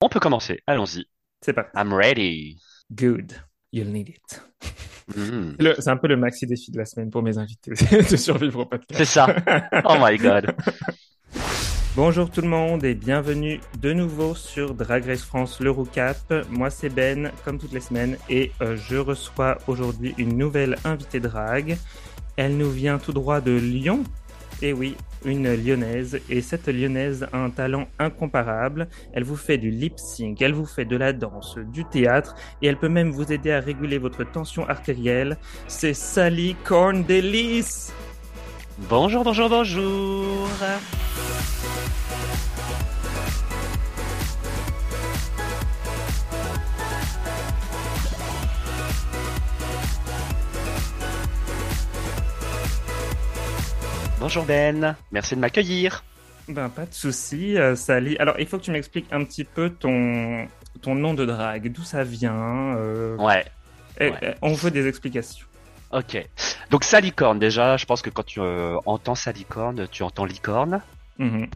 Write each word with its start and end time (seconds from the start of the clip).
On 0.00 0.08
peut 0.08 0.20
commencer, 0.20 0.60
allons-y. 0.66 1.04
C'est 1.44 1.52
pas 1.52 1.66
I'm 1.76 1.92
ready. 1.92 2.56
good. 2.92 3.32
You'll 3.72 3.88
need 3.92 4.08
it. 4.08 4.42
Le- 5.58 5.74
C'est 5.78 5.90
un 5.90 5.96
peu 5.96 6.08
le 6.08 6.16
maxi 6.16 6.46
défi 6.46 6.70
de 6.70 6.78
la 6.78 6.84
semaine 6.86 7.10
pour 7.10 7.22
mes 7.22 7.36
invités 7.38 7.70
de 8.10 8.16
survivre 8.16 8.60
au 8.60 8.66
podcast. 8.66 8.94
C'est 8.96 9.04
ça. 9.04 9.26
Oh 9.84 9.96
my 10.00 10.16
god. 10.16 10.54
Bonjour 11.96 12.30
tout 12.30 12.40
le 12.40 12.48
monde 12.48 12.84
et 12.84 12.94
bienvenue 12.94 13.60
de 13.80 13.92
nouveau 13.92 14.34
sur 14.34 14.74
Drag 14.74 15.04
Race 15.04 15.22
France 15.24 15.60
le 15.60 15.70
Roucap. 15.70 16.16
Moi 16.48 16.70
c'est 16.70 16.88
Ben, 16.88 17.30
comme 17.44 17.58
toutes 17.58 17.72
les 17.72 17.80
semaines, 17.80 18.16
et 18.28 18.52
euh, 18.62 18.76
je 18.76 18.96
reçois 18.96 19.58
aujourd'hui 19.66 20.14
une 20.16 20.36
nouvelle 20.38 20.76
invitée 20.84 21.20
drag. 21.20 21.76
Elle 22.36 22.56
nous 22.56 22.70
vient 22.70 22.98
tout 22.98 23.12
droit 23.12 23.40
de 23.40 23.52
Lyon. 23.52 24.04
Et 24.62 24.72
oui, 24.72 24.96
une 25.24 25.54
lyonnaise. 25.54 26.20
Et 26.28 26.40
cette 26.42 26.68
lyonnaise 26.68 27.26
a 27.32 27.38
un 27.38 27.50
talent 27.50 27.88
incomparable. 27.98 28.88
Elle 29.12 29.24
vous 29.24 29.36
fait 29.36 29.58
du 29.58 29.70
lip 29.70 29.98
sync, 29.98 30.40
elle 30.42 30.52
vous 30.52 30.66
fait 30.66 30.84
de 30.84 30.96
la 30.96 31.12
danse, 31.12 31.56
du 31.58 31.84
théâtre, 31.84 32.34
et 32.60 32.66
elle 32.66 32.76
peut 32.76 32.88
même 32.88 33.10
vous 33.10 33.32
aider 33.32 33.52
à 33.52 33.60
réguler 33.60 33.98
votre 33.98 34.24
tension 34.24 34.68
artérielle. 34.68 35.38
C'est 35.66 35.94
Sally 35.94 36.56
Corndelis. 36.64 37.90
Bonjour, 38.88 39.24
bonjour, 39.24 39.48
bonjour. 39.48 40.48
Bonjour 54.20 54.44
Ben, 54.44 54.96
merci 55.12 55.34
de 55.34 55.40
m'accueillir. 55.40 56.04
Ben, 56.48 56.68
pas 56.68 56.86
de 56.86 56.92
souci, 56.92 57.56
euh, 57.56 57.74
Sally. 57.76 58.16
Alors, 58.18 58.34
il 58.38 58.46
faut 58.46 58.58
que 58.58 58.64
tu 58.64 58.70
m'expliques 58.70 59.06
un 59.12 59.24
petit 59.24 59.44
peu 59.44 59.70
ton, 59.70 60.46
ton 60.82 60.94
nom 60.94 61.14
de 61.14 61.24
drague, 61.24 61.72
d'où 61.72 61.82
ça 61.82 62.04
vient. 62.04 62.76
euh, 62.76 63.16
Ouais, 63.16 63.44
et- 64.00 64.10
ouais. 64.10 64.34
on 64.42 64.52
veut 64.52 64.70
des 64.70 64.86
explications. 64.86 65.46
ok. 65.92 66.26
Donc 66.70 66.84
salicorne, 66.84 67.38
déjà, 67.38 67.76
je 67.76 67.84
pense 67.86 68.02
que 68.02 68.10
quand 68.10 68.24
tu 68.24 68.40
euh, 68.40 68.76
entends 68.86 69.14
salicorne, 69.14 69.88
tu 69.90 70.02
entends 70.02 70.24
licorne. 70.24 70.82
Mhm. 71.18 71.48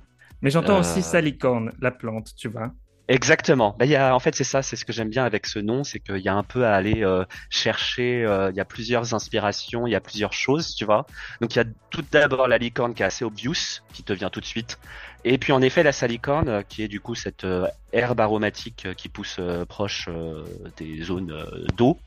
Mais 0.43 0.51
j'entends 0.51 0.77
Euh. 0.77 0.81
aussi 0.81 1.03
salicorne, 1.03 1.73
la 1.81 1.91
plante, 1.91 2.35
tu 2.37 2.49
vois. 2.49 2.71
Exactement. 3.09 3.77
Ben, 3.79 3.85
il 3.85 3.91
y 3.91 3.97
a, 3.97 4.15
en 4.15 4.19
fait, 4.19 4.35
c'est 4.35 4.45
ça, 4.45 4.63
c'est 4.63 4.77
ce 4.77 4.85
que 4.87 4.93
j'aime 4.93 5.11
bien 5.11 5.25
avec 5.25 5.47
ce 5.47 5.59
nom, 5.59 5.85
c'est 5.85 6.01
qu'il 6.01 6.19
y 6.19 6.29
a 6.29 6.35
un 6.35 6.43
peu 6.43 6.65
à 6.65 6.75
aller 6.75 7.05
euh, 7.05 7.25
chercher. 7.51 8.25
euh, 8.25 8.51
il 8.51 8.57
y 8.57 8.61
a 8.61 8.65
plusieurs 8.65 9.13
inspirations, 9.13 9.87
il 9.87 9.91
y 9.91 9.95
a 9.95 10.01
plusieurs 10.01 10.33
choses, 10.33 10.75
tu 10.75 10.87
vois. 10.87 11.07
Donc 11.43 11.55
il 11.55 11.59
y 11.59 11.61
a 11.61 11.67
tout 11.91 12.03
d'abord 12.11 12.49
la 12.49 12.57
licorne 12.57 12.95
qui 12.95 13.03
est 13.03 13.07
assez 13.07 13.25
obvious, 13.25 13.83
qui 13.93 14.03
te 14.05 14.13
vient 14.15 14.31
tout 14.31 14.41
de 14.41 14.47
suite. 14.47 14.79
Et 15.25 15.37
puis 15.37 15.53
en 15.53 15.61
effet 15.61 15.83
la 15.83 15.93
salicorne, 15.93 16.49
euh, 16.49 16.63
qui 16.67 16.83
est 16.83 16.89
du 16.89 17.01
coup 17.01 17.15
cette 17.15 17.45
euh, 17.45 17.67
herbe 17.93 18.21
aromatique 18.21 18.85
euh, 18.87 18.95
qui 18.95 19.11
pousse 19.11 19.37
euh, 19.39 19.67
proche 19.67 20.09
euh, 20.09 20.43
des 20.79 21.03
zones 21.03 21.31
euh, 21.33 21.67
d'eau, 21.77 21.99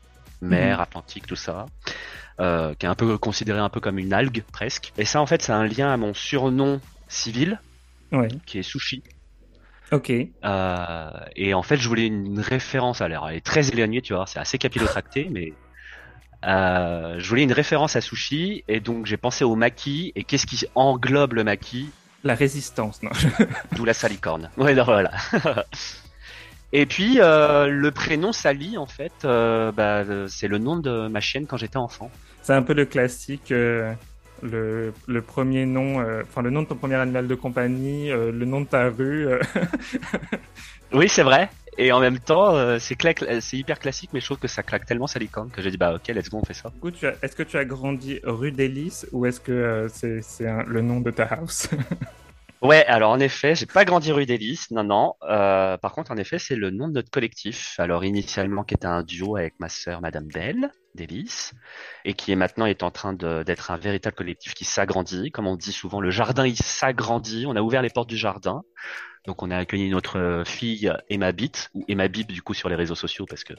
mer, 0.41 0.77
Mhm. 0.77 0.81
Atlantique, 0.83 1.27
tout 1.27 1.35
ça. 1.35 1.67
Euh, 2.39 2.73
qui 2.75 2.85
est 2.85 2.89
un 2.89 2.95
peu 2.95 3.17
considéré 3.17 3.59
un 3.59 3.69
peu 3.69 3.79
comme 3.79 3.97
une 3.99 4.13
algue 4.13 4.43
presque. 4.51 4.93
Et 4.97 5.05
ça 5.05 5.21
en 5.21 5.25
fait 5.27 5.41
c'est 5.43 5.51
un 5.53 5.65
lien 5.65 5.91
à 5.93 5.97
mon 5.97 6.13
surnom 6.15 6.79
civil 7.07 7.59
Ouais, 8.11 8.29
qui 8.45 8.59
est 8.59 8.63
Sushi. 8.63 9.03
Ok. 9.91 10.11
Euh, 10.11 11.09
et 11.35 11.53
en 11.53 11.63
fait, 11.63 11.77
je 11.77 11.87
voulais 11.87 12.07
une 12.07 12.39
référence. 12.39 13.01
Alors, 13.01 13.29
elle 13.29 13.37
est 13.37 13.45
très 13.45 13.69
éloignée, 13.69 14.01
tu 14.01 14.13
vois, 14.13 14.25
c'est 14.27 14.39
assez 14.39 14.57
capillotracté, 14.57 15.27
mais 15.31 15.53
euh, 16.45 17.15
je 17.19 17.29
voulais 17.29 17.43
une 17.43 17.53
référence 17.53 17.95
à 17.95 18.01
sushi, 18.01 18.63
et 18.67 18.79
donc 18.79 19.05
j'ai 19.05 19.17
pensé 19.17 19.43
au 19.43 19.55
maki. 19.55 20.11
Et 20.15 20.23
qu'est-ce 20.23 20.45
qui 20.45 20.65
englobe 20.75 21.33
le 21.33 21.43
maki? 21.43 21.89
La 22.23 22.35
résistance, 22.35 23.01
non. 23.03 23.11
D'où 23.75 23.85
la 23.85 23.93
salicorne. 23.93 24.49
Ouais, 24.57 24.73
non, 24.73 24.83
voilà. 24.83 25.11
et 26.73 26.85
puis 26.85 27.19
euh, 27.19 27.67
le 27.67 27.91
prénom 27.91 28.31
Sally, 28.33 28.77
en 28.77 28.87
fait, 28.87 29.13
bah, 29.23 30.03
c'est 30.27 30.47
le 30.47 30.57
nom 30.57 30.77
de 30.77 31.07
ma 31.07 31.21
chienne 31.21 31.47
quand 31.47 31.57
j'étais 31.57 31.77
enfant. 31.77 32.11
C'est 32.41 32.53
un 32.53 32.63
peu 32.63 32.73
le 32.73 32.85
classique, 32.85 33.53
le, 34.41 34.93
le 35.07 35.21
premier 35.21 35.65
nom, 35.65 35.99
euh, 35.99 36.23
enfin 36.23 36.41
le 36.41 36.49
nom 36.49 36.63
de 36.63 36.67
ton 36.67 36.75
premier 36.75 36.95
animal 36.95 37.27
de 37.27 37.35
compagnie, 37.35 38.11
euh, 38.11 38.31
le 38.31 38.45
nom 38.45 38.61
de 38.61 38.65
ta 38.67 38.89
rue. 38.89 39.27
euh. 39.27 39.39
Oui, 40.93 41.09
c'est 41.09 41.23
vrai. 41.23 41.49
Et 41.77 41.91
en 41.91 41.99
même 41.99 42.17
temps, 42.17 42.79
c'est 42.79 42.97
c'est 43.39 43.57
hyper 43.57 43.77
classique, 43.77 44.09
mais 44.11 44.19
je 44.19 44.25
trouve 44.25 44.39
que 44.39 44.47
ça 44.47 44.63
claque 44.63 44.85
tellement 44.85 45.05
salicorne 45.05 45.51
que 45.51 45.61
j'ai 45.61 45.69
dit 45.69 45.77
bah 45.77 45.93
ok, 45.93 46.07
let's 46.07 46.27
go, 46.29 46.39
on 46.41 46.45
fait 46.45 46.55
ça. 46.55 46.69
Du 46.69 46.79
coup, 46.79 46.89
est-ce 47.21 47.35
que 47.35 47.43
tu 47.43 47.57
as 47.57 47.65
grandi 47.65 48.19
rue 48.23 48.51
d'Hélice 48.51 49.05
ou 49.11 49.27
est-ce 49.27 49.39
que 49.39 49.87
c'est 49.89 50.47
un- 50.47 50.63
le 50.63 50.81
nom 50.81 50.99
de 51.01 51.11
ta 51.11 51.25
house? 51.25 51.69
Ouais, 52.59 52.83
alors 52.87 53.11
en 53.11 53.19
effet, 53.19 53.53
j'ai 53.53 53.67
pas 53.67 53.85
grandi 53.85 54.11
rue 54.11 54.25
d'Hélice, 54.25 54.71
non, 54.71 54.83
non. 54.83 55.13
Par 55.21 55.91
contre, 55.93 56.09
en 56.11 56.17
effet, 56.17 56.39
c'est 56.39 56.55
le 56.55 56.71
nom 56.71 56.87
de 56.87 56.93
notre 56.93 57.11
collectif. 57.11 57.75
Alors 57.79 58.03
initialement, 58.03 58.63
qui 58.63 58.73
était 58.73 58.87
un 58.87 59.03
duo 59.03 59.35
avec 59.35 59.53
ma 59.59 59.69
sœur 59.69 60.01
Madame 60.01 60.25
Belle 60.27 60.71
d'Hélice, 60.97 61.53
et 62.03 62.13
qui 62.13 62.33
est 62.33 62.35
maintenant 62.35 62.65
est 62.65 62.83
en 62.83 62.91
train 62.91 63.13
d'être 63.13 63.71
un 63.71 63.77
véritable 63.77 64.15
collectif 64.15 64.53
qui 64.53 64.65
s'agrandit. 64.65 65.31
Comme 65.31 65.47
on 65.47 65.55
dit 65.55 65.71
souvent, 65.71 66.01
le 66.01 66.11
jardin 66.11 66.45
il 66.45 66.57
s'agrandit. 66.57 67.45
On 67.47 67.55
a 67.55 67.61
ouvert 67.61 67.81
les 67.81 67.89
portes 67.89 68.09
du 68.09 68.17
jardin, 68.17 68.63
donc 69.25 69.41
on 69.43 69.51
a 69.51 69.57
accueilli 69.57 69.89
notre 69.89 70.43
fille 70.45 70.91
Emma 71.09 71.31
Bit 71.31 71.69
ou 71.73 71.85
Emma 71.87 72.07
Bib 72.09 72.27
du 72.27 72.41
coup 72.41 72.53
sur 72.53 72.67
les 72.67 72.75
réseaux 72.75 72.95
sociaux 72.95 73.25
parce 73.25 73.45
que 73.45 73.53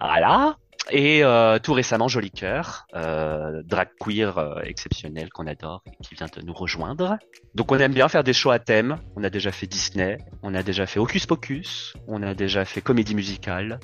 voilà. 0.00 0.56
Et 0.90 1.22
euh, 1.22 1.58
tout 1.58 1.74
récemment, 1.74 2.08
Joli 2.08 2.30
Cœur, 2.30 2.86
euh, 2.94 3.62
drag 3.64 3.88
queer 4.00 4.38
euh, 4.38 4.60
exceptionnel 4.62 5.28
qu'on 5.28 5.46
adore 5.46 5.82
et 5.86 6.02
qui 6.02 6.14
vient 6.14 6.28
de 6.34 6.40
nous 6.40 6.54
rejoindre. 6.54 7.18
Donc 7.54 7.70
on 7.72 7.78
aime 7.78 7.92
bien 7.92 8.08
faire 8.08 8.24
des 8.24 8.32
shows 8.32 8.50
à 8.50 8.58
thème. 8.58 8.96
On 9.14 9.22
a 9.22 9.28
déjà 9.28 9.52
fait 9.52 9.66
Disney, 9.66 10.18
on 10.42 10.54
a 10.54 10.62
déjà 10.62 10.86
fait 10.86 10.98
Hocus 10.98 11.26
Pocus, 11.26 11.94
on 12.06 12.22
a 12.22 12.34
déjà 12.34 12.64
fait 12.64 12.80
comédie 12.80 13.14
musicale, 13.14 13.80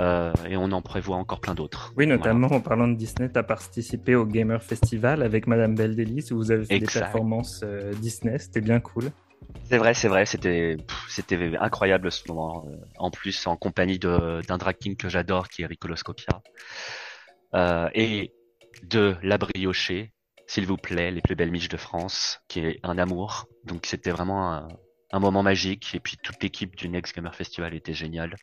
euh, 0.00 0.32
et 0.48 0.56
on 0.56 0.72
en 0.72 0.82
prévoit 0.82 1.16
encore 1.16 1.40
plein 1.40 1.54
d'autres. 1.54 1.92
Oui, 1.96 2.06
notamment 2.06 2.48
en 2.48 2.60
parlant 2.60 2.88
de 2.88 2.94
Disney, 2.94 3.30
tu 3.30 3.38
as 3.38 3.42
participé 3.42 4.14
au 4.16 4.26
Gamer 4.26 4.62
Festival 4.62 5.22
avec 5.22 5.46
Madame 5.46 5.74
Belle 5.74 5.94
d'Hélice 5.94 6.30
où 6.32 6.36
vous 6.36 6.50
avez 6.50 6.64
fait 6.64 6.74
Exact. 6.76 6.94
des 6.94 7.00
performances 7.00 7.60
euh, 7.64 7.92
Disney, 7.94 8.38
c'était 8.38 8.60
bien 8.60 8.80
cool. 8.80 9.10
C'est 9.64 9.78
vrai, 9.78 9.94
c'est 9.94 10.08
vrai, 10.08 10.26
c'était 10.26 10.76
incroyable 11.60 12.10
ce 12.10 12.22
moment. 12.28 12.64
euh, 12.68 12.76
En 12.98 13.10
plus, 13.10 13.46
en 13.46 13.56
compagnie 13.56 13.98
d'un 13.98 14.40
drag 14.58 14.76
king 14.78 14.96
que 14.96 15.08
j'adore, 15.08 15.48
qui 15.48 15.62
est 15.62 15.66
Ricoloscopia, 15.66 16.42
euh, 17.54 17.88
et 17.94 18.32
de 18.82 19.16
La 19.22 19.38
Briochée, 19.38 20.12
s'il 20.46 20.66
vous 20.66 20.76
plaît, 20.76 21.10
les 21.10 21.20
plus 21.20 21.36
belles 21.36 21.50
miches 21.50 21.68
de 21.68 21.76
France, 21.76 22.40
qui 22.48 22.60
est 22.60 22.80
un 22.82 22.98
amour. 22.98 23.46
Donc 23.64 23.86
c'était 23.86 24.10
vraiment 24.10 24.52
un, 24.52 24.68
un 25.12 25.18
moment 25.20 25.42
magique. 25.42 25.94
Et 25.94 26.00
puis 26.00 26.16
toute 26.22 26.42
l'équipe 26.42 26.74
du 26.76 26.88
Next 26.88 27.14
Gamer 27.14 27.34
Festival 27.34 27.74
était 27.74 27.94
géniale. 27.94 28.34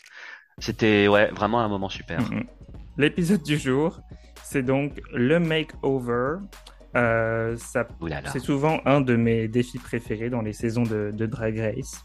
C'était 0.62 1.08
ouais 1.10 1.30
vraiment 1.32 1.60
un 1.60 1.68
moment 1.68 1.90
super. 1.90 2.22
Mhm. 2.22 2.46
L'épisode 2.98 3.44
du 3.44 3.58
jour, 3.58 4.00
c'est 4.44 4.64
donc 4.64 5.02
le 5.14 5.40
makeover. 5.40 6.38
Euh, 6.96 7.56
c'est 7.58 8.40
souvent 8.40 8.80
un 8.86 9.00
de 9.02 9.16
mes 9.16 9.48
défis 9.48 9.80
préférés 9.80 10.30
dans 10.30 10.42
les 10.42 10.54
saisons 10.54 10.84
de, 10.84 11.12
de 11.14 11.26
Drag 11.26 11.58
Race. 11.58 12.02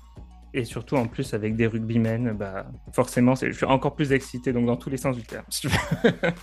Et 0.55 0.65
surtout 0.65 0.97
en 0.97 1.07
plus 1.07 1.35
avec 1.35 1.55
des 1.57 1.67
rugbymen, 1.67 2.33
bah, 2.33 2.67
forcément, 2.93 3.35
c'est- 3.37 3.49
je 3.53 3.57
suis 3.57 3.67
encore 3.67 3.95
plus 3.95 4.13
excité, 4.13 4.53
donc 4.53 4.65
dans 4.67 4.77
tous 4.77 4.89
les 4.89 4.97
sens 4.97 5.17
du 5.17 5.23
terme. 5.23 5.45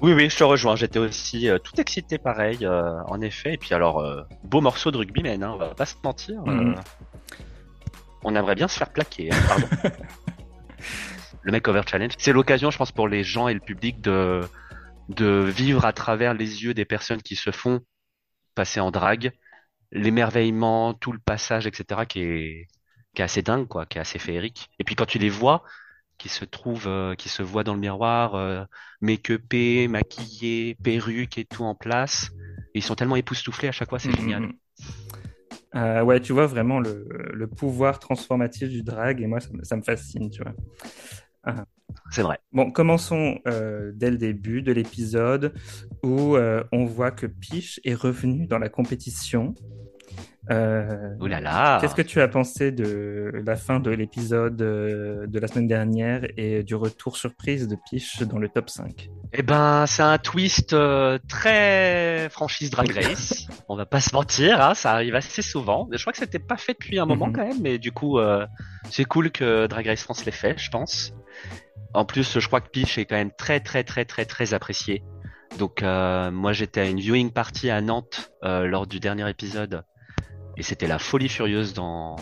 Oui, 0.00 0.12
oui, 0.12 0.30
je 0.30 0.36
te 0.36 0.44
rejoins. 0.44 0.76
J'étais 0.76 1.00
aussi 1.00 1.48
euh, 1.48 1.58
tout 1.58 1.80
excité, 1.80 2.18
pareil, 2.18 2.58
euh, 2.62 3.02
en 3.08 3.20
effet. 3.20 3.54
Et 3.54 3.56
puis 3.56 3.74
alors, 3.74 3.98
euh, 3.98 4.22
beau 4.44 4.60
morceau 4.60 4.92
de 4.92 4.96
rugbyman, 4.96 5.42
hein, 5.42 5.50
on 5.54 5.56
va 5.56 5.74
pas 5.74 5.86
se 5.86 5.96
mentir. 6.04 6.40
Mhm. 6.46 6.76
on 8.22 8.34
aimerait 8.36 8.54
bien 8.54 8.68
se 8.68 8.78
faire 8.78 8.90
plaquer. 8.92 9.30
hein, 9.32 9.36
pardon. 9.48 9.66
le 11.42 11.52
Makeover 11.52 11.82
Challenge, 11.86 12.12
c'est 12.18 12.32
l'occasion, 12.32 12.70
je 12.70 12.78
pense, 12.78 12.92
pour 12.92 13.08
les 13.08 13.24
gens 13.24 13.48
et 13.48 13.54
le 13.54 13.60
public 13.60 14.00
de 14.00 14.42
de 15.08 15.44
vivre 15.44 15.86
à 15.86 15.92
travers 15.94 16.34
les 16.34 16.64
yeux 16.64 16.74
des 16.74 16.84
personnes 16.84 17.22
qui 17.22 17.34
se 17.34 17.50
font 17.50 17.80
passer 18.54 18.80
en 18.80 18.90
drague, 18.90 19.32
l'émerveillement, 19.92 20.92
tout 20.94 21.12
le 21.12 21.18
passage, 21.18 21.66
etc., 21.66 22.04
qui 22.06 22.20
est 22.20 22.68
qui 23.14 23.22
est 23.22 23.24
assez 23.24 23.42
dingue, 23.42 23.66
quoi, 23.66 23.86
qui 23.86 23.98
est 23.98 24.00
assez 24.00 24.18
féerique. 24.18 24.68
Et 24.78 24.84
puis 24.84 24.94
quand 24.94 25.06
tu 25.06 25.18
les 25.18 25.30
vois, 25.30 25.64
qui 26.18 26.28
se 26.28 26.44
trouvent, 26.44 26.88
euh, 26.88 27.14
qui 27.14 27.28
se 27.28 27.42
voient 27.42 27.64
dans 27.64 27.74
le 27.74 27.80
miroir. 27.80 28.34
euh, 28.34 28.64
make-upés, 29.00 29.88
maquillés, 29.88 30.76
perruques 30.82 31.38
et 31.38 31.44
tout 31.44 31.64
en 31.64 31.74
place. 31.74 32.30
Et 32.74 32.80
ils 32.80 32.82
sont 32.82 32.94
tellement 32.96 33.16
époustouflés 33.16 33.68
à 33.68 33.72
chaque 33.72 33.88
fois, 33.88 33.98
c'est 33.98 34.14
génial. 34.14 34.42
Mhm. 34.42 34.52
Euh, 35.74 36.02
ouais, 36.02 36.20
tu 36.20 36.32
vois 36.32 36.46
vraiment 36.46 36.80
le, 36.80 37.06
le 37.32 37.46
pouvoir 37.46 37.98
transformatif 37.98 38.68
du 38.68 38.82
drag, 38.82 39.20
et 39.20 39.26
moi, 39.26 39.38
ça 39.62 39.76
me 39.76 39.82
fascine, 39.82 40.30
tu 40.30 40.42
vois. 40.42 40.54
C'est 42.10 42.22
vrai. 42.22 42.38
Bon, 42.52 42.70
commençons 42.70 43.38
euh, 43.46 43.92
dès 43.94 44.10
le 44.10 44.18
début 44.18 44.62
de 44.62 44.72
l'épisode 44.72 45.54
où 46.02 46.36
euh, 46.36 46.62
on 46.72 46.84
voit 46.84 47.10
que 47.10 47.26
Peach 47.26 47.80
est 47.84 47.94
revenu 47.94 48.46
dans 48.46 48.58
la 48.58 48.68
compétition. 48.68 49.54
Euh, 50.50 51.14
Ouh 51.20 51.26
là 51.26 51.40
là. 51.40 51.78
Qu'est-ce 51.80 51.94
que 51.94 52.00
tu 52.00 52.22
as 52.22 52.28
pensé 52.28 52.72
de 52.72 53.30
la 53.44 53.54
fin 53.56 53.80
de 53.80 53.90
l'épisode 53.90 54.62
euh, 54.62 55.26
de 55.26 55.38
la 55.38 55.46
semaine 55.46 55.66
dernière 55.68 56.22
et 56.38 56.62
du 56.62 56.74
retour 56.74 57.18
surprise 57.18 57.68
de 57.68 57.76
Piche 57.90 58.22
dans 58.22 58.38
le 58.38 58.48
top 58.48 58.70
5 58.70 59.10
Eh 59.34 59.42
ben, 59.42 59.84
c'est 59.86 60.02
un 60.02 60.16
twist 60.16 60.72
euh, 60.72 61.18
très 61.28 62.28
franchise 62.30 62.70
Drag 62.70 62.90
Race. 62.90 63.46
On 63.68 63.76
va 63.76 63.84
pas 63.84 64.00
se 64.00 64.14
mentir, 64.14 64.58
hein, 64.62 64.72
ça 64.74 64.92
arrive 64.92 65.14
assez 65.14 65.42
souvent. 65.42 65.86
Je 65.92 66.00
crois 66.00 66.12
que 66.14 66.18
c'était 66.18 66.38
pas 66.38 66.56
fait 66.56 66.72
depuis 66.72 66.98
un 66.98 67.04
moment 67.04 67.26
Mhm. 67.26 67.32
quand 67.34 67.46
même, 67.46 67.60
mais 67.60 67.78
du 67.78 67.92
coup, 67.92 68.18
euh, 68.18 68.46
c'est 68.90 69.04
cool 69.04 69.30
que 69.30 69.66
Drag 69.66 69.86
Race 69.86 70.02
France 70.02 70.24
l'ait 70.24 70.32
fait, 70.32 70.56
je 70.58 70.70
pense. 70.70 71.12
En 71.94 72.04
plus, 72.04 72.38
je 72.38 72.46
crois 72.46 72.60
que 72.60 72.68
Peach 72.68 72.98
est 72.98 73.06
quand 73.06 73.16
même 73.16 73.32
très 73.36 73.60
très 73.60 73.84
très 73.84 74.04
très 74.04 74.24
très 74.24 74.54
apprécié. 74.54 75.02
Donc, 75.58 75.82
euh, 75.82 76.30
moi, 76.30 76.52
j'étais 76.52 76.80
à 76.80 76.84
une 76.84 77.00
viewing 77.00 77.32
party 77.32 77.70
à 77.70 77.80
Nantes 77.80 78.30
euh, 78.44 78.66
lors 78.66 78.86
du 78.86 79.00
dernier 79.00 79.28
épisode, 79.28 79.82
et 80.56 80.62
c'était 80.62 80.86
la 80.86 80.98
folie 80.98 81.28
furieuse 81.28 81.72
dans 81.72 82.16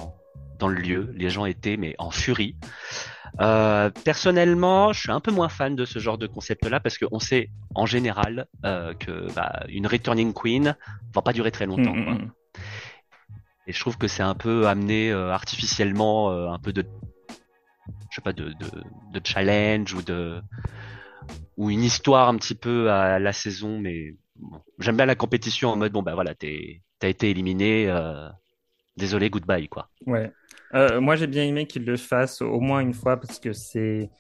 dans 0.59 0.69
le 0.69 0.81
lieu. 0.81 1.13
Les 1.17 1.29
gens 1.29 1.45
étaient 1.45 1.77
mais 1.77 1.95
en 1.99 2.11
furie. 2.11 2.57
Euh, 3.41 3.91
personnellement, 4.05 4.93
je 4.93 5.01
suis 5.01 5.11
un 5.11 5.21
peu 5.21 5.31
moins 5.31 5.49
fan 5.49 5.77
de 5.77 5.85
ce 5.85 5.99
genre 5.99 6.17
de 6.17 6.27
concept-là 6.27 6.81
parce 6.81 6.97
qu'on 6.97 7.19
sait 7.19 7.51
en 7.75 7.85
général 7.85 8.47
euh, 8.65 8.95
que 8.95 9.31
bah, 9.35 9.65
une 9.69 9.87
returning 9.87 10.33
queen 10.33 10.77
va 11.15 11.23
pas 11.23 11.33
durer 11.33 11.51
très 11.51 11.67
longtemps. 11.67 11.95
Mm, 11.95 12.05
quoi. 12.05 12.15
mm, 12.15 12.23
mm. 12.23 12.31
Et 13.67 13.73
je 13.73 13.81
trouve 13.81 13.99
que 13.99 14.07
c'est 14.07 14.23
un 14.23 14.35
peu 14.35 14.69
amené 14.69 15.11
euh, 15.11 15.33
artificiellement 15.33 16.31
euh, 16.31 16.49
un 16.49 16.59
peu 16.59 16.73
de, 16.73 16.87
je 18.17 18.23
sais 18.23 18.25
pas, 18.25 18.33
de, 18.33 18.55
de, 19.13 19.21
challenge 19.23 19.93
ou 19.93 20.01
de 20.01 20.41
ou 21.59 21.71
une 21.71 21.83
histoire 21.83 22.29
un 22.29 22.37
petit 22.37 22.55
peu 22.55 22.91
à 22.91 23.19
la 23.19 23.33
saison. 23.35 23.79
Mais 23.79 24.15
j'aime 24.79 24.97
bien 24.97 25.05
la 25.05 25.15
compétition 25.15 25.69
en 25.69 25.77
mode 25.77 25.93
bon 25.93 26.03
bah 26.03 26.15
voilà, 26.15 26.35
t'as 26.35 27.09
été 27.09 27.31
éliminé. 27.31 27.91
euh, 27.91 28.29
désolé, 28.97 29.29
goodbye 29.29 29.69
quoi. 29.69 29.91
Ouais. 30.07 30.33
Euh, 30.75 31.01
moi, 31.01 31.17
j'ai 31.17 31.27
bien 31.27 31.45
aimé 31.45 31.67
qu'il 31.67 31.85
le 31.85 31.97
fasse 31.99 32.41
au 32.41 32.61
moins 32.61 32.81
une 32.81 32.95
fois 32.95 33.19
parce 33.19 33.39
que 33.39 33.53
c'est. 33.53 34.11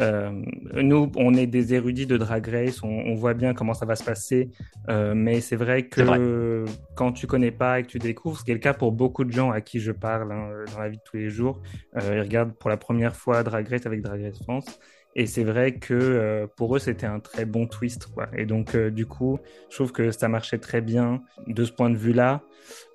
Euh, 0.00 0.30
nous, 0.74 1.10
on 1.16 1.34
est 1.34 1.46
des 1.46 1.74
érudits 1.74 2.06
de 2.06 2.16
Drag 2.16 2.46
Race, 2.46 2.82
on, 2.82 2.88
on 2.88 3.14
voit 3.14 3.34
bien 3.34 3.54
comment 3.54 3.74
ça 3.74 3.86
va 3.86 3.96
se 3.96 4.04
passer, 4.04 4.50
euh, 4.88 5.14
mais 5.14 5.40
c'est 5.40 5.56
vrai 5.56 5.86
que 5.86 6.02
vrai. 6.02 6.72
quand 6.96 7.12
tu 7.12 7.26
connais 7.26 7.52
pas 7.52 7.80
et 7.80 7.82
que 7.82 7.88
tu 7.88 7.98
découvres, 7.98 8.38
ce 8.38 8.44
qui 8.44 8.50
est 8.50 8.54
le 8.54 8.60
cas 8.60 8.74
pour 8.74 8.92
beaucoup 8.92 9.24
de 9.24 9.32
gens 9.32 9.50
à 9.50 9.60
qui 9.60 9.80
je 9.80 9.92
parle 9.92 10.32
hein, 10.32 10.50
dans 10.72 10.80
la 10.80 10.88
vie 10.88 10.96
de 10.96 11.02
tous 11.04 11.16
les 11.16 11.30
jours, 11.30 11.60
euh, 11.96 12.16
ils 12.16 12.20
regardent 12.20 12.54
pour 12.54 12.70
la 12.70 12.76
première 12.76 13.14
fois 13.14 13.42
Drag 13.42 13.68
Race 13.68 13.86
avec 13.86 14.02
Drag 14.02 14.22
Race 14.22 14.42
France. 14.42 14.78
Et 15.16 15.26
c'est 15.26 15.44
vrai 15.44 15.76
que 15.76 15.94
euh, 15.94 16.46
pour 16.56 16.74
eux, 16.74 16.78
c'était 16.80 17.06
un 17.06 17.20
très 17.20 17.44
bon 17.44 17.66
twist. 17.66 18.06
Quoi. 18.06 18.26
Et 18.36 18.46
donc, 18.46 18.74
euh, 18.74 18.90
du 18.90 19.06
coup, 19.06 19.38
je 19.70 19.76
trouve 19.76 19.92
que 19.92 20.10
ça 20.10 20.28
marchait 20.28 20.58
très 20.58 20.80
bien 20.80 21.22
de 21.46 21.64
ce 21.64 21.70
point 21.72 21.88
de 21.90 21.96
vue-là. 21.96 22.42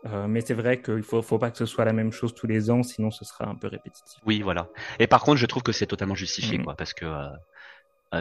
Euh, 0.06 0.28
mais 0.28 0.42
c'est 0.42 0.54
vrai 0.54 0.82
qu'il 0.82 1.04
faut, 1.04 1.22
faut 1.22 1.38
pas 1.38 1.50
que 1.52 1.58
ce 1.58 1.66
soit 1.66 1.86
la 1.86 1.94
même 1.94 2.12
chose 2.12 2.34
tous 2.34 2.48
les 2.48 2.70
ans, 2.70 2.84
sinon 2.84 3.10
ce 3.12 3.24
sera 3.24 3.48
un 3.48 3.56
peu 3.56 3.68
répétitif. 3.68 4.20
Oui, 4.26 4.42
voilà. 4.42 4.68
Et 5.00 5.08
par 5.08 5.22
contre, 5.24 5.38
je 5.38 5.46
trouve 5.46 5.64
que 5.64 5.72
c'est 5.72 5.86
totalement 5.88 6.16
justifié, 6.16 6.58
Mhm. 6.58 6.66
quoi, 6.66 6.76
parce 6.76 6.94
que 6.94 7.06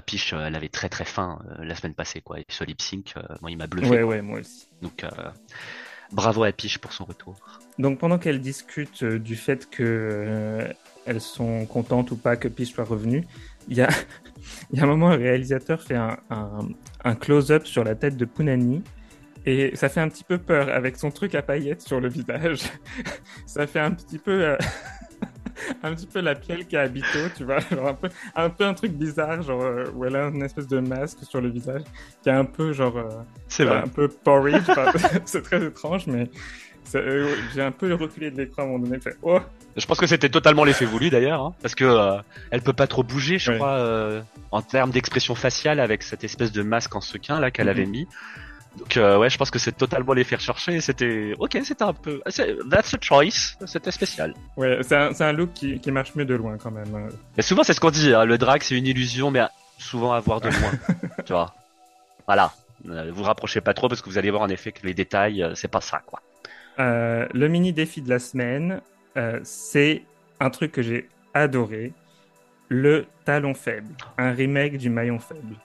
Piche, 0.05 0.35
elle 0.35 0.55
avait 0.55 0.69
très 0.69 0.91
très 0.91 1.07
faim 1.07 1.41
la 1.59 1.75
semaine 1.75 1.95
passée, 1.95 2.21
quoi. 2.21 2.39
Et 2.39 2.45
ce 2.49 2.63
lip 2.63 2.83
sync, 2.83 3.15
moi, 3.41 3.51
il 3.51 3.57
m'a 3.57 3.67
bluffé. 3.67 3.89
Ouais, 3.89 4.01
quoi. 4.03 4.07
ouais, 4.11 4.23
moi 4.23 4.41
aussi. 4.41 4.69
Donc, 4.83 5.03
bravo 6.13 6.45
à 6.45 6.53
Piche 6.53 6.79
pour 6.79 6.93
son 6.93 7.05
retour. 7.05 7.37
Donc 7.79 7.99
pendant 7.99 8.19
qu'elles 8.19 8.41
discutent 8.41 9.03
euh, 9.05 9.19
du 9.19 9.37
fait 9.37 9.69
que 9.71 10.67
elles 11.07 11.21
sont 11.21 11.65
contentes 11.67 12.11
ou 12.11 12.17
pas 12.17 12.37
que 12.37 12.49
Peach 12.49 12.73
soit 12.75 12.85
revenue, 12.85 13.25
il 13.69 13.77
y 13.77 13.83
a, 13.83 13.89
il 14.71 14.79
y 14.79 14.81
a 14.81 14.85
un 14.85 14.87
moment, 14.87 15.09
un 15.09 15.17
réalisateur 15.17 15.83
fait 15.83 15.97
un, 15.97 16.19
un, 16.31 16.69
un 17.05 17.15
close-up 17.15 17.67
sur 17.67 17.85
la 17.85 17.95
tête 17.95 18.17
de 18.17 18.25
Punani. 18.25 18.83
Et 19.47 19.75
ça 19.77 19.89
fait 19.89 20.01
un 20.01 20.09
petit 20.09 20.25
peu 20.25 20.37
peur 20.37 20.69
avec 20.69 20.97
son 20.97 21.11
truc 21.11 21.35
à 21.35 21.43
paillettes 21.43 21.81
sur 21.81 22.01
le 22.01 22.09
visage. 22.09 22.61
ça 23.47 23.67
fait 23.67 23.81
un 23.81 23.93
petit 23.93 24.19
peu, 24.19 24.45
euh, 24.45 24.57
un 25.83 25.95
petit 25.95 26.07
peu 26.07 26.21
la 26.21 26.35
pielle 26.35 26.67
qui 26.67 26.77
a 26.77 26.83
habito, 26.83 27.19
tu 27.37 27.45
vois, 27.45 27.61
genre 27.61 27.89
un 27.89 27.95
peu, 27.95 28.09
un 28.35 28.51
peu 28.51 28.65
un 28.65 28.75
truc 28.75 28.93
bizarre, 28.93 29.41
genre 29.43 29.63
euh, 29.63 29.85
où 29.95 30.05
elle 30.05 30.17
a 30.17 30.29
une 30.29 30.43
espèce 30.43 30.67
de 30.67 30.81
masque 30.81 31.21
sur 31.23 31.41
le 31.41 31.49
visage, 31.49 31.83
qui 32.23 32.29
est 32.29 32.33
un 32.33 32.45
peu 32.45 32.73
genre, 32.73 32.97
euh, 32.99 33.09
C'est 33.49 33.65
vrai. 33.65 33.79
un 33.79 33.89
peu 33.89 34.09
porridge. 34.09 34.69
c'est 35.25 35.43
très 35.43 35.65
étrange, 35.65 36.07
mais 36.07 36.29
euh, 36.95 37.35
j'ai 37.55 37.63
un 37.63 37.73
peu 37.73 37.93
reculé 37.95 38.31
de 38.31 38.37
l'écran 38.37 38.63
à 38.63 38.65
un 38.65 38.69
moment 38.69 38.85
donné. 38.85 39.01
Fait, 39.01 39.17
oh, 39.23 39.41
Je 39.79 39.87
pense 39.87 39.99
que 39.99 40.07
c'était 40.07 40.29
totalement 40.29 40.65
l'effet 40.65 40.85
voulu 40.85 41.09
d'ailleurs, 41.09 41.41
hein, 41.43 41.55
parce 41.63 41.75
que 41.75 41.85
euh, 41.85 42.19
elle 42.51 42.61
peut 42.63 42.73
pas 42.73 42.87
trop 42.87 43.03
bouger, 43.03 43.39
je 43.39 43.51
Ouais. 43.53 43.57
crois, 43.59 43.77
euh, 43.79 44.21
en 44.51 44.61
termes 44.61 44.91
d'expression 44.91 45.35
faciale 45.35 45.79
avec 45.81 46.03
cette 46.03 46.25
espèce 46.25 46.53
de 46.53 46.63
masque 46.63 46.95
en 46.97 47.01
sequin 47.01 47.39
là 47.41 47.51
qu'elle 47.51 47.67
Mhm. 47.67 47.71
avait 47.71 47.87
mis. 47.87 48.07
Donc 48.77 48.97
euh, 48.97 49.17
ouais, 49.19 49.31
je 49.31 49.39
pense 49.39 49.51
que 49.51 49.59
c'est 49.59 49.73
totalement 49.77 50.13
l'effet 50.13 50.37
recherché. 50.37 50.75
et 50.75 50.81
C'était 50.81 51.33
ok, 51.39 51.59
c'était 51.65 51.83
un 51.85 51.93
peu, 51.93 52.21
that's 52.71 52.95
a 52.95 52.99
choice, 53.01 53.57
c'était 53.67 53.91
spécial. 53.91 54.35
ouais, 54.57 54.81
c'est 54.83 55.23
un, 55.23 55.33
look 55.33 55.53
qui, 55.55 55.79
qui 55.81 55.91
marche 55.91 56.15
mieux 56.15 56.25
de 56.27 56.35
loin 56.35 56.59
quand 56.59 56.71
même. 56.71 56.95
hein. 56.95 57.09
Mais 57.37 57.43
souvent 57.43 57.63
c'est 57.63 57.73
ce 57.73 57.81
qu'on 57.81 57.91
dit, 57.91 58.13
hein, 58.13 58.25
le 58.25 58.37
drag 58.39 58.63
c'est 58.63 58.77
une 58.77 58.87
illusion, 58.87 59.31
mais 59.31 59.41
souvent 59.79 60.13
à 60.13 60.21
voir 60.21 60.41
de 60.41 60.49
loin, 60.49 60.73
tu 61.27 61.33
vois. 61.33 61.55
Voilà, 62.27 62.53
Euh, 62.89 63.11
vous 63.13 63.25
rapprochez 63.25 63.61
pas 63.61 63.75
trop 63.75 63.89
parce 63.89 64.03
que 64.03 64.09
vous 64.11 64.19
allez 64.19 64.31
voir 64.31 64.43
en 64.43 64.49
effet 64.49 64.71
que 64.73 64.87
les 64.87 64.95
détails, 64.95 65.45
c'est 65.55 65.67
pas 65.71 65.81
ça 65.81 66.01
quoi. 66.07 66.21
Euh, 66.79 67.27
le 67.35 67.49
mini 67.49 67.73
défi 67.73 68.01
de 68.03 68.09
la 68.09 68.21
semaine, 68.21 68.81
euh, 69.19 69.41
c'est 69.43 70.03
un 70.41 70.51
truc 70.51 70.73
que 70.73 70.83
j'ai 70.83 71.09
adoré, 71.35 71.93
le 72.69 73.07
talon 73.25 73.55
faible, 73.55 73.95
un 74.17 74.33
remake 74.33 74.79
du 74.79 74.91
maillon 74.91 75.19
faible. 75.19 75.57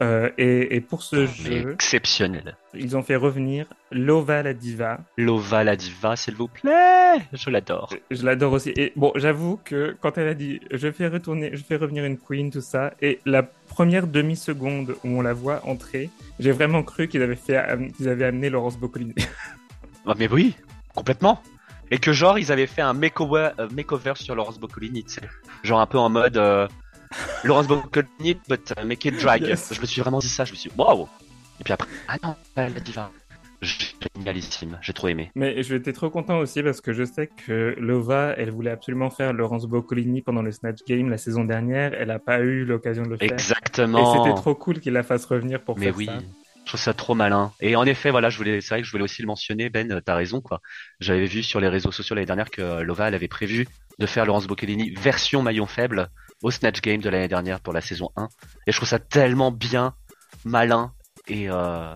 Euh, 0.00 0.30
et, 0.36 0.74
et 0.74 0.80
pour 0.80 1.02
ce 1.02 1.26
jeu, 1.26 1.72
exceptionnel. 1.72 2.56
ils 2.74 2.96
ont 2.96 3.02
fait 3.02 3.14
revenir 3.14 3.66
Lova 3.92 4.42
la 4.42 4.52
diva. 4.52 4.98
Lova 5.16 5.62
la 5.62 5.76
diva, 5.76 6.16
s'il 6.16 6.34
vous 6.34 6.48
plaît, 6.48 7.18
je 7.32 7.50
l'adore. 7.50 7.94
Je 8.10 8.24
l'adore 8.24 8.54
aussi. 8.54 8.70
Et 8.70 8.92
bon, 8.96 9.12
j'avoue 9.14 9.60
que 9.64 9.96
quand 10.00 10.18
elle 10.18 10.28
a 10.28 10.34
dit 10.34 10.60
je 10.72 10.90
fais 10.90 11.06
retourner, 11.06 11.50
je 11.52 11.62
fais 11.62 11.76
revenir 11.76 12.04
une 12.04 12.18
queen, 12.18 12.50
tout 12.50 12.60
ça, 12.60 12.94
et 13.00 13.20
la 13.26 13.44
première 13.44 14.08
demi-seconde 14.08 14.96
où 15.04 15.08
on 15.08 15.22
la 15.22 15.34
voit 15.34 15.64
entrer, 15.66 16.10
j'ai 16.40 16.50
vraiment 16.50 16.82
cru 16.82 17.06
qu'ils 17.06 17.22
avaient 17.22 17.36
fait, 17.36 17.62
qu'ils 17.96 18.08
avaient 18.08 18.24
amené 18.24 18.50
Laurence 18.50 18.78
Boccolini. 18.78 19.14
Ah, 20.04 20.14
mais 20.18 20.26
oui, 20.26 20.56
complètement. 20.96 21.40
Et 21.92 21.98
que 21.98 22.12
genre 22.14 22.38
ils 22.38 22.50
avaient 22.50 22.66
fait 22.66 22.80
un 22.80 22.94
makeover, 22.94 23.50
euh, 23.58 23.68
makeover 23.70 24.14
sur 24.16 24.34
Laurence 24.34 24.58
Boccolini, 24.58 25.04
tu 25.04 25.10
sais. 25.10 25.28
Genre 25.62 25.78
un 25.78 25.86
peu 25.86 25.98
en 25.98 26.08
mode 26.08 26.38
euh, 26.38 26.66
Laurence 27.44 27.66
Boccolini, 27.66 28.38
but 28.48 28.72
uh, 28.80 28.86
make 28.86 29.04
it 29.04 29.20
drag. 29.20 29.42
Yes. 29.42 29.74
Je 29.74 29.78
me 29.78 29.84
suis 29.84 30.00
vraiment 30.00 30.18
dit 30.18 30.28
ça, 30.30 30.46
je 30.46 30.52
me 30.52 30.56
suis 30.56 30.70
dit 30.70 30.76
waouh. 30.78 31.06
Et 31.60 31.64
puis 31.64 31.74
après, 31.74 31.86
ah 32.08 32.16
non, 32.22 32.34
pas 32.54 32.70
la 32.70 32.80
diva. 32.80 33.10
Génialissime, 33.60 34.78
j'ai 34.80 34.94
trop 34.94 35.08
aimé. 35.08 35.30
Mais 35.34 35.62
j'étais 35.62 35.92
trop 35.92 36.08
content 36.08 36.38
aussi 36.38 36.62
parce 36.62 36.80
que 36.80 36.94
je 36.94 37.04
sais 37.04 37.28
que 37.46 37.76
Lova, 37.78 38.34
elle 38.38 38.50
voulait 38.50 38.70
absolument 38.70 39.10
faire 39.10 39.34
Laurence 39.34 39.66
Boccolini 39.66 40.22
pendant 40.22 40.42
le 40.42 40.50
Snatch 40.50 40.78
Game 40.88 41.10
la 41.10 41.18
saison 41.18 41.44
dernière. 41.44 41.92
Elle 41.92 42.08
n'a 42.08 42.18
pas 42.18 42.40
eu 42.40 42.64
l'occasion 42.64 43.02
de 43.02 43.10
le 43.10 43.16
faire. 43.18 43.30
Et 43.30 43.32
Exactement. 43.34 44.24
c'était 44.24 44.34
trop 44.34 44.54
cool 44.54 44.80
qu'il 44.80 44.94
la 44.94 45.02
fasse 45.02 45.26
revenir 45.26 45.60
pour 45.60 45.78
Mais 45.78 45.86
faire 45.86 45.96
oui, 45.96 46.06
ça. 46.06 46.18
Je 46.64 46.70
trouve 46.70 46.80
ça 46.80 46.94
trop 46.94 47.14
malin. 47.14 47.52
Et 47.60 47.76
en 47.76 47.84
effet, 47.84 48.10
voilà, 48.10 48.30
je 48.30 48.36
voulais, 48.38 48.60
c'est 48.60 48.74
vrai 48.74 48.82
que 48.82 48.86
je 48.86 48.92
voulais 48.92 49.04
aussi 49.04 49.22
le 49.22 49.26
mentionner, 49.26 49.68
Ben, 49.68 49.90
euh, 49.90 50.00
t'as 50.00 50.14
raison, 50.14 50.40
quoi. 50.40 50.60
J'avais 51.00 51.26
vu 51.26 51.42
sur 51.42 51.60
les 51.60 51.68
réseaux 51.68 51.92
sociaux 51.92 52.14
l'année 52.14 52.26
dernière 52.26 52.50
que 52.50 52.62
euh, 52.62 52.82
Lova, 52.82 53.08
elle 53.08 53.14
avait 53.14 53.28
prévu 53.28 53.66
de 53.98 54.06
faire 54.06 54.24
Laurence 54.24 54.46
Boccolini 54.46 54.90
version 54.90 55.42
maillon 55.42 55.66
faible 55.66 56.08
au 56.42 56.50
Snatch 56.50 56.80
Game 56.80 57.00
de 57.00 57.08
l'année 57.08 57.28
dernière 57.28 57.60
pour 57.60 57.72
la 57.72 57.80
saison 57.80 58.10
1. 58.16 58.28
Et 58.66 58.72
je 58.72 58.76
trouve 58.76 58.88
ça 58.88 58.98
tellement 58.98 59.50
bien, 59.50 59.94
malin, 60.44 60.92
et 61.28 61.48
euh... 61.50 61.94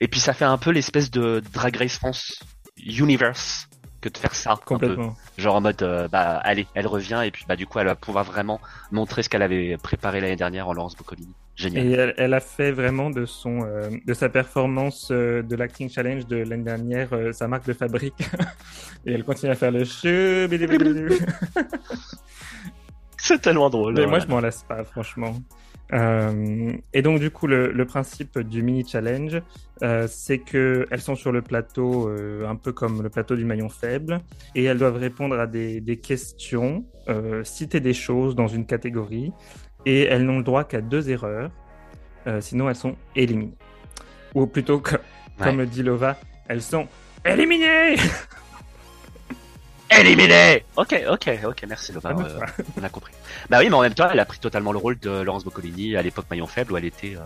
et 0.00 0.08
puis 0.08 0.20
ça 0.20 0.32
fait 0.32 0.44
un 0.44 0.58
peu 0.58 0.70
l'espèce 0.70 1.10
de 1.10 1.42
Drag 1.52 1.76
Race 1.76 1.96
France 1.96 2.40
universe 2.76 3.68
que 4.00 4.08
de 4.08 4.18
faire 4.18 4.34
ça. 4.34 4.52
un 4.52 4.56
peu. 4.56 4.62
Complètement. 4.64 5.16
Genre 5.38 5.54
en 5.54 5.60
mode, 5.60 5.82
euh, 5.82 6.08
bah 6.08 6.38
allez, 6.44 6.66
elle 6.74 6.86
revient 6.86 7.22
et 7.24 7.30
puis 7.30 7.44
bah 7.48 7.56
du 7.56 7.66
coup 7.66 7.78
elle 7.78 7.86
va 7.86 7.96
pouvoir 7.96 8.24
vraiment 8.24 8.60
montrer 8.90 9.22
ce 9.22 9.28
qu'elle 9.28 9.42
avait 9.42 9.76
préparé 9.78 10.20
l'année 10.20 10.36
dernière 10.36 10.68
en 10.68 10.72
Laurence 10.72 10.96
Boccolini. 10.96 11.34
Génial. 11.56 11.86
Et 11.86 11.92
elle, 11.92 12.14
elle 12.16 12.34
a 12.34 12.40
fait 12.40 12.72
vraiment 12.72 13.10
de 13.10 13.26
son, 13.26 13.60
euh, 13.62 13.88
de 14.04 14.14
sa 14.14 14.28
performance 14.28 15.10
euh, 15.12 15.42
de 15.42 15.54
l'acting 15.54 15.88
challenge 15.88 16.26
de 16.26 16.36
l'année 16.36 16.64
dernière 16.64 17.12
euh, 17.12 17.32
sa 17.32 17.46
marque 17.46 17.66
de 17.66 17.72
fabrique. 17.72 18.28
Et 19.06 19.12
elle 19.12 19.22
continue 19.24 19.52
à 19.52 19.54
faire 19.54 19.70
le 19.70 19.84
chou. 19.84 20.06
C'est 23.18 23.40
tellement 23.40 23.70
drôle. 23.70 23.94
Mais 23.94 24.06
moi, 24.06 24.18
je 24.18 24.26
m'en 24.26 24.40
lasse 24.40 24.64
pas, 24.64 24.82
franchement. 24.84 25.36
Et 25.92 27.02
donc, 27.02 27.20
du 27.20 27.30
coup, 27.30 27.46
le, 27.46 27.70
le 27.70 27.84
principe 27.84 28.40
du 28.40 28.62
mini 28.62 28.84
challenge, 28.86 29.40
c'est 30.08 30.38
que 30.38 30.86
elles 30.90 31.00
sont 31.00 31.14
sur 31.14 31.30
le 31.30 31.40
plateau, 31.40 32.10
un 32.46 32.56
peu 32.56 32.72
comme 32.72 33.02
le 33.02 33.08
plateau 33.10 33.36
du 33.36 33.44
maillon 33.44 33.68
faible, 33.68 34.20
et 34.54 34.64
elles 34.64 34.78
doivent 34.78 34.96
répondre 34.96 35.38
à 35.38 35.46
des, 35.46 35.80
des 35.80 35.98
questions, 35.98 36.84
citer 37.44 37.80
des 37.80 37.94
choses 37.94 38.34
dans 38.34 38.48
une 38.48 38.66
catégorie, 38.66 39.32
et 39.86 40.04
elles 40.04 40.24
n'ont 40.24 40.38
le 40.38 40.44
droit 40.44 40.64
qu'à 40.64 40.80
deux 40.80 41.10
erreurs, 41.10 41.50
euh, 42.26 42.40
sinon 42.40 42.68
elles 42.68 42.76
sont 42.76 42.96
éliminées. 43.14 43.54
Ou 44.34 44.46
plutôt, 44.46 44.80
que, 44.80 44.96
Ouais. 44.96 45.46
comme 45.46 45.64
dit 45.66 45.82
Lova, 45.82 46.16
elles 46.48 46.62
sont 46.62 46.86
éliminées. 47.24 47.96
Éliminé 49.90 50.64
Ok, 50.76 51.00
ok, 51.08 51.30
ok, 51.44 51.64
merci 51.68 51.92
Lova, 51.92 52.10
euh, 52.10 52.40
on 52.80 52.82
a 52.82 52.88
compris. 52.88 53.12
Bah 53.48 53.58
oui, 53.60 53.68
mais 53.68 53.74
en 53.74 53.82
même 53.82 53.94
temps, 53.94 54.08
elle 54.10 54.18
a 54.18 54.24
pris 54.24 54.38
totalement 54.38 54.72
le 54.72 54.78
rôle 54.78 54.98
de 54.98 55.10
Laurence 55.22 55.44
Boccolini 55.44 55.96
à 55.96 56.02
l'époque 56.02 56.26
Maillon 56.30 56.46
Faible 56.46 56.72
où 56.72 56.76
elle 56.76 56.86
était, 56.86 57.14
euh, 57.16 57.20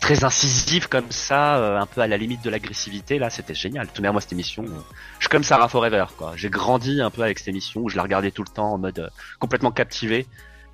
très 0.00 0.24
incisive 0.24 0.88
comme 0.88 1.10
ça, 1.10 1.56
euh, 1.56 1.78
un 1.78 1.86
peu 1.86 2.00
à 2.00 2.06
la 2.06 2.16
limite 2.16 2.42
de 2.44 2.50
l'agressivité. 2.50 3.18
Là, 3.18 3.30
c'était 3.30 3.54
génial. 3.54 3.88
Tout 3.88 4.02
moi 4.02 4.20
cette 4.20 4.32
émission, 4.32 4.64
euh, 4.64 4.80
je 5.18 5.24
suis 5.24 5.28
comme 5.28 5.44
Sarah 5.44 5.68
Forever, 5.68 6.06
quoi. 6.16 6.32
J'ai 6.36 6.50
grandi 6.50 7.00
un 7.00 7.10
peu 7.10 7.22
avec 7.22 7.38
cette 7.38 7.48
émission 7.48 7.80
où 7.82 7.88
je 7.88 7.96
la 7.96 8.02
regardais 8.02 8.30
tout 8.30 8.42
le 8.42 8.52
temps 8.52 8.74
en 8.74 8.78
mode 8.78 8.98
euh, 8.98 9.08
complètement 9.38 9.70
captivé. 9.70 10.26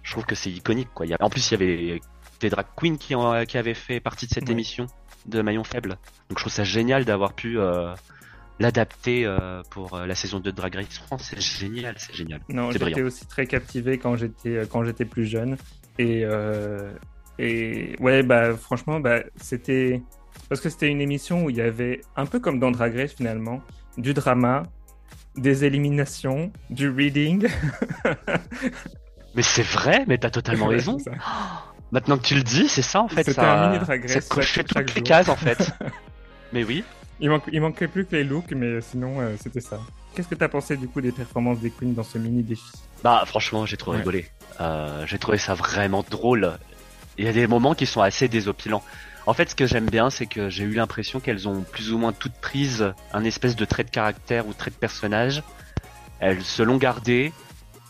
Je 0.02 0.12
trouve 0.12 0.24
que 0.24 0.34
c'est 0.34 0.50
iconique, 0.50 0.88
quoi. 0.94 1.06
En 1.20 1.30
plus, 1.30 1.50
il 1.50 1.52
y 1.52 1.62
avait 1.62 2.00
des 2.40 2.50
drag 2.50 2.66
queens 2.76 2.96
qui, 2.96 3.14
qui 3.46 3.58
avaient 3.58 3.74
fait 3.74 4.00
partie 4.00 4.26
de 4.26 4.32
cette 4.32 4.50
émission 4.50 4.86
de 5.26 5.42
Maillon 5.42 5.64
Faible. 5.64 5.90
Donc, 6.28 6.38
je 6.38 6.42
trouve 6.42 6.52
ça 6.52 6.64
génial 6.64 7.04
d'avoir 7.04 7.34
pu 7.34 7.58
l'adapter 8.58 9.32
pour 9.70 9.98
la 9.98 10.14
saison 10.14 10.40
2 10.40 10.50
de 10.50 10.56
Drag 10.56 10.74
Race 10.74 10.98
France. 10.98 11.30
C'est 11.30 11.40
génial, 11.40 11.94
c'est 11.98 12.14
génial. 12.14 12.40
Non, 12.48 12.70
j'étais 12.70 13.02
aussi 13.02 13.26
très 13.26 13.46
captivé 13.46 13.98
quand 13.98 14.16
j'étais 14.16 14.62
quand 14.68 14.84
j'étais 14.84 15.04
plus 15.04 15.26
jeune 15.26 15.56
et 15.98 16.26
et 17.38 17.96
ouais, 17.98 18.22
bah 18.22 18.56
franchement, 18.56 19.00
bah, 19.00 19.22
c'était 19.36 20.02
parce 20.48 20.60
que 20.60 20.68
c'était 20.68 20.88
une 20.88 21.00
émission 21.00 21.44
où 21.44 21.50
il 21.50 21.56
y 21.56 21.60
avait 21.60 22.00
un 22.16 22.26
peu 22.26 22.40
comme 22.40 22.58
dans 22.58 22.70
Drag 22.70 22.94
Race 22.94 23.12
finalement, 23.14 23.62
du 23.96 24.14
drama, 24.14 24.64
des 25.36 25.64
éliminations, 25.64 26.52
du 26.70 26.88
reading. 26.88 27.48
mais 29.34 29.42
c'est 29.42 29.62
vrai, 29.62 30.04
mais 30.06 30.18
t'as 30.18 30.30
totalement 30.30 30.66
raison. 30.66 30.98
Maintenant 31.92 32.16
que 32.16 32.22
tu 32.22 32.34
le 32.34 32.42
dis, 32.42 32.68
c'est 32.68 32.82
ça 32.82 33.02
en 33.02 33.08
fait. 33.08 33.24
C'était 33.24 33.40
un 33.40 33.68
mini 33.68 33.84
Drag 33.84 34.02
Race. 34.02 34.26
Ça 34.26 34.64
toutes 34.64 34.94
les 34.94 35.02
cases 35.02 35.28
en 35.28 35.36
fait. 35.36 35.70
mais 36.52 36.64
oui. 36.64 36.84
Il, 37.20 37.30
il, 37.52 37.60
manquait 37.60 37.86
plus 37.86 38.06
que 38.06 38.16
les 38.16 38.24
looks, 38.24 38.52
mais 38.52 38.80
sinon 38.80 39.20
euh, 39.20 39.34
c'était 39.40 39.60
ça. 39.60 39.78
Qu'est-ce 40.14 40.28
que 40.28 40.34
t'as 40.34 40.48
pensé 40.48 40.76
du 40.76 40.88
coup 40.88 41.00
des 41.00 41.12
performances 41.12 41.60
des 41.60 41.70
queens 41.70 41.92
dans 41.92 42.02
ce 42.02 42.18
mini 42.18 42.42
défi? 42.42 42.62
Bah 43.04 43.22
franchement, 43.26 43.66
j'ai 43.66 43.76
trop 43.76 43.92
rigolé. 43.92 44.26
Euh, 44.60 45.04
j'ai 45.06 45.18
trouvé 45.18 45.38
ça 45.38 45.54
vraiment 45.54 46.04
drôle 46.08 46.58
il 47.18 47.24
y 47.24 47.28
a 47.28 47.32
des 47.32 47.46
moments 47.46 47.74
qui 47.74 47.86
sont 47.86 48.00
assez 48.00 48.28
désopilants. 48.28 48.82
En 49.26 49.34
fait, 49.34 49.50
ce 49.50 49.54
que 49.54 49.66
j'aime 49.66 49.88
bien, 49.88 50.10
c'est 50.10 50.26
que 50.26 50.48
j'ai 50.48 50.64
eu 50.64 50.72
l'impression 50.72 51.20
qu'elles 51.20 51.48
ont 51.48 51.62
plus 51.62 51.92
ou 51.92 51.98
moins 51.98 52.12
toutes 52.12 52.34
prises 52.34 52.92
un 53.12 53.24
espèce 53.24 53.54
de 53.54 53.64
trait 53.64 53.84
de 53.84 53.90
caractère 53.90 54.46
ou 54.48 54.52
trait 54.52 54.70
de 54.70 54.76
personnage. 54.76 55.42
Elles 56.18 56.42
se 56.42 56.62
l'ont 56.62 56.76
gardé 56.76 57.32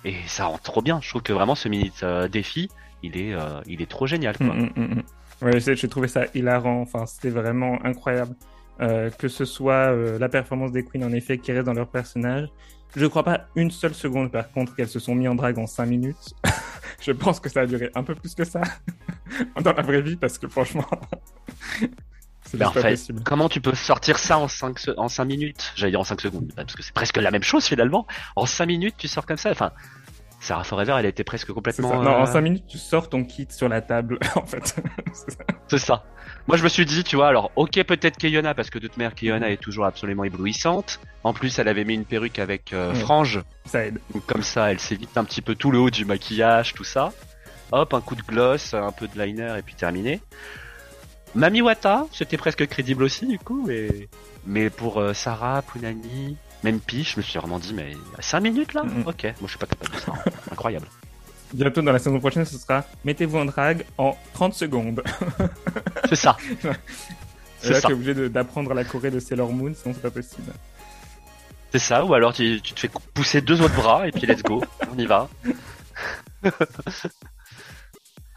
et 0.04 0.14
ça 0.26 0.46
rend 0.46 0.58
trop 0.58 0.82
bien. 0.82 1.00
Je 1.00 1.08
trouve 1.08 1.22
que 1.22 1.32
vraiment 1.32 1.54
ce 1.54 1.68
mini 1.68 1.92
euh, 2.02 2.28
défi, 2.28 2.68
il 3.02 3.16
est, 3.16 3.34
euh, 3.34 3.60
il 3.66 3.82
est 3.82 3.90
trop 3.90 4.06
génial. 4.06 4.36
Quoi. 4.36 4.54
Mm, 4.54 4.70
mm, 4.76 4.82
mm, 4.82 5.02
ouais, 5.42 5.60
j'ai 5.60 5.88
trouvé 5.88 6.08
ça 6.08 6.24
hilarant. 6.34 6.80
Enfin, 6.80 7.06
c'était 7.06 7.30
vraiment 7.30 7.78
incroyable. 7.84 8.34
Euh, 8.80 9.10
que 9.10 9.28
ce 9.28 9.44
soit 9.44 9.94
la 10.18 10.28
performance 10.28 10.72
des 10.72 10.84
queens 10.84 11.04
en 11.04 11.12
effet 11.12 11.38
qui 11.38 11.52
reste 11.52 11.66
dans 11.66 11.74
leur 11.74 11.88
personnage. 11.88 12.48
Je 12.96 13.06
crois 13.06 13.22
pas 13.22 13.46
une 13.54 13.70
seule 13.70 13.94
seconde 13.94 14.30
par 14.30 14.50
contre 14.50 14.74
qu'elles 14.74 14.88
se 14.88 14.98
sont 14.98 15.14
mis 15.14 15.28
en 15.28 15.34
drague 15.34 15.58
en 15.58 15.66
5 15.66 15.86
minutes. 15.86 16.34
je 17.00 17.12
pense 17.12 17.38
que 17.38 17.48
ça 17.48 17.60
a 17.60 17.66
duré 17.66 17.90
un 17.94 18.02
peu 18.02 18.14
plus 18.14 18.34
que 18.34 18.44
ça 18.44 18.62
dans 19.62 19.72
la 19.72 19.82
vraie 19.82 20.02
vie 20.02 20.16
parce 20.16 20.38
que 20.38 20.48
franchement. 20.48 20.86
C'est 22.44 22.58
pas 22.58 22.70
possible. 22.70 23.22
comment 23.24 23.48
tu 23.48 23.60
peux 23.60 23.74
sortir 23.74 24.18
ça 24.18 24.38
en 24.38 24.48
5, 24.48 24.78
en 24.96 25.08
5 25.08 25.24
minutes? 25.24 25.72
J'allais 25.76 25.92
dire 25.92 26.00
en 26.00 26.04
5 26.04 26.20
secondes, 26.20 26.52
parce 26.54 26.74
que 26.74 26.82
c'est 26.82 26.94
presque 26.94 27.16
la 27.16 27.30
même 27.30 27.42
chose 27.42 27.64
finalement. 27.64 28.06
En 28.36 28.46
5 28.46 28.66
minutes, 28.66 28.94
tu 28.98 29.08
sors 29.08 29.26
comme 29.26 29.36
ça. 29.36 29.50
Enfin, 29.50 29.72
Sarah 30.42 30.64
Forever, 30.64 30.96
elle 30.98 31.06
était 31.06 31.22
presque 31.22 31.52
complètement. 31.52 32.02
Non, 32.02 32.16
en 32.16 32.26
5 32.26 32.36
euh, 32.36 32.42
minutes, 32.42 32.64
tu 32.66 32.76
sors 32.76 33.08
ton 33.08 33.24
kit 33.24 33.46
sur 33.48 33.68
la 33.68 33.80
table, 33.80 34.18
en 34.34 34.44
fait. 34.44 34.82
c'est 35.68 35.78
ça. 35.78 36.04
Moi, 36.48 36.56
je 36.56 36.64
me 36.64 36.68
suis 36.68 36.84
dit, 36.84 37.04
tu 37.04 37.14
vois, 37.14 37.28
alors, 37.28 37.52
ok, 37.54 37.80
peut-être 37.84 38.16
Kayona, 38.16 38.52
parce 38.52 38.68
que 38.68 38.80
de 38.80 38.88
toute 38.88 38.96
manière, 38.96 39.14
Kayona 39.14 39.50
est 39.50 39.56
toujours 39.60 39.84
absolument 39.84 40.24
éblouissante. 40.24 40.98
En 41.22 41.32
plus, 41.32 41.60
elle 41.60 41.68
avait 41.68 41.84
mis 41.84 41.94
une 41.94 42.04
perruque 42.04 42.40
avec 42.40 42.72
euh, 42.72 42.92
frange. 42.94 43.40
Ça 43.66 43.86
aide. 43.86 44.00
Donc, 44.12 44.26
comme 44.26 44.42
ça, 44.42 44.72
elle 44.72 44.80
s'évite 44.80 45.16
un 45.16 45.22
petit 45.22 45.42
peu 45.42 45.54
tout 45.54 45.70
le 45.70 45.78
haut 45.78 45.90
du 45.90 46.04
maquillage, 46.04 46.74
tout 46.74 46.82
ça. 46.82 47.12
Hop, 47.70 47.94
un 47.94 48.00
coup 48.00 48.16
de 48.16 48.22
gloss, 48.22 48.74
un 48.74 48.90
peu 48.90 49.06
de 49.06 49.22
liner, 49.22 49.54
et 49.56 49.62
puis 49.62 49.76
terminé. 49.76 50.20
Mami 51.34 51.62
Wata, 51.62 52.06
c'était 52.12 52.36
presque 52.36 52.66
crédible 52.66 53.02
aussi, 53.04 53.26
du 53.26 53.38
coup, 53.38 53.64
mais, 53.66 54.08
mais 54.46 54.68
pour 54.68 54.98
euh, 54.98 55.14
Sarah, 55.14 55.62
Punani, 55.62 56.36
même 56.62 56.78
Pi, 56.78 57.04
je 57.04 57.16
me 57.16 57.22
suis 57.22 57.38
vraiment 57.38 57.58
dit, 57.58 57.72
mais 57.72 57.94
5 58.20 58.40
minutes 58.40 58.74
là? 58.74 58.84
Ok, 59.06 59.24
moi 59.24 59.34
je 59.42 59.48
suis 59.48 59.58
pas 59.58 59.66
capable 59.66 59.94
de 59.94 60.00
ça. 60.00 60.12
Hein. 60.12 60.30
Incroyable. 60.52 60.86
Bientôt 61.54 61.82
dans 61.82 61.92
la 61.92 61.98
saison 61.98 62.18
prochaine, 62.18 62.44
ce 62.44 62.58
sera 62.58 62.84
mettez-vous 63.04 63.38
en 63.38 63.44
drague 63.46 63.84
en 63.98 64.16
30 64.34 64.54
secondes. 64.54 65.02
c'est 66.08 66.16
ça. 66.16 66.36
c'est 67.60 67.70
là, 67.70 67.80
tu 67.80 67.88
es 67.88 67.92
obligé 67.92 68.28
d'apprendre 68.28 68.74
la 68.74 68.84
Corée 68.84 69.10
de 69.10 69.18
Sailor 69.18 69.52
Moon, 69.52 69.72
sinon 69.74 69.94
c'est 69.94 70.02
pas 70.02 70.10
possible. 70.10 70.52
C'est 71.72 71.78
ça, 71.78 72.04
ou 72.04 72.12
alors 72.12 72.34
tu, 72.34 72.60
te 72.60 72.78
fais 72.78 72.90
pousser 73.14 73.40
deux 73.40 73.62
autres 73.62 73.74
bras 73.74 74.06
et 74.06 74.12
puis 74.12 74.26
let's 74.26 74.42
go, 74.42 74.62
on 74.94 74.98
y 74.98 75.06
va. 75.06 75.28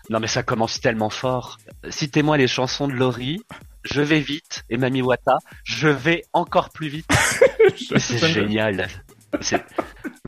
Non 0.10 0.20
mais 0.20 0.28
ça 0.28 0.44
commence 0.44 0.80
tellement 0.80 1.10
fort. 1.10 1.58
Citez-moi 1.90 2.38
les 2.38 2.48
chansons 2.48 2.88
de 2.88 2.94
Laurie, 2.94 3.42
je 3.84 4.02
vais 4.02 4.20
vite, 4.20 4.64
et 4.70 4.78
Mami 4.78 5.02
Wata, 5.02 5.38
je 5.64 5.88
vais 5.88 6.24
encore 6.34 6.70
plus 6.70 6.88
vite. 6.88 7.10
c'est 7.98 8.28
génial. 8.28 8.88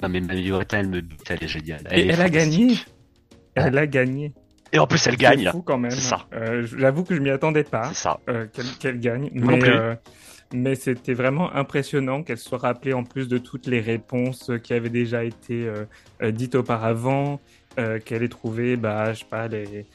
Non 0.01 0.09
mais 0.09 0.21
Mami 0.21 0.51
Wata, 0.51 0.79
elle 0.79 0.89
me 0.89 1.01
bute, 1.01 1.29
elle 1.29 1.43
est 1.43 1.47
géniale. 1.47 1.81
Elle, 1.89 1.99
et 1.99 2.07
elle 2.11 2.21
a 2.21 2.29
gagné. 2.29 2.77
Elle 3.55 3.77
a 3.77 3.87
gagné. 3.87 4.33
Et 4.73 4.79
en 4.79 4.87
plus, 4.87 5.05
elle 5.07 5.15
gagne. 5.15 5.45
C'est 5.45 5.51
fou 5.51 5.61
quand 5.61 5.77
même. 5.77 5.91
ça. 5.91 6.27
Euh, 6.33 6.67
J'avoue 6.77 7.03
que 7.03 7.15
je 7.15 7.21
m'y 7.21 7.29
attendais 7.29 7.63
pas. 7.63 7.93
ça. 7.93 8.19
Euh, 8.29 8.47
qu'elle 8.79 8.99
gagne. 8.99 9.29
mais, 9.33 9.63
euh, 9.63 9.95
mais 10.53 10.75
c'était 10.75 11.13
vraiment 11.13 11.53
impressionnant 11.53 12.23
qu'elle 12.23 12.37
soit 12.37 12.57
rappelée 12.57 12.93
en 12.93 13.03
plus 13.03 13.27
de 13.27 13.37
toutes 13.37 13.67
les 13.67 13.81
réponses 13.81 14.51
qui 14.63 14.73
avaient 14.73 14.89
déjà 14.89 15.23
été 15.23 15.67
euh, 15.67 15.85
euh, 16.21 16.31
dites 16.31 16.55
auparavant, 16.55 17.39
qu'elle 18.05 18.23
ait 18.23 18.27
trouvé, 18.27 18.75
bah, 18.75 19.13
je 19.13 19.19
sais 19.19 19.25
pas, 19.29 19.47
les, 19.47 19.85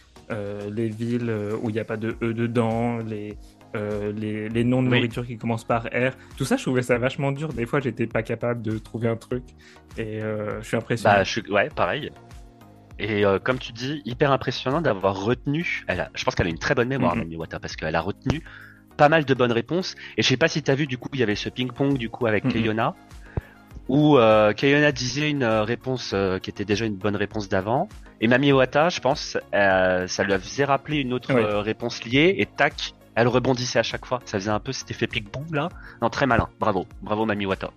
les 0.71 0.89
villes 0.89 1.35
où 1.61 1.69
il 1.69 1.73
n'y 1.73 1.81
a 1.81 1.85
pas 1.85 1.97
de 1.97 2.15
E 2.23 2.33
dedans, 2.33 2.99
les, 2.99 3.37
les, 3.75 4.49
les, 4.49 4.63
noms 4.63 4.85
de 4.85 4.87
nourriture 4.87 5.27
qui 5.27 5.37
commencent 5.37 5.65
par 5.65 5.87
R. 5.87 6.13
Tout 6.37 6.45
ça, 6.45 6.57
je 6.57 6.63
trouvais 6.63 6.83
ça 6.83 6.97
vachement 6.99 7.33
dur. 7.33 7.53
Des 7.53 7.67
fois, 7.67 7.81
j'étais 7.81 8.07
pas 8.07 8.23
capable 8.23 8.63
de 8.63 8.79
trouver 8.79 9.09
un 9.09 9.17
truc. 9.17 9.43
Et 9.99 10.21
je 10.21 10.63
suis 10.63 10.77
impressionné. 10.77 11.17
Bah, 11.17 11.25
je 11.25 11.31
suis... 11.31 11.51
Ouais, 11.51 11.71
pareil. 11.71 12.13
Et 12.99 13.25
euh, 13.25 13.39
comme 13.39 13.59
tu 13.59 13.73
dis, 13.73 14.01
hyper 14.05 14.31
impressionnant 14.31 14.81
d'avoir 14.81 15.25
retenu. 15.25 15.85
Elle 15.89 16.01
a, 16.01 16.11
je 16.15 16.25
pense 16.25 16.35
qu'elle 16.35 16.47
a 16.47 16.51
une 16.51 16.59
très 16.59 16.75
bonne 16.75 16.89
mémoire, 16.89 17.17
mm 17.17 17.35
Wata, 17.35 17.59
parce 17.59 17.77
qu'elle 17.77 17.97
a 17.97 18.01
retenu 18.01 18.43
pas 18.97 19.09
mal 19.09 19.25
de 19.25 19.35
bonnes 19.35 19.53
réponses. 19.53 19.95
Et 20.17 20.23
je 20.23 20.29
sais 20.29 20.37
pas 20.37 20.49
si 20.49 20.63
tu 20.63 20.71
as 20.71 20.75
vu, 20.75 20.87
du 20.87 20.99
coup, 20.99 21.09
il 21.13 21.21
y 21.21 21.23
avait 21.23 21.35
ce 21.35 21.49
ping-pong 21.49 21.99
du 21.99 22.11
coup 22.11 22.27
avec 22.27 22.49
Kayona, 22.49 22.95
où 23.89 24.19
euh, 24.19 24.53
Kayona 24.53 24.93
disait 24.93 25.31
une 25.31 25.43
euh, 25.43 25.65
réponse 25.65 26.13
euh, 26.15 26.39
qui 26.39 26.51
était 26.51 26.65
déjà 26.65 26.85
une 26.85 26.97
bonne 26.97 27.17
réponse 27.17 27.49
d'avant. 27.49 27.89
Et 28.21 28.29
Mami 28.29 28.53
Wata, 28.53 28.89
je 28.89 29.01
pense, 29.01 29.37
ça 29.53 30.25
lui 30.25 30.33
faisait 30.35 30.65
rappeler 30.65 30.99
une 30.99 31.13
autre 31.13 31.35
réponse 31.35 32.05
liée, 32.05 32.37
et 32.39 32.47
tac, 32.47 32.95
elle 33.17 33.27
rebondissait 33.27 33.81
à 33.81 33.83
chaque 33.83 34.07
fois. 34.07 34.21
Ça 34.25 34.39
faisait 34.39 34.51
un 34.51 34.61
peu 34.61 34.73
cet 34.73 34.91
effet 34.91 35.09
ping-pong 35.09 35.53
là. 35.53 35.69
Non, 36.01 36.09
très 36.09 36.27
malin. 36.27 36.49
Bravo, 36.61 36.87
bravo 37.03 37.27
Mami 37.27 37.47
Wata. 37.47 37.71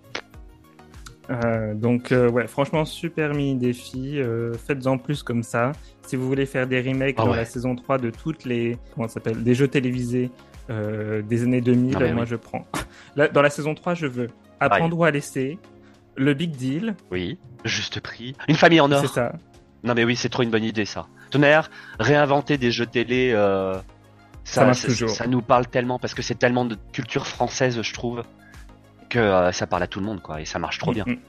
Euh, 1.30 1.74
donc 1.74 2.12
euh, 2.12 2.30
ouais, 2.30 2.48
franchement 2.48 2.86
super 2.86 3.34
mini 3.34 3.56
défi. 3.56 4.20
Euh, 4.20 4.54
faites-en 4.54 4.98
plus 4.98 5.24
comme 5.24 5.44
ça. 5.44 5.72
Si 6.04 6.16
vous 6.16 6.28
voulez 6.28 6.46
faire 6.46 6.68
des 6.68 6.82
remakes 6.82 7.16
ah 7.18 7.26
dans 7.26 7.34
la 7.34 7.46
saison 7.46 7.76
3 7.76 7.98
de 7.98 8.10
toutes 8.12 8.46
les 8.46 8.78
comment 8.94 9.08
ça 9.08 9.16
s'appelle 9.16 9.44
des 9.44 9.56
jeux 9.56 9.68
télévisés 9.68 10.30
des 10.70 11.44
années 11.44 11.62
2000, 11.62 11.98
ah 12.00 12.14
moi 12.14 12.26
je 12.26 12.36
prends. 12.36 12.66
dans 13.16 13.42
la 13.42 13.50
saison 13.50 13.76
3, 13.76 13.94
je 13.94 14.08
veux 14.08 14.30
apprendre 14.60 14.98
ou 14.98 15.04
à 15.04 15.12
laisser, 15.12 15.60
le 16.16 16.34
big 16.34 16.52
deal. 16.52 16.96
Oui, 17.12 17.38
juste 17.64 18.00
prix, 18.00 18.36
une 18.48 18.56
famille 18.56 18.82
en 18.82 18.92
or. 18.92 19.02
C'est 19.02 19.14
ça. 19.14 19.34
Non 19.84 19.94
mais 19.94 20.04
oui, 20.04 20.16
c'est 20.16 20.30
trop 20.30 20.44
une 20.44 20.50
bonne 20.50 20.64
idée 20.64 20.86
ça. 20.86 21.08
Tonnerre, 21.30 21.70
réinventer 22.00 22.58
des 22.58 22.72
jeux 22.72 22.86
télé. 22.88 23.32
Ça, 24.44 24.72
ça, 24.74 25.08
ça, 25.08 25.26
nous 25.26 25.42
parle 25.42 25.66
tellement 25.66 25.98
parce 25.98 26.14
que 26.14 26.22
c'est 26.22 26.36
tellement 26.36 26.66
de 26.66 26.78
culture 26.94 27.26
française, 27.26 27.82
je 27.82 27.94
trouve 27.94 28.22
que 29.10 29.20
euh, 29.20 29.52
ça 29.52 29.68
parle 29.68 29.84
à 29.84 29.88
tout 29.88 30.00
le 30.00 30.06
monde, 30.06 30.22
quoi, 30.22 30.42
et 30.42 30.46
ça 30.46 30.60
marche 30.60 30.78
trop 30.78 30.92
bien. 30.92 31.04
Mm-hmm. 31.06 31.20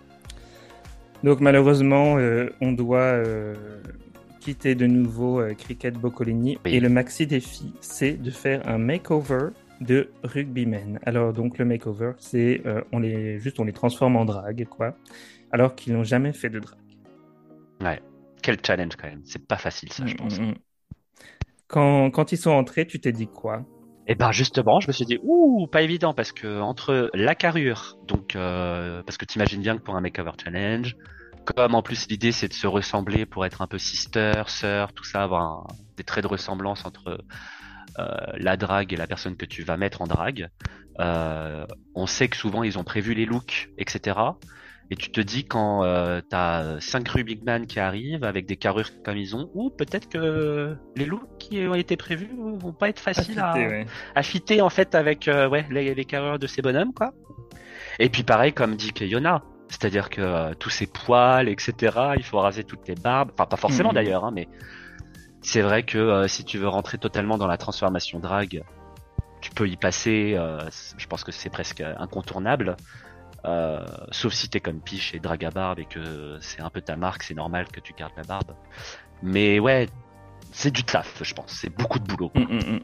Donc 1.25 1.41
malheureusement, 1.41 2.17
euh, 2.19 2.51
on 2.61 2.73
doit 2.73 2.99
euh, 2.99 3.55
quitter 4.47 4.77
de 4.77 4.87
nouveau 4.87 5.43
Cricket 5.59 5.99
Boccolini 5.99 6.57
et 6.65 6.79
le 6.79 6.89
maxi 6.89 7.27
défi, 7.27 7.75
c'est 7.81 8.13
de 8.13 8.31
faire 8.31 8.69
un 8.69 8.79
makeover 8.79 9.49
de 9.81 10.09
rugbymen. 10.23 11.01
Alors 11.05 11.33
donc 11.33 11.59
le 11.59 11.65
makeover, 11.65 12.13
c'est 12.19 12.63
on 12.93 13.01
les 13.01 13.41
juste 13.41 13.59
on 13.59 13.65
les 13.65 13.73
transforme 13.73 14.15
en 14.15 14.25
drague, 14.25 14.65
quoi, 14.67 14.95
alors 15.51 15.75
qu'ils 15.75 15.95
n'ont 15.95 16.05
jamais 16.05 16.33
fait 16.33 16.49
de 16.49 16.61
drague. 16.61 16.79
Ouais, 17.81 18.01
quel 18.41 18.59
challenge 18.65 18.95
quand 18.95 19.09
même. 19.09 19.23
C'est 19.25 19.45
pas 19.45 19.57
facile 19.57 19.93
ça, 19.93 20.07
je 20.07 20.15
mm-hmm. 20.15 20.17
pense. 20.19 20.41
Quand, 21.67 22.13
quand 22.13 22.31
ils 22.31 22.39
sont 22.39 22.53
entrés, 22.53 22.87
tu 22.87 23.01
t'es 23.01 23.11
dit 23.11 23.27
quoi? 23.27 23.65
Et 24.07 24.13
eh 24.13 24.15
ben 24.15 24.31
justement, 24.31 24.79
je 24.79 24.87
me 24.87 24.93
suis 24.93 25.07
dit 25.07 25.19
ouh, 25.25 25.67
pas 25.67 25.83
évident 25.83 26.15
parce 26.15 26.31
que 26.31 26.61
entre 26.61 27.11
la 27.15 27.35
carrure, 27.35 27.99
donc 28.07 28.37
euh, 28.37 29.03
parce 29.03 29.19
que 29.19 29.25
t'imagines 29.25 29.61
bien 29.61 29.77
que 29.77 29.83
pour 29.83 29.97
un 29.97 30.01
makeover 30.01 30.31
challenge, 30.41 30.97
comme 31.47 31.75
en 31.75 31.83
plus 31.83 32.09
l'idée 32.09 32.33
c'est 32.33 32.49
de 32.49 32.53
se 32.53 32.67
ressembler 32.67 33.27
pour 33.27 33.47
être 33.47 33.63
un 33.63 33.67
peu 33.67 33.79
sister, 33.79 34.43
sœur, 34.47 34.93
tout 34.93 35.05
ça, 35.05 35.23
avoir 35.23 35.67
des 35.97 36.05
traits 36.05 36.25
de 36.25 36.29
ressemblance 36.29 36.85
entre 36.85 37.25
euh, 37.99 38.05
la 38.37 38.57
drague 38.57 38.93
et 38.93 38.97
la 38.97 39.07
personne 39.07 39.37
que 39.37 39.47
tu 39.47 39.63
vas 39.63 39.77
mettre 39.77 40.03
en 40.03 40.07
drague. 40.07 40.49
Euh, 41.01 41.67
on 41.95 42.07
sait 42.07 42.29
que 42.29 42.37
souvent 42.37 42.63
ils 42.63 42.79
ont 42.79 42.85
prévu 42.85 43.15
les 43.15 43.27
looks, 43.27 43.71
etc. 43.79 44.19
Et 44.91 44.97
tu 44.97 45.11
te 45.11 45.21
dis 45.21 45.45
quand 45.45 45.83
euh, 45.83 46.21
t'as 46.29 46.79
cinq 46.81 47.09
rugbyman 47.09 47.67
qui 47.67 47.81
arrivent 47.81 48.23
avec 48.23 48.47
des 48.47 48.57
carrures 48.57 48.91
comme 49.05 49.17
ils 49.17 49.35
ont, 49.35 49.51
ou 49.55 49.71
peut-être 49.71 50.09
que 50.09 50.77
les 50.95 51.05
loups 51.05 51.27
qui 51.41 51.67
ont 51.67 51.75
été 51.75 51.97
prévus 51.97 52.31
vont 52.37 52.73
pas 52.73 52.89
être 52.89 53.01
faciles 53.01 53.41
à, 53.41 53.55
à, 54.15 54.23
fitter 54.23 54.61
en 54.61 54.71
fait 54.71 54.95
avec 54.95 55.27
euh, 55.27 55.49
ouais 55.49 55.67
les, 55.71 55.95
les, 55.95 56.05
carrures 56.05 56.39
de 56.39 56.47
ces 56.47 56.63
bonhommes 56.63 56.95
quoi. 56.95 57.13
Et 57.99 58.09
puis 58.09 58.23
pareil 58.23 58.53
comme 58.53 58.77
dit 58.77 58.93
Keyona, 58.93 59.43
c'est-à-dire 59.69 60.11
que 60.11 60.21
euh, 60.21 60.55
tous 60.55 60.71
ces 60.71 60.87
poils 60.87 61.49
etc. 61.49 62.13
Il 62.17 62.25
faut 62.25 62.39
raser 62.39 62.65
toutes 62.65 62.87
les 62.89 62.95
barbes, 62.95 63.31
enfin 63.35 63.47
pas 63.47 63.57
forcément 63.57 63.91
mhm. 63.91 63.95
d'ailleurs, 63.95 64.25
hein, 64.25 64.33
mais 64.33 64.49
c'est 65.47 65.63
vrai 65.63 65.85
que 65.85 65.97
euh, 65.97 66.29
si 66.29 66.45
tu 66.45 66.59
veux 66.59 66.67
rentrer 66.67 66.99
totalement 66.99 67.39
dans 67.39 67.47
la 67.47 67.57
transformation 67.57 68.19
drag, 68.19 68.65
tu 69.41 69.51
peux 69.53 69.69
y 69.69 69.77
passer. 69.77 70.35
Euh, 70.37 70.69
je 70.99 71.07
pense 71.07 71.23
que 71.23 71.31
c'est 71.31 71.51
presque 71.51 71.81
incontournable. 71.81 72.77
Euh, 73.45 73.87
sauf 74.11 74.33
si 74.33 74.49
t'es 74.49 74.59
comme 74.59 74.81
Piche 74.81 75.15
et 75.15 75.21
drag 75.21 75.45
à 75.45 75.51
barbe 75.51 75.79
et 75.79 75.85
que 75.85 76.37
c'est 76.41 76.61
un 76.61 76.71
peu 76.71 76.81
ta 76.81 76.97
marque, 76.97 77.23
c'est 77.23 77.35
normal 77.35 77.69
que 77.69 77.79
tu 77.79 77.93
gardes 77.93 78.15
la 78.17 78.25
barbe. 78.25 78.57
Mais 79.23 79.61
ouais, 79.61 79.89
c'est 80.51 80.73
du 80.73 80.83
taf, 80.83 81.23
je 81.23 81.33
pense. 81.33 81.53
C'est 81.53 81.71
beaucoup 81.71 82.01
de 82.01 82.05
boulot. 82.05 82.33
Mm, 82.35 82.41
mm, 82.41 82.75
mm. 82.75 82.81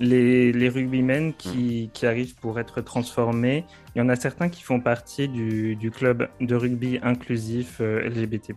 Les, 0.00 0.52
les 0.52 0.68
rugbymen 0.68 1.32
qui, 1.34 1.90
qui, 1.92 2.06
arrivent 2.06 2.34
pour 2.36 2.58
être 2.58 2.80
transformés, 2.80 3.64
il 3.94 3.98
y 3.98 4.02
en 4.02 4.08
a 4.08 4.16
certains 4.16 4.48
qui 4.48 4.62
font 4.62 4.80
partie 4.80 5.28
du, 5.28 5.76
du 5.76 5.90
club 5.90 6.28
de 6.40 6.54
rugby 6.54 6.98
inclusif 7.02 7.80
LGBT+, 7.80 8.54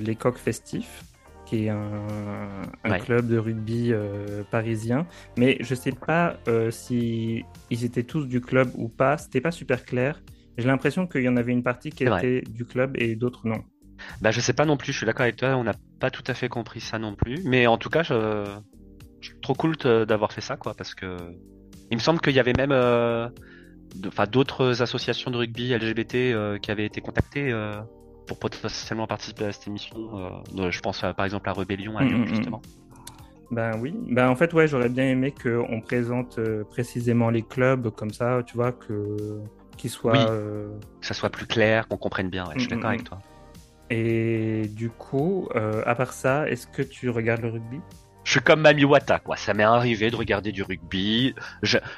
les 0.00 0.16
coqs 0.16 0.38
festifs 0.38 1.02
qui 1.46 1.66
est 1.66 1.70
un, 1.70 2.98
club 2.98 3.28
de 3.28 3.38
rugby 3.38 3.92
euh, 3.92 4.42
parisien. 4.50 5.06
Mais 5.38 5.56
je 5.60 5.74
sais 5.74 5.92
pas 5.92 6.36
euh, 6.48 6.70
si 6.70 7.44
ils 7.70 7.84
étaient 7.84 8.02
tous 8.02 8.26
du 8.26 8.40
club 8.40 8.70
ou 8.74 8.88
pas. 8.88 9.16
C'était 9.16 9.40
pas 9.40 9.52
super 9.52 9.84
clair. 9.84 10.20
J'ai 10.58 10.66
l'impression 10.66 11.06
qu'il 11.06 11.22
y 11.22 11.28
en 11.28 11.36
avait 11.36 11.52
une 11.52 11.62
partie 11.62 11.90
qui 11.90 12.04
était 12.04 12.42
du 12.42 12.64
club 12.66 12.96
et 12.96 13.14
d'autres 13.14 13.46
non. 13.46 13.62
Bah 14.20 14.30
je 14.30 14.40
sais 14.40 14.52
pas 14.52 14.66
non 14.66 14.76
plus. 14.76 14.92
Je 14.92 14.98
suis 14.98 15.06
d'accord 15.06 15.22
avec 15.22 15.36
toi. 15.36 15.56
On 15.56 15.64
n'a 15.64 15.74
pas 16.00 16.10
tout 16.10 16.24
à 16.26 16.34
fait 16.34 16.48
compris 16.48 16.80
ça 16.80 16.98
non 16.98 17.14
plus. 17.14 17.42
Mais 17.44 17.66
en 17.66 17.78
tout 17.78 17.88
cas, 17.88 18.02
je 18.02 18.44
trop 19.42 19.54
cool 19.54 19.76
d'avoir 19.76 20.32
fait 20.32 20.40
ça 20.40 20.56
quoi, 20.56 20.74
parce 20.74 20.94
que 20.94 21.16
il 21.90 21.96
me 21.96 22.02
semble 22.02 22.20
qu'il 22.20 22.34
y 22.34 22.40
avait 22.40 22.52
même 22.52 22.72
euh, 22.72 23.28
enfin 24.06 24.26
d'autres 24.26 24.82
associations 24.82 25.30
de 25.30 25.36
rugby 25.36 25.74
LGBT 25.74 26.60
qui 26.60 26.70
avaient 26.70 26.86
été 26.86 27.00
contactées 27.00 27.52
pour 28.26 28.38
potentiellement 28.38 29.06
participer 29.06 29.46
à 29.46 29.52
cette 29.52 29.66
émission. 29.66 29.96
Euh, 30.58 30.70
je 30.70 30.80
pense 30.80 31.00
par 31.16 31.24
exemple 31.24 31.48
à 31.48 31.52
Rébellion 31.52 31.96
à 31.96 32.04
mm, 32.04 32.08
Lyon, 32.08 32.18
mm, 32.18 32.22
mm. 32.22 32.28
justement. 32.28 32.62
Ben 33.50 33.78
oui, 33.80 33.94
ben 34.10 34.28
en 34.28 34.34
fait 34.34 34.52
ouais, 34.52 34.66
j'aurais 34.66 34.88
bien 34.88 35.04
aimé 35.04 35.32
qu'on 35.32 35.80
présente 35.80 36.38
euh, 36.38 36.64
précisément 36.64 37.30
les 37.30 37.42
clubs 37.42 37.90
comme 37.90 38.10
ça, 38.10 38.42
tu 38.44 38.54
vois, 38.56 38.72
que 38.72 39.40
qu'ils 39.76 39.90
soient, 39.90 40.30
euh, 40.30 40.68
que 41.00 41.06
ça 41.06 41.14
soit 41.14 41.30
plus 41.30 41.46
clair, 41.46 41.86
qu'on 41.86 41.96
comprenne 41.96 42.28
bien. 42.28 42.44
je 42.54 42.60
suis 42.60 42.68
d'accord 42.68 42.90
avec 42.90 43.04
toi. 43.04 43.18
Et 43.88 44.62
du 44.70 44.90
coup, 44.90 45.48
à 45.54 45.94
part 45.94 46.12
ça, 46.12 46.48
est-ce 46.50 46.66
que 46.66 46.82
tu 46.82 47.08
regardes 47.08 47.42
le 47.42 47.50
rugby? 47.50 47.80
Je 48.26 48.32
suis 48.32 48.40
comme 48.40 48.60
Mami 48.60 48.84
Wata, 48.84 49.20
quoi. 49.20 49.36
Ça 49.36 49.54
m'est 49.54 49.62
arrivé 49.62 50.10
de 50.10 50.16
regarder 50.16 50.50
du 50.50 50.64
rugby. 50.64 51.32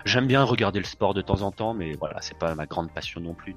J'aime 0.04 0.26
bien 0.26 0.44
regarder 0.44 0.78
le 0.78 0.84
sport 0.84 1.14
de 1.14 1.22
temps 1.22 1.40
en 1.40 1.50
temps, 1.50 1.72
mais 1.72 1.94
voilà, 1.94 2.20
c'est 2.20 2.36
pas 2.36 2.54
ma 2.54 2.66
grande 2.66 2.90
passion 2.92 3.18
non 3.22 3.32
plus. 3.32 3.54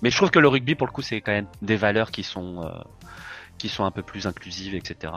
Mais 0.00 0.10
je 0.10 0.16
trouve 0.16 0.30
que 0.30 0.38
le 0.38 0.48
rugby, 0.48 0.74
pour 0.74 0.86
le 0.86 0.92
coup, 0.92 1.02
c'est 1.02 1.20
quand 1.20 1.32
même 1.32 1.46
des 1.60 1.76
valeurs 1.76 2.10
qui 2.10 2.22
sont, 2.22 2.62
euh, 2.62 2.70
qui 3.58 3.68
sont 3.68 3.84
un 3.84 3.90
peu 3.90 4.00
plus 4.00 4.26
inclusives, 4.26 4.74
etc., 4.74 5.12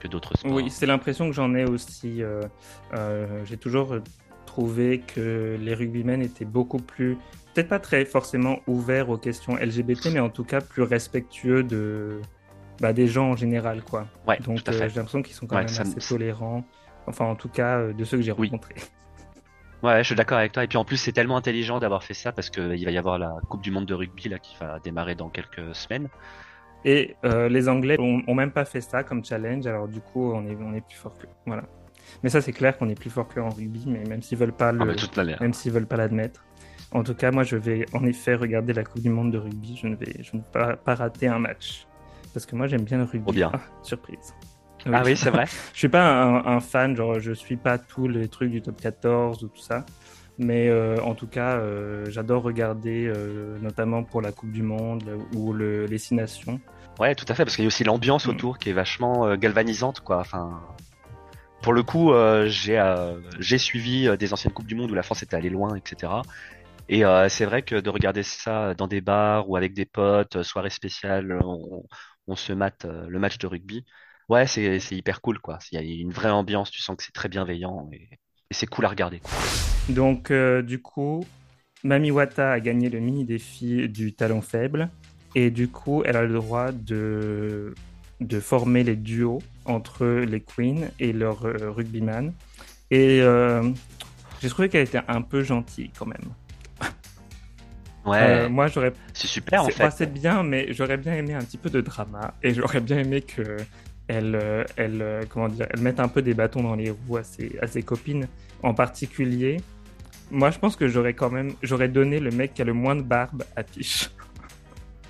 que 0.00 0.08
d'autres 0.08 0.36
sports. 0.36 0.52
Oui, 0.52 0.70
c'est 0.70 0.86
l'impression 0.86 1.28
que 1.28 1.36
j'en 1.36 1.54
ai 1.54 1.64
aussi. 1.64 2.20
Euh, 2.20 2.42
euh, 2.94 3.44
j'ai 3.44 3.56
toujours 3.56 3.94
trouvé 4.44 5.02
que 5.06 5.56
les 5.60 5.72
rugbymen 5.72 6.20
étaient 6.20 6.44
beaucoup 6.44 6.80
plus, 6.80 7.16
peut-être 7.54 7.68
pas 7.68 7.78
très 7.78 8.04
forcément 8.04 8.58
ouverts 8.66 9.08
aux 9.08 9.18
questions 9.18 9.54
LGBT, 9.54 10.06
mais 10.12 10.20
en 10.20 10.30
tout 10.30 10.44
cas 10.44 10.60
plus 10.60 10.82
respectueux 10.82 11.62
de, 11.62 12.20
bah, 12.80 12.92
des 12.92 13.06
gens 13.06 13.30
en 13.30 13.36
général, 13.36 13.82
quoi. 13.82 14.06
Ouais, 14.26 14.38
Donc 14.40 14.58
j'ai 14.66 14.78
l'impression 14.78 15.22
qu'ils 15.22 15.34
sont 15.34 15.46
quand 15.46 15.56
même 15.56 15.66
assez 15.66 15.96
tolérants. 15.96 16.64
Enfin, 17.06 17.24
en 17.24 17.36
tout 17.36 17.48
cas, 17.48 17.92
de 17.92 18.04
ceux 18.04 18.16
que 18.16 18.22
j'ai 18.22 18.32
rencontrés. 18.32 18.74
Ouais, 19.82 19.98
je 19.98 20.04
suis 20.04 20.14
d'accord 20.14 20.38
avec 20.38 20.52
toi. 20.52 20.64
Et 20.64 20.68
puis 20.68 20.78
en 20.78 20.84
plus, 20.84 20.96
c'est 20.96 21.12
tellement 21.12 21.36
intelligent 21.36 21.78
d'avoir 21.78 22.02
fait 22.02 22.14
ça 22.14 22.32
parce 22.32 22.50
qu'il 22.50 22.84
va 22.84 22.90
y 22.90 22.98
avoir 22.98 23.18
la 23.18 23.36
Coupe 23.48 23.62
du 23.62 23.70
Monde 23.70 23.84
de 23.84 23.94
rugby 23.94 24.28
là 24.28 24.38
qui 24.38 24.56
va 24.58 24.80
démarrer 24.80 25.14
dans 25.14 25.28
quelques 25.28 25.74
semaines. 25.74 26.08
Et 26.84 27.16
euh, 27.24 27.48
les 27.48 27.68
Anglais 27.68 27.96
ont, 27.98 28.34
même 28.34 28.52
pas 28.52 28.64
fait 28.64 28.80
ça 28.80 29.02
comme 29.02 29.24
challenge, 29.24 29.66
alors 29.66 29.88
du 29.88 30.00
coup, 30.00 30.32
on 30.32 30.46
est, 30.46 30.56
on 30.56 30.72
est 30.74 30.80
plus 30.80 30.96
fort 30.96 31.16
que. 31.18 31.26
Voilà. 31.44 31.64
Mais 32.22 32.30
ça, 32.30 32.40
c'est 32.40 32.52
clair 32.52 32.78
qu'on 32.78 32.88
est 32.88 32.98
plus 32.98 33.10
fort 33.10 33.26
que 33.26 33.40
en 33.40 33.50
rugby, 33.50 33.84
mais 33.86 34.04
même 34.04 34.22
s'ils 34.22 34.38
veulent 34.38 34.52
pas 34.52 34.72
le, 34.72 34.80
ah, 34.80 35.40
même 35.40 35.52
s'ils 35.52 35.72
veulent 35.72 35.86
pas 35.86 35.96
l'admettre. 35.96 36.44
En 36.92 37.02
tout 37.02 37.14
cas, 37.14 37.32
moi, 37.32 37.42
je 37.42 37.56
vais 37.56 37.84
en 37.92 38.04
effet 38.06 38.34
regarder 38.36 38.72
la 38.72 38.84
Coupe 38.84 39.02
du 39.02 39.10
Monde 39.10 39.32
de 39.32 39.38
rugby. 39.38 39.76
Je 39.76 39.88
ne 39.88 39.96
vais, 39.96 40.22
je 40.22 40.36
ne 40.36 40.40
vais 40.40 40.76
pas, 40.76 40.94
rater 40.94 41.26
un 41.26 41.40
match 41.40 41.86
parce 42.36 42.44
que 42.44 42.54
moi, 42.54 42.66
j'aime 42.66 42.82
bien 42.82 42.98
le 42.98 43.04
rugby. 43.04 43.32
bien. 43.32 43.50
Ah, 43.50 43.60
surprise. 43.82 44.34
Ah 44.84 45.00
oui, 45.06 45.16
c'est 45.16 45.30
vrai. 45.30 45.46
je 45.72 45.78
suis 45.78 45.88
pas 45.88 46.22
un, 46.22 46.60
fan, 46.60 46.94
genre 46.94 47.18
je 47.18 47.32
suis 47.32 47.56
pas 47.56 47.78
tous 47.78 48.08
les 48.08 48.28
trucs 48.28 48.50
du 48.50 48.60
top 48.60 48.78
14 48.78 49.42
ou 49.42 49.48
tout 49.48 49.62
ça. 49.62 49.86
Mais 50.36 50.68
euh, 50.68 51.00
en 51.00 51.14
tout 51.14 51.28
cas, 51.28 51.56
euh, 51.56 52.04
j'adore 52.10 52.42
regarder, 52.42 53.06
euh, 53.06 53.56
notamment 53.62 54.02
pour 54.02 54.20
la 54.20 54.32
Coupe 54.32 54.52
du 54.52 54.62
Monde 54.62 55.18
ou 55.34 55.54
le, 55.54 55.86
les 55.86 55.96
Six 55.96 56.14
Nations. 56.14 56.60
Ouais, 57.00 57.14
tout 57.14 57.24
à 57.26 57.34
fait, 57.34 57.46
parce 57.46 57.56
qu'il 57.56 57.64
y 57.64 57.66
a 57.66 57.68
aussi 57.68 57.84
l'ambiance 57.84 58.26
mm. 58.26 58.30
autour 58.30 58.58
qui 58.58 58.68
est 58.68 58.74
vachement 58.74 59.34
galvanisante, 59.36 60.00
quoi. 60.00 60.18
Enfin, 60.18 60.60
pour 61.62 61.72
le 61.72 61.82
coup, 61.82 62.12
j'ai 62.44 62.78
j'ai 63.38 63.56
suivi 63.56 64.14
des 64.18 64.34
anciennes 64.34 64.52
Coupes 64.52 64.66
du 64.66 64.74
Monde 64.74 64.90
où 64.90 64.94
la 64.94 65.02
France 65.02 65.22
était 65.22 65.36
allée 65.36 65.48
loin, 65.48 65.74
etc. 65.74 66.12
Et 66.90 67.02
c'est 67.30 67.46
vrai 67.46 67.62
que 67.62 67.76
de 67.76 67.88
regarder 67.88 68.22
ça 68.22 68.74
dans 68.74 68.88
des 68.88 69.00
bars 69.00 69.48
ou 69.48 69.56
avec 69.56 69.72
des 69.72 69.86
potes, 69.86 70.42
soirée 70.42 70.68
spéciale, 70.68 71.38
on, 71.42 71.82
on 72.26 72.36
se 72.36 72.52
mate 72.52 72.84
le 72.84 73.18
match 73.18 73.38
de 73.38 73.46
rugby 73.46 73.84
ouais, 74.28 74.46
c'est 74.46 74.80
hyper 74.92 75.20
cool, 75.20 75.38
quoi. 75.38 75.58
Il 75.72 75.80
y 75.80 75.98
a 75.98 76.00
une 76.00 76.12
vraie 76.12 76.30
ambiance, 76.30 76.70
tu 76.70 76.80
sens 76.80 76.96
que 76.96 77.04
c'est 77.04 77.12
très 77.12 77.28
bienveillant 77.28 77.88
et, 77.92 78.08
c'est 78.52 78.66
cool 78.66 78.84
à 78.84 78.88
regarder. 78.88 79.20
Donc, 79.88 80.30
euh, 80.30 80.62
du 80.62 80.80
coup, 80.80 81.24
Mami 81.82 82.12
Wata 82.12 82.52
a 82.52 82.60
gagné 82.60 82.88
le 82.88 83.00
mini 83.00 83.24
défi 83.24 83.88
du 83.88 84.14
talon 84.14 84.40
faible 84.40 84.88
et 85.34 85.50
du 85.50 85.68
coup, 85.68 86.02
elle 86.04 86.16
a 86.16 86.22
le 86.22 86.34
droit 86.34 86.70
de, 86.70 87.74
de 88.20 88.40
former 88.40 88.84
les 88.84 88.94
duos 88.94 89.42
entre 89.64 90.06
les 90.06 90.40
queens 90.40 90.88
et 91.00 91.12
leurs 91.12 91.44
euh, 91.44 91.72
rugbyman. 91.72 92.32
Et 92.92 93.20
euh, 93.20 93.68
j'ai 94.40 94.48
trouvé 94.48 94.68
qu'elle 94.68 94.86
était 94.86 95.02
un 95.08 95.22
peu 95.22 95.42
gentille 95.42 95.90
quand 95.98 96.06
même. 96.06 96.32
Ouais. 98.06 98.48
moi, 98.48 98.68
j'aurais. 98.68 98.92
C'est 99.12 99.26
super 99.26 99.64
en 99.64 99.68
fait. 99.68 99.90
C'est 99.90 100.12
bien, 100.12 100.42
mais 100.42 100.72
j'aurais 100.72 100.96
bien 100.96 101.14
aimé 101.14 101.34
un 101.34 101.42
petit 101.42 101.58
peu 101.58 101.70
de 101.70 101.80
drama 101.80 102.34
et 102.42 102.54
j'aurais 102.54 102.80
bien 102.80 102.98
aimé 102.98 103.22
que 103.22 103.56
elle, 104.08 104.38
euh, 104.40 104.64
elle, 104.76 105.02
euh, 105.02 105.22
comment 105.28 105.48
dire, 105.48 105.66
elle 105.70 105.80
met 105.80 105.98
un 106.00 106.08
peu 106.08 106.22
des 106.22 106.34
bâtons 106.34 106.62
dans 106.62 106.76
les 106.76 106.90
roues 106.90 107.16
à 107.16 107.24
ses, 107.24 107.56
à 107.60 107.66
ses 107.66 107.82
copines. 107.82 108.28
En 108.62 108.74
particulier, 108.74 109.58
moi, 110.30 110.50
je 110.50 110.58
pense 110.58 110.76
que 110.76 110.88
j'aurais 110.88 111.14
quand 111.14 111.30
même, 111.30 111.52
j'aurais 111.62 111.88
donné 111.88 112.20
le 112.20 112.30
mec 112.30 112.54
qui 112.54 112.62
a 112.62 112.64
le 112.64 112.72
moins 112.72 112.96
de 112.96 113.02
barbe 113.02 113.44
à 113.54 113.62
Tiche. 113.62 114.10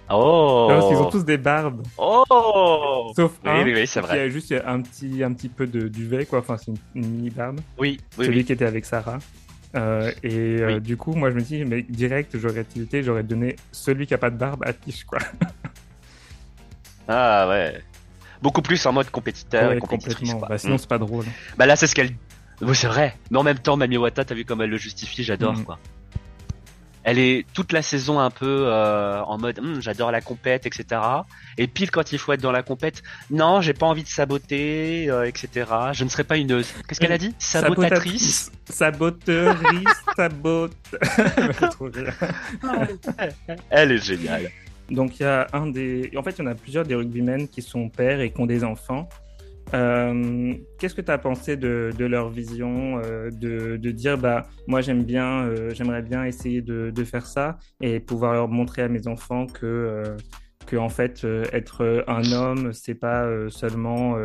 Oh 0.08 0.66
Parce 0.68 0.86
qu'ils 0.86 0.98
ont 0.98 1.10
tous 1.10 1.24
des 1.24 1.36
barbes. 1.36 1.82
Oh 1.98 3.12
Sauf 3.16 3.40
un 3.44 3.64
oui, 3.64 3.74
oui, 3.74 4.00
vrai. 4.00 4.20
a 4.20 4.28
juste 4.28 4.54
un 4.64 4.80
petit, 4.80 5.24
un 5.24 5.32
petit 5.32 5.48
peu 5.48 5.66
de 5.66 5.88
duvet, 5.88 6.26
quoi. 6.26 6.38
Enfin, 6.38 6.56
c'est 6.56 6.70
une, 6.70 6.78
mini 6.94 7.28
barbe. 7.28 7.58
Oui, 7.76 7.98
oui 8.16 8.26
Celui 8.26 8.44
qui 8.44 8.52
était 8.52 8.66
avec 8.66 8.84
Sarah. 8.84 9.18
Euh, 9.76 10.10
et 10.22 10.80
du 10.80 10.96
coup, 10.96 11.14
moi, 11.14 11.30
je 11.30 11.36
me 11.36 11.42
dis, 11.42 11.64
mais 11.64 11.82
direct, 11.82 12.36
j'aurais 12.38 12.64
tilté, 12.64 13.02
j'aurais 13.02 13.22
donné 13.22 13.56
celui 13.72 14.06
qui 14.06 14.14
a 14.14 14.18
pas 14.18 14.30
de 14.30 14.36
barbe 14.36 14.64
à 14.64 14.72
Tiche, 14.72 15.04
quoi. 15.04 15.18
ah 17.08 17.46
ouais. 17.48 17.82
Beaucoup 18.42 18.62
plus 18.62 18.84
en 18.86 18.92
mode 18.92 19.10
compétiteur 19.10 19.72
et 19.72 19.78
compétitrice. 19.78 20.34
Bah, 20.34 20.58
sinon, 20.58 20.74
mm. 20.74 20.78
c'est 20.78 20.88
pas 20.88 20.98
drôle. 20.98 21.24
Bah 21.56 21.66
là, 21.66 21.76
c'est 21.76 21.86
ce 21.86 21.94
qu'elle. 21.94 22.10
Oui, 22.60 22.74
c'est 22.74 22.86
vrai. 22.86 23.16
Mais 23.30 23.38
en 23.38 23.42
même 23.42 23.58
temps, 23.58 23.76
Mami 23.76 23.96
Wata, 23.96 24.24
t'as 24.24 24.34
vu 24.34 24.44
comme 24.44 24.62
elle 24.62 24.70
le 24.70 24.78
justifie, 24.78 25.22
j'adore 25.24 25.54
mm. 25.54 25.64
quoi. 25.64 25.78
Elle 27.06 27.20
est 27.20 27.46
toute 27.52 27.72
la 27.72 27.82
saison 27.82 28.18
un 28.18 28.30
peu 28.30 28.64
euh, 28.66 29.22
en 29.22 29.38
mode 29.38 29.60
hum, 29.60 29.80
j'adore 29.80 30.10
la 30.10 30.20
compète, 30.20 30.66
etc. 30.66 31.00
Et 31.56 31.68
pile 31.68 31.92
quand 31.92 32.10
il 32.10 32.18
faut 32.18 32.32
être 32.32 32.40
dans 32.40 32.50
la 32.50 32.64
compète, 32.64 33.04
non, 33.30 33.60
j'ai 33.60 33.74
pas 33.74 33.86
envie 33.86 34.02
de 34.02 34.08
saboter, 34.08 35.08
euh, 35.08 35.22
etc. 35.22 35.70
Je 35.92 36.02
ne 36.02 36.08
serai 36.08 36.24
pas 36.24 36.36
une. 36.36 36.48
Qu'est-ce 36.48 36.98
qu'elle 36.98 37.12
a 37.12 37.18
dit? 37.18 37.32
Sabotatrice. 37.38 38.50
Saboteurice, 38.68 40.02
sabote. 40.16 40.72
elle 43.70 43.92
est 43.92 44.04
géniale. 44.04 44.50
Donc 44.90 45.20
il 45.20 45.22
y 45.22 45.26
a 45.26 45.46
un 45.52 45.68
des, 45.68 46.10
en 46.16 46.24
fait 46.24 46.32
il 46.32 46.38
y 46.40 46.42
en 46.42 46.50
a 46.50 46.56
plusieurs 46.56 46.84
des 46.84 46.96
rugbymen 46.96 47.46
qui 47.46 47.62
sont 47.62 47.88
pères 47.88 48.20
et 48.20 48.32
qui 48.32 48.40
ont 48.40 48.46
des 48.46 48.64
enfants. 48.64 49.08
Euh, 49.74 50.54
Qu'est-ce 50.78 50.94
que 50.94 51.00
tu 51.00 51.10
as 51.10 51.18
pensé 51.18 51.56
de, 51.56 51.92
leur 51.98 52.30
vision, 52.30 53.00
euh, 53.04 53.30
de, 53.30 53.90
dire 53.90 54.18
bah 54.18 54.42
moi 54.66 54.80
j'aime 54.80 55.04
bien, 55.04 55.44
euh, 55.44 55.70
j'aimerais 55.74 56.02
bien 56.02 56.24
essayer 56.24 56.62
de, 56.62 57.04
faire 57.04 57.26
ça 57.26 57.58
et 57.80 58.00
pouvoir 58.00 58.32
leur 58.34 58.48
montrer 58.48 58.82
à 58.82 58.88
mes 58.88 59.06
enfants 59.06 59.46
que 59.46 60.16
que 60.66 60.88
fait 60.88 61.24
être 61.52 62.04
un 62.08 62.32
homme 62.32 62.72
c'est 62.72 62.96
pas 62.96 63.28
seulement 63.48 64.16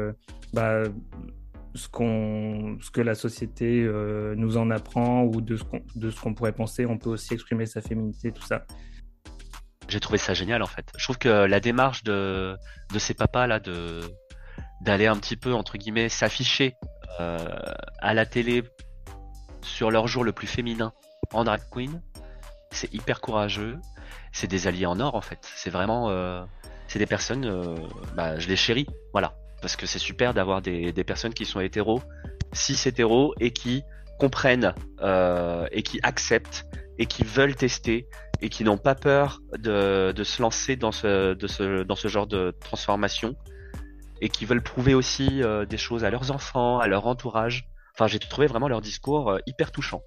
bah, 0.54 0.84
ce 1.75 1.88
qu'on 1.88 2.77
ce 2.82 2.89
que 2.89 3.01
la 3.01 3.13
société 3.13 3.88
nous 4.36 4.58
en 4.58 4.71
apprend 4.71 5.23
ou 5.23 5.41
de 5.41 5.58
ce 5.58 5.63
qu'on 5.63 5.82
de 5.95 6.36
pourrait 6.36 6.54
penser, 6.54 6.86
on 6.86 6.97
peut 6.97 7.12
aussi 7.12 7.34
exprimer 7.34 7.67
sa 7.67 7.82
féminité 7.82 8.32
tout 8.32 8.43
ça. 8.43 8.65
j'ai 9.88 9.99
trouvé 9.99 10.17
ça 10.17 10.34
génial 10.34 10.63
en 10.63 10.67
fait. 10.67 10.86
Je 10.97 11.04
trouve 11.04 11.19
que 11.19 11.30
la 11.30 11.60
démarche 11.60 12.04
de, 12.04 12.56
de 12.91 12.99
ces 12.99 13.13
papas 13.13 13.45
là, 13.45 13.60
de 13.60 14.01
d'aller 14.81 15.07
un 15.07 15.15
petit 15.17 15.37
peu 15.37 15.53
entre 15.53 15.77
guillemets 15.77 16.09
s'afficher 16.09 16.75
euh, 17.19 17.37
à 17.99 18.13
la 18.13 18.25
télé 18.25 18.63
sur 19.61 19.91
leur 19.91 20.07
jour 20.07 20.23
le 20.23 20.31
plus 20.31 20.47
féminin 20.47 20.93
en 21.33 21.43
drag 21.43 21.61
queen, 21.71 22.01
c'est 22.71 22.93
hyper 22.93 23.21
courageux. 23.21 23.77
C'est 24.31 24.47
des 24.47 24.67
alliés 24.67 24.85
en 24.85 24.99
or 24.99 25.15
en 25.15 25.21
fait. 25.21 25.39
C'est 25.55 25.69
vraiment, 25.69 26.09
euh, 26.09 26.43
c'est 26.87 26.99
des 26.99 27.05
personnes, 27.05 27.45
euh, 27.45 27.75
bah, 28.15 28.39
je 28.39 28.47
les 28.47 28.55
chéris, 28.55 28.87
voilà, 29.11 29.33
parce 29.61 29.75
que 29.75 29.85
c'est 29.85 29.99
super 29.99 30.33
d'avoir 30.33 30.61
des, 30.61 30.91
des 30.91 31.03
personnes 31.03 31.33
qui 31.33 31.45
sont 31.45 31.59
hétéros, 31.59 32.01
cis 32.53 32.77
hétéros 32.87 33.33
et 33.39 33.51
qui 33.51 33.83
comprennent 34.19 34.73
euh, 35.01 35.67
et 35.71 35.83
qui 35.83 35.99
acceptent 36.03 36.65
et 36.97 37.05
qui 37.05 37.23
veulent 37.23 37.55
tester 37.55 38.07
et 38.41 38.49
qui 38.49 38.63
n'ont 38.63 38.77
pas 38.77 38.95
peur 38.95 39.39
de, 39.57 40.11
de, 40.11 40.23
se 40.23 40.41
lancer 40.41 40.75
dans 40.75 40.91
ce, 40.91 41.33
de 41.33 41.47
ce, 41.47 41.83
dans 41.83 41.95
ce 41.95 42.07
genre 42.07 42.27
de 42.27 42.55
transformation 42.61 43.35
et 44.21 44.29
qui 44.29 44.45
veulent 44.45 44.62
prouver 44.62 44.93
aussi 44.93 45.43
euh, 45.43 45.65
des 45.65 45.77
choses 45.77 46.03
à 46.03 46.10
leurs 46.10 46.31
enfants, 46.31 46.79
à 46.79 46.88
leur 46.88 47.07
entourage. 47.07 47.67
Enfin, 47.95 48.07
j'ai 48.07 48.19
trouvé 48.19 48.47
vraiment 48.47 48.67
leur 48.67 48.79
discours 48.79 49.31
euh, 49.31 49.39
hyper 49.47 49.71
touchant. 49.71 50.03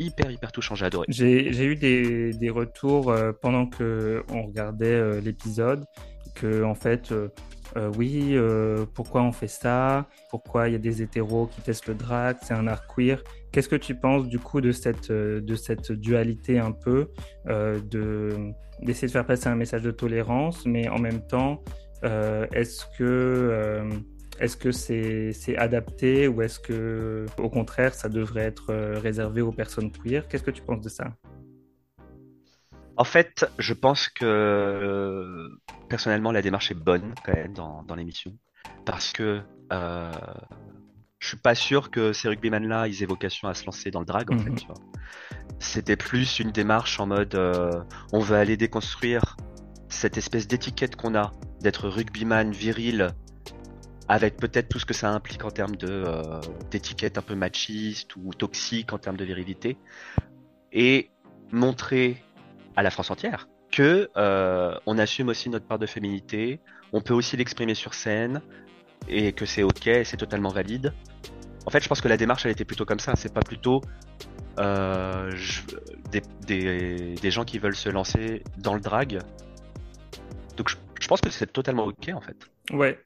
Hyper, 0.00 0.30
hyper 0.30 0.52
touchant, 0.52 0.74
j'ai 0.74 0.84
adoré. 0.84 1.06
J'ai 1.08 1.64
eu 1.64 1.74
des, 1.74 2.32
des 2.32 2.50
retours 2.50 3.10
euh, 3.10 3.32
pendant 3.32 3.66
que 3.66 4.22
on 4.30 4.42
regardait 4.42 5.20
l'épisode 5.20 5.84
que, 6.34 6.62
en 6.62 6.74
fait, 6.74 7.12
oui, 7.96 8.36
pourquoi 8.94 9.22
on 9.22 9.32
fait 9.32 9.48
ça? 9.48 10.06
Pourquoi 10.30 10.68
il 10.68 10.72
y 10.72 10.74
a 10.76 10.78
des 10.78 11.02
hétéros 11.02 11.46
qui 11.46 11.60
testent 11.62 11.88
le 11.88 11.94
drag 11.94 12.36
C'est 12.42 12.54
un 12.54 12.68
art 12.68 12.86
queer. 12.86 13.24
Qu'est-ce 13.50 13.68
que 13.68 13.74
tu 13.74 13.96
penses 13.96 14.28
du 14.28 14.38
coup 14.38 14.60
de 14.60 14.70
cette, 14.70 15.10
de 15.10 15.54
cette 15.56 15.90
dualité 15.90 16.60
un 16.60 16.70
peu 16.70 17.10
de 17.46 18.52
d'essayer 18.82 19.08
de 19.08 19.12
faire 19.12 19.26
passer 19.26 19.48
un 19.48 19.56
message 19.56 19.82
de 19.82 19.90
tolérance, 19.90 20.64
mais 20.64 20.88
en 20.88 20.98
même 20.98 21.26
temps, 21.26 21.62
est-ce 22.02 22.84
que 22.96 23.88
est-ce 24.40 24.56
que 24.56 24.70
c'est 24.70 25.56
adapté 25.56 26.28
ou 26.28 26.42
est-ce 26.42 26.60
que 26.60 27.26
au 27.38 27.50
contraire 27.50 27.94
ça 27.94 28.08
devrait 28.08 28.44
être 28.44 28.72
réservé 29.00 29.40
aux 29.40 29.52
personnes 29.52 29.90
queer? 29.90 30.28
Qu'est-ce 30.28 30.44
que 30.44 30.50
tu 30.50 30.62
penses 30.62 30.80
de 30.80 30.88
ça? 30.88 31.16
En 32.96 33.04
fait, 33.04 33.46
je 33.58 33.74
pense 33.74 34.08
que 34.08 35.48
personnellement 35.88 36.32
la 36.32 36.42
démarche 36.42 36.70
est 36.70 36.74
bonne 36.74 37.14
quand 37.24 37.34
même 37.34 37.52
dans, 37.52 37.82
dans 37.84 37.94
l'émission 37.94 38.32
parce 38.84 39.12
que 39.12 39.40
euh, 39.72 40.12
je 41.18 41.28
suis 41.28 41.36
pas 41.36 41.54
sûr 41.54 41.90
que 41.90 42.12
ces 42.12 42.28
rugbymen 42.28 42.66
là 42.66 42.88
ils 42.88 43.02
aient 43.02 43.06
vocation 43.06 43.48
à 43.48 43.54
se 43.54 43.64
lancer 43.66 43.90
dans 43.90 44.00
le 44.00 44.06
drag 44.06 44.32
en 44.32 44.38
fait. 44.38 44.50
Mhm. 44.50 44.58
C'était 45.58 45.96
plus 45.96 46.40
une 46.40 46.50
démarche 46.50 47.00
en 47.00 47.06
mode 47.06 47.34
euh, 47.34 47.82
on 48.12 48.20
veut 48.20 48.36
aller 48.36 48.56
déconstruire 48.56 49.36
cette 49.88 50.16
espèce 50.16 50.46
d'étiquette 50.46 50.96
qu'on 50.96 51.14
a 51.14 51.32
d'être 51.60 51.88
rugbyman 51.88 52.52
viril 52.52 53.14
avec 54.08 54.36
peut-être 54.36 54.68
tout 54.68 54.78
ce 54.78 54.86
que 54.86 54.94
ça 54.94 55.10
implique 55.10 55.44
en 55.44 55.50
termes 55.50 55.76
de 55.76 56.04
euh, 56.06 56.40
d'étiquette 56.70 57.18
un 57.18 57.22
peu 57.22 57.34
machiste 57.34 58.16
ou 58.16 58.32
toxique 58.32 58.92
en 58.92 58.98
termes 58.98 59.16
de 59.16 59.24
virilité 59.24 59.76
et 60.72 61.10
montrer 61.52 62.22
à 62.76 62.82
la 62.82 62.90
France 62.90 63.10
entière 63.10 63.48
que 63.70 64.10
euh, 64.16 64.74
on 64.86 64.98
assume 64.98 65.28
aussi 65.28 65.50
notre 65.50 65.66
part 65.66 65.78
de 65.78 65.86
féminité, 65.86 66.60
on 66.92 67.00
peut 67.00 67.14
aussi 67.14 67.36
l'exprimer 67.36 67.74
sur 67.74 67.94
scène 67.94 68.40
et 69.08 69.32
que 69.32 69.46
c'est 69.46 69.62
ok, 69.62 69.90
c'est 70.04 70.16
totalement 70.16 70.50
valide. 70.50 70.94
En 71.66 71.70
fait, 71.70 71.82
je 71.82 71.88
pense 71.88 72.00
que 72.00 72.08
la 72.08 72.16
démarche 72.16 72.46
elle 72.46 72.52
était 72.52 72.64
plutôt 72.64 72.86
comme 72.86 72.98
ça, 72.98 73.14
c'est 73.14 73.32
pas 73.32 73.42
plutôt 73.42 73.82
euh, 74.58 75.30
des, 76.10 77.14
des, 77.20 77.30
gens 77.30 77.44
qui 77.44 77.58
veulent 77.58 77.76
se 77.76 77.90
lancer 77.90 78.42
dans 78.56 78.74
le 78.74 78.80
drag. 78.80 79.18
Donc 80.56 80.70
pense 81.06 81.20
que 81.20 81.30
c'est 81.30 81.52
totalement 81.52 81.84
ok 81.84 82.10
en 82.14 82.20
fait. 82.20 82.36
Ouais. 82.72 82.98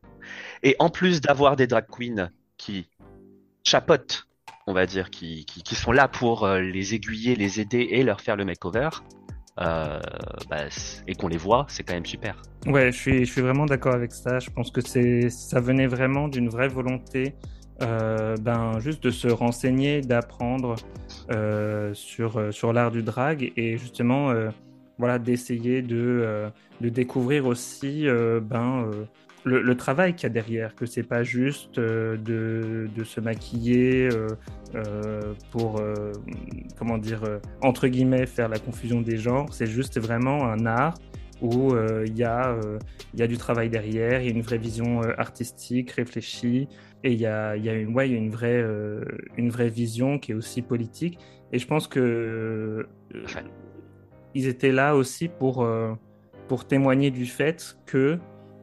Et 0.62 0.76
en 0.78 0.88
plus 0.88 1.20
d'avoir 1.20 1.56
des 1.56 1.66
drag 1.66 1.86
queens 1.86 2.30
qui 2.56 2.88
chapotent, 3.64 4.26
on 4.66 4.72
va 4.72 4.86
dire, 4.86 5.10
qui, 5.10 5.44
qui, 5.44 5.62
qui 5.62 5.74
sont 5.74 5.92
là 5.92 6.08
pour 6.08 6.44
euh, 6.44 6.60
les 6.60 6.94
aiguiller, 6.94 7.34
les 7.34 7.60
aider 7.60 7.88
et 7.90 8.02
leur 8.02 8.20
faire 8.20 8.36
le 8.36 8.44
makeover, 8.44 8.90
euh, 9.60 10.00
bah, 10.48 10.64
et 11.06 11.14
qu'on 11.14 11.28
les 11.28 11.36
voit, 11.36 11.66
c'est 11.68 11.82
quand 11.82 11.94
même 11.94 12.06
super. 12.06 12.40
Ouais, 12.66 12.92
je 12.92 12.96
suis, 12.96 13.24
je 13.24 13.30
suis 13.30 13.40
vraiment 13.40 13.66
d'accord 13.66 13.94
avec 13.94 14.12
ça. 14.12 14.38
Je 14.38 14.50
pense 14.50 14.70
que 14.70 14.80
c'est, 14.80 15.28
ça 15.30 15.60
venait 15.60 15.86
vraiment 15.86 16.28
d'une 16.28 16.48
vraie 16.48 16.68
volonté, 16.68 17.34
euh, 17.82 18.36
ben, 18.40 18.78
juste 18.78 19.02
de 19.02 19.10
se 19.10 19.28
renseigner, 19.28 20.00
d'apprendre 20.00 20.76
euh, 21.30 21.92
sur, 21.94 22.52
sur 22.54 22.72
l'art 22.72 22.90
du 22.92 23.02
drag 23.02 23.52
et 23.56 23.76
justement, 23.76 24.32
voilà, 24.98 25.18
d'essayer 25.18 25.82
de, 25.82 26.50
de 26.80 26.88
découvrir 26.88 27.46
aussi, 27.46 28.06
ben, 28.42 28.90
le, 29.44 29.74
travail 29.76 30.14
qu'il 30.14 30.24
y 30.24 30.26
a 30.26 30.30
derrière, 30.30 30.74
que 30.74 30.86
c'est 30.86 31.02
pas 31.02 31.22
juste 31.22 31.78
euh, 31.78 32.16
de, 32.16 32.88
de, 32.94 33.04
se 33.04 33.20
maquiller 33.20 34.08
euh, 34.12 34.28
euh, 34.74 35.34
pour, 35.50 35.82
comment 36.78 36.98
dire, 36.98 37.22
entre 37.62 37.88
guillemets, 37.88 38.26
faire 38.26 38.48
la 38.48 38.58
confusion 38.58 39.00
des 39.00 39.16
genres. 39.16 39.52
C'est 39.52 39.66
juste 39.66 39.98
vraiment 40.00 40.44
un 40.44 40.66
art 40.66 40.94
où 41.40 41.74
il 42.06 42.16
y, 42.16 42.22
a, 42.22 42.56
y 43.14 43.22
a 43.22 43.26
du 43.26 43.36
travail 43.36 43.68
derrière, 43.68 44.20
il 44.22 44.26
y 44.26 44.28
a 44.28 44.32
une 44.32 44.42
vraie 44.42 44.58
vision 44.58 45.00
artistique, 45.18 45.90
réfléchie, 45.90 46.68
et 47.02 47.12
il 47.12 47.20
y 47.20 47.26
a, 47.26 47.56
y 47.56 47.68
a, 47.68 47.74
une, 47.74 47.92
ouais, 47.92 48.08
y 48.08 48.14
a 48.14 48.16
une, 48.16 48.30
vraie, 48.30 48.64
une 49.36 49.50
vraie 49.50 49.68
vision 49.68 50.20
qui 50.20 50.30
est 50.30 50.34
aussi 50.36 50.62
politique. 50.62 51.18
Et 51.50 51.58
je 51.58 51.66
pense 51.66 51.88
que 51.88 52.86
ils 54.34 54.46
étaient 54.46 54.72
là 54.72 54.96
aussi 54.96 55.28
pour, 55.28 55.66
pour 56.48 56.66
témoigner 56.66 57.10
du 57.10 57.26
fait 57.26 57.76
que, 57.86 58.18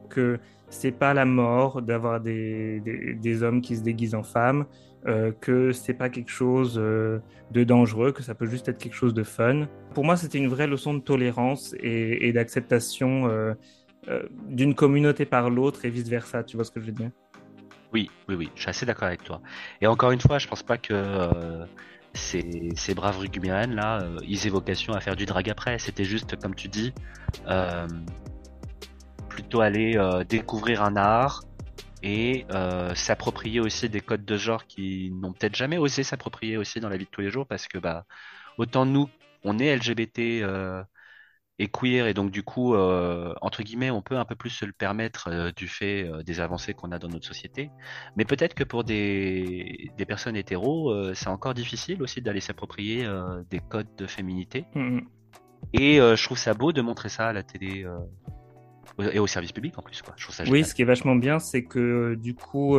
que 0.08 0.38
c'est 0.70 0.92
pas 0.92 1.12
la 1.12 1.24
mort 1.24 1.82
d'avoir 1.82 2.20
des, 2.20 2.80
des, 2.80 3.42
hommes 3.42 3.60
qui 3.60 3.76
se 3.76 3.82
déguisent 3.82 4.14
en 4.14 4.22
femmes, 4.22 4.64
euh, 5.06 5.32
que 5.40 5.72
c'est 5.72 5.94
pas 5.94 6.08
quelque 6.08 6.30
chose 6.30 6.76
euh, 6.78 7.18
de 7.50 7.64
dangereux, 7.64 8.12
que 8.12 8.22
ça 8.22 8.34
peut 8.34 8.46
juste 8.46 8.68
être 8.68 8.78
quelque 8.78 8.94
chose 8.94 9.12
de 9.12 9.24
fun. 9.24 9.66
Pour 9.94 10.04
moi, 10.04 10.16
c'était 10.16 10.38
une 10.38 10.48
vraie 10.48 10.66
leçon 10.66 10.94
de 10.94 11.00
tolérance 11.00 11.74
et, 11.80 12.32
d'acceptation 12.32 13.28
euh, 13.28 13.54
euh, 14.08 14.22
d'une 14.48 14.74
communauté 14.74 15.24
par 15.24 15.50
l'autre 15.50 15.84
et 15.84 15.90
vice 15.90 16.08
versa. 16.08 16.44
Tu 16.44 16.56
vois 16.56 16.64
ce 16.64 16.70
que 16.70 16.80
je 16.80 16.86
veux 16.86 16.92
dire? 16.92 17.10
Oui, 17.92 18.08
oui, 18.28 18.36
oui, 18.36 18.50
je 18.54 18.60
suis 18.60 18.70
assez 18.70 18.86
d'accord 18.86 19.08
avec 19.08 19.24
toi. 19.24 19.42
Et 19.80 19.88
encore 19.88 20.12
une 20.12 20.20
fois, 20.20 20.38
je 20.38 20.46
pense 20.46 20.62
pas 20.62 20.78
que 20.78 20.94
ces, 22.14 22.70
ces, 22.76 22.94
braves 22.94 23.18
rugbymen 23.18 23.74
là, 23.74 24.04
ils 24.26 24.46
aient 24.46 24.50
vocation 24.50 24.92
à 24.92 25.00
faire 25.00 25.16
du 25.16 25.26
drag 25.26 25.48
après. 25.48 25.78
C'était 25.78 26.04
juste, 26.04 26.36
comme 26.36 26.54
tu 26.54 26.68
dis, 26.68 26.92
plutôt 29.30 29.62
aller 29.62 29.96
euh, 29.96 30.22
découvrir 30.24 30.82
un 30.82 30.96
art 30.96 31.42
et 32.02 32.44
euh, 32.50 32.94
s'approprier 32.94 33.60
aussi 33.60 33.88
des 33.88 34.00
codes 34.02 34.24
de 34.24 34.36
genre 34.36 34.66
qui 34.66 35.10
n'ont 35.12 35.32
peut-être 35.32 35.56
jamais 35.56 35.78
osé 35.78 36.02
s'approprier 36.02 36.58
aussi 36.58 36.80
dans 36.80 36.90
la 36.90 36.98
vie 36.98 37.06
de 37.06 37.10
tous 37.10 37.22
les 37.22 37.30
jours 37.30 37.46
parce 37.46 37.66
que 37.66 37.78
bah 37.78 38.04
autant 38.58 38.84
nous 38.84 39.08
on 39.44 39.58
est 39.58 39.74
LGBT 39.74 40.42
euh, 40.42 40.82
et 41.60 41.68
queer 41.68 42.06
et 42.06 42.14
donc 42.14 42.30
du 42.30 42.42
coup 42.42 42.74
entre 42.74 43.62
guillemets 43.62 43.90
on 43.90 44.02
peut 44.02 44.16
un 44.16 44.24
peu 44.24 44.34
plus 44.34 44.50
se 44.50 44.64
le 44.64 44.72
permettre 44.72 45.52
du 45.54 45.68
fait 45.68 46.08
des 46.24 46.40
avancées 46.40 46.72
qu'on 46.74 46.90
a 46.90 46.98
dans 46.98 47.08
notre 47.08 47.26
société 47.26 47.70
mais 48.16 48.24
peut-être 48.24 48.54
que 48.54 48.64
pour 48.64 48.82
des, 48.82 49.90
des 49.96 50.06
personnes 50.06 50.36
hétéros 50.36 51.12
c'est 51.14 51.28
encore 51.28 51.54
difficile 51.54 52.02
aussi 52.02 52.22
d'aller 52.22 52.40
s'approprier 52.40 53.06
des 53.50 53.60
codes 53.60 53.94
de 53.98 54.06
féminité 54.06 54.64
mm-hmm. 54.74 55.04
et 55.74 55.96
je 55.96 56.24
trouve 56.24 56.38
ça 56.38 56.54
beau 56.54 56.72
de 56.72 56.80
montrer 56.80 57.10
ça 57.10 57.28
à 57.28 57.32
la 57.32 57.42
télé 57.42 57.86
et 59.12 59.18
au 59.18 59.26
service 59.26 59.52
public 59.52 59.78
en 59.78 59.82
plus. 59.82 60.02
Quoi. 60.02 60.14
Je 60.16 60.24
trouve 60.24 60.34
ça 60.34 60.44
oui, 60.48 60.64
ce 60.64 60.74
qui 60.74 60.82
est 60.82 60.86
vachement 60.86 61.16
bien, 61.16 61.38
c'est 61.38 61.64
que 61.64 62.14
du 62.16 62.34
coup, 62.34 62.78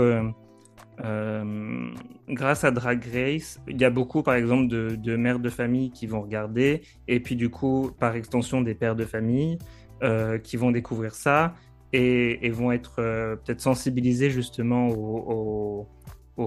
euh, 1.03 1.91
grâce 2.29 2.63
à 2.63 2.71
Drag 2.71 3.03
Race, 3.13 3.59
il 3.67 3.79
y 3.79 3.85
a 3.85 3.89
beaucoup, 3.89 4.23
par 4.23 4.35
exemple, 4.35 4.67
de, 4.67 5.15
mères 5.15 5.39
de 5.39 5.49
famille 5.49 5.91
qui 5.91 6.07
vont 6.07 6.21
regarder, 6.21 6.81
et 7.07 7.19
puis 7.19 7.35
du 7.35 7.49
coup, 7.49 7.91
par 7.99 8.15
extension, 8.15 8.61
des 8.61 8.75
pères 8.75 8.95
de 8.95 9.05
famille 9.05 9.57
euh, 10.03 10.37
qui 10.37 10.57
vont 10.57 10.71
découvrir 10.71 11.13
ça 11.15 11.55
et, 11.93 12.49
vont 12.49 12.71
être 12.71 12.95
euh, 12.99 13.35
peut-être 13.35 13.61
sensibilisés 13.61 14.29
justement 14.29 14.87
aux, 14.89 15.87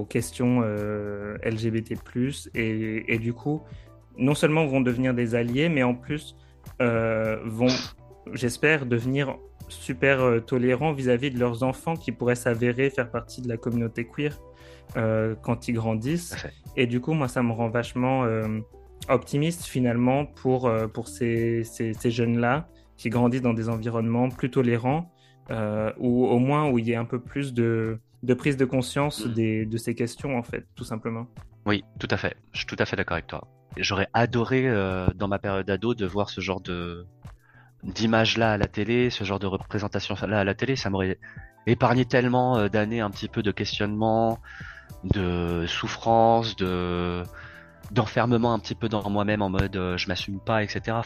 questions 0.09 0.63
LGBT+, 1.45 1.95
et 2.55 3.19
du 3.19 3.33
coup, 3.33 3.63
non 4.19 4.35
seulement 4.35 4.67
vont 4.67 4.81
devenir 4.81 5.15
des 5.15 5.37
alliés, 5.37 5.69
mais 5.69 5.85
en 5.85 5.95
plus 5.95 6.35
vont 6.81 7.69
j'espère, 8.33 8.87
devenir 8.87 9.37
super 9.69 10.21
euh, 10.21 10.41
tolérants 10.41 10.93
vis-à-vis 10.93 11.31
de 11.31 11.39
leurs 11.39 11.63
enfants 11.63 11.97
qui 11.97 12.13
pourraient 12.13 12.35
s'avérer 12.35 12.91
faire 12.91 13.11
partie 13.11 13.43
de 13.43 13.49
la 13.49 13.57
communauté 13.57 14.07
queer 14.07 14.39
euh, 14.97 15.35
quand 15.43 15.69
ils 15.69 15.75
grandissent. 15.75 16.37
Et 16.77 16.87
du 16.87 17.01
coup, 17.01 17.13
moi, 17.13 17.29
ça 17.29 17.43
me 17.43 17.53
rend 17.53 17.69
vachement 17.69 18.25
euh, 18.25 18.61
optimiste 19.09 19.65
finalement 19.65 20.27
pour, 20.27 20.71
pour 20.93 21.09
ces, 21.09 21.65
ces, 21.65 21.95
ces 21.95 22.11
jeunes-là 22.11 22.69
qui 22.97 23.11
grandissent 23.11 23.43
dans 23.43 23.55
des 23.55 23.69
environnements 23.69 24.29
plus 24.29 24.51
tolérants 24.51 25.11
euh, 25.51 25.93
ou 25.99 26.27
au 26.27 26.39
moins 26.39 26.71
où 26.71 26.79
il 26.79 26.87
y 26.87 26.93
ait 26.93 26.97
un 26.97 27.05
peu 27.05 27.21
plus 27.21 27.53
de, 27.53 27.99
de 28.23 28.35
prise 28.35 28.57
de 28.57 28.65
conscience 28.65 29.27
mm. 29.27 29.33
des, 29.35 29.67
de 29.67 29.77
ces 29.77 29.95
questions, 29.95 30.39
en 30.39 30.43
fait, 30.43 30.67
tout 30.75 30.85
simplement. 30.85 31.27
Oui, 31.67 31.85
tout 31.99 32.09
à 32.11 32.17
fait. 32.17 32.37
Je 32.53 32.59
suis 32.59 32.67
tout 32.67 32.77
à 32.79 32.87
fait 32.87 32.97
d'accord 32.97 33.15
avec 33.15 33.27
toi. 33.27 33.47
J'aurais 33.77 34.09
adoré, 34.15 34.69
euh, 34.69 35.07
dans 35.15 35.29
ma 35.29 35.39
période 35.39 35.69
ado, 35.69 35.95
de 35.95 36.07
voir 36.07 36.31
ce 36.31 36.41
genre 36.41 36.61
de, 36.61 37.07
d'images-là 37.85 38.53
à 38.53 38.59
la 38.59 38.67
télé, 38.67 39.11
ce 39.11 39.25
genre 39.25 39.39
de 39.39 39.47
représentation-là 39.47 40.41
à 40.41 40.45
la 40.45 40.55
télé, 40.55 40.77
ça 40.77 40.91
m'aurait 40.91 41.19
épargné 41.67 42.05
tellement 42.05 42.59
euh, 42.59 42.69
d'années 42.69 43.01
un 43.01 43.11
petit 43.11 43.29
peu 43.29 43.43
de 43.43 43.51
questionnement, 43.51 44.41
de 45.05 45.65
souffrance, 45.67 46.57
de 46.57 47.23
d'enfermement 47.91 48.55
un 48.55 48.59
petit 48.59 48.75
peu 48.75 48.89
dans 48.89 49.09
moi-même 49.11 49.43
en 49.43 49.51
mode 49.51 49.77
euh, 49.77 49.97
je 49.99 50.09
m'assume 50.09 50.41
pas, 50.41 50.63
etc. 50.63 50.97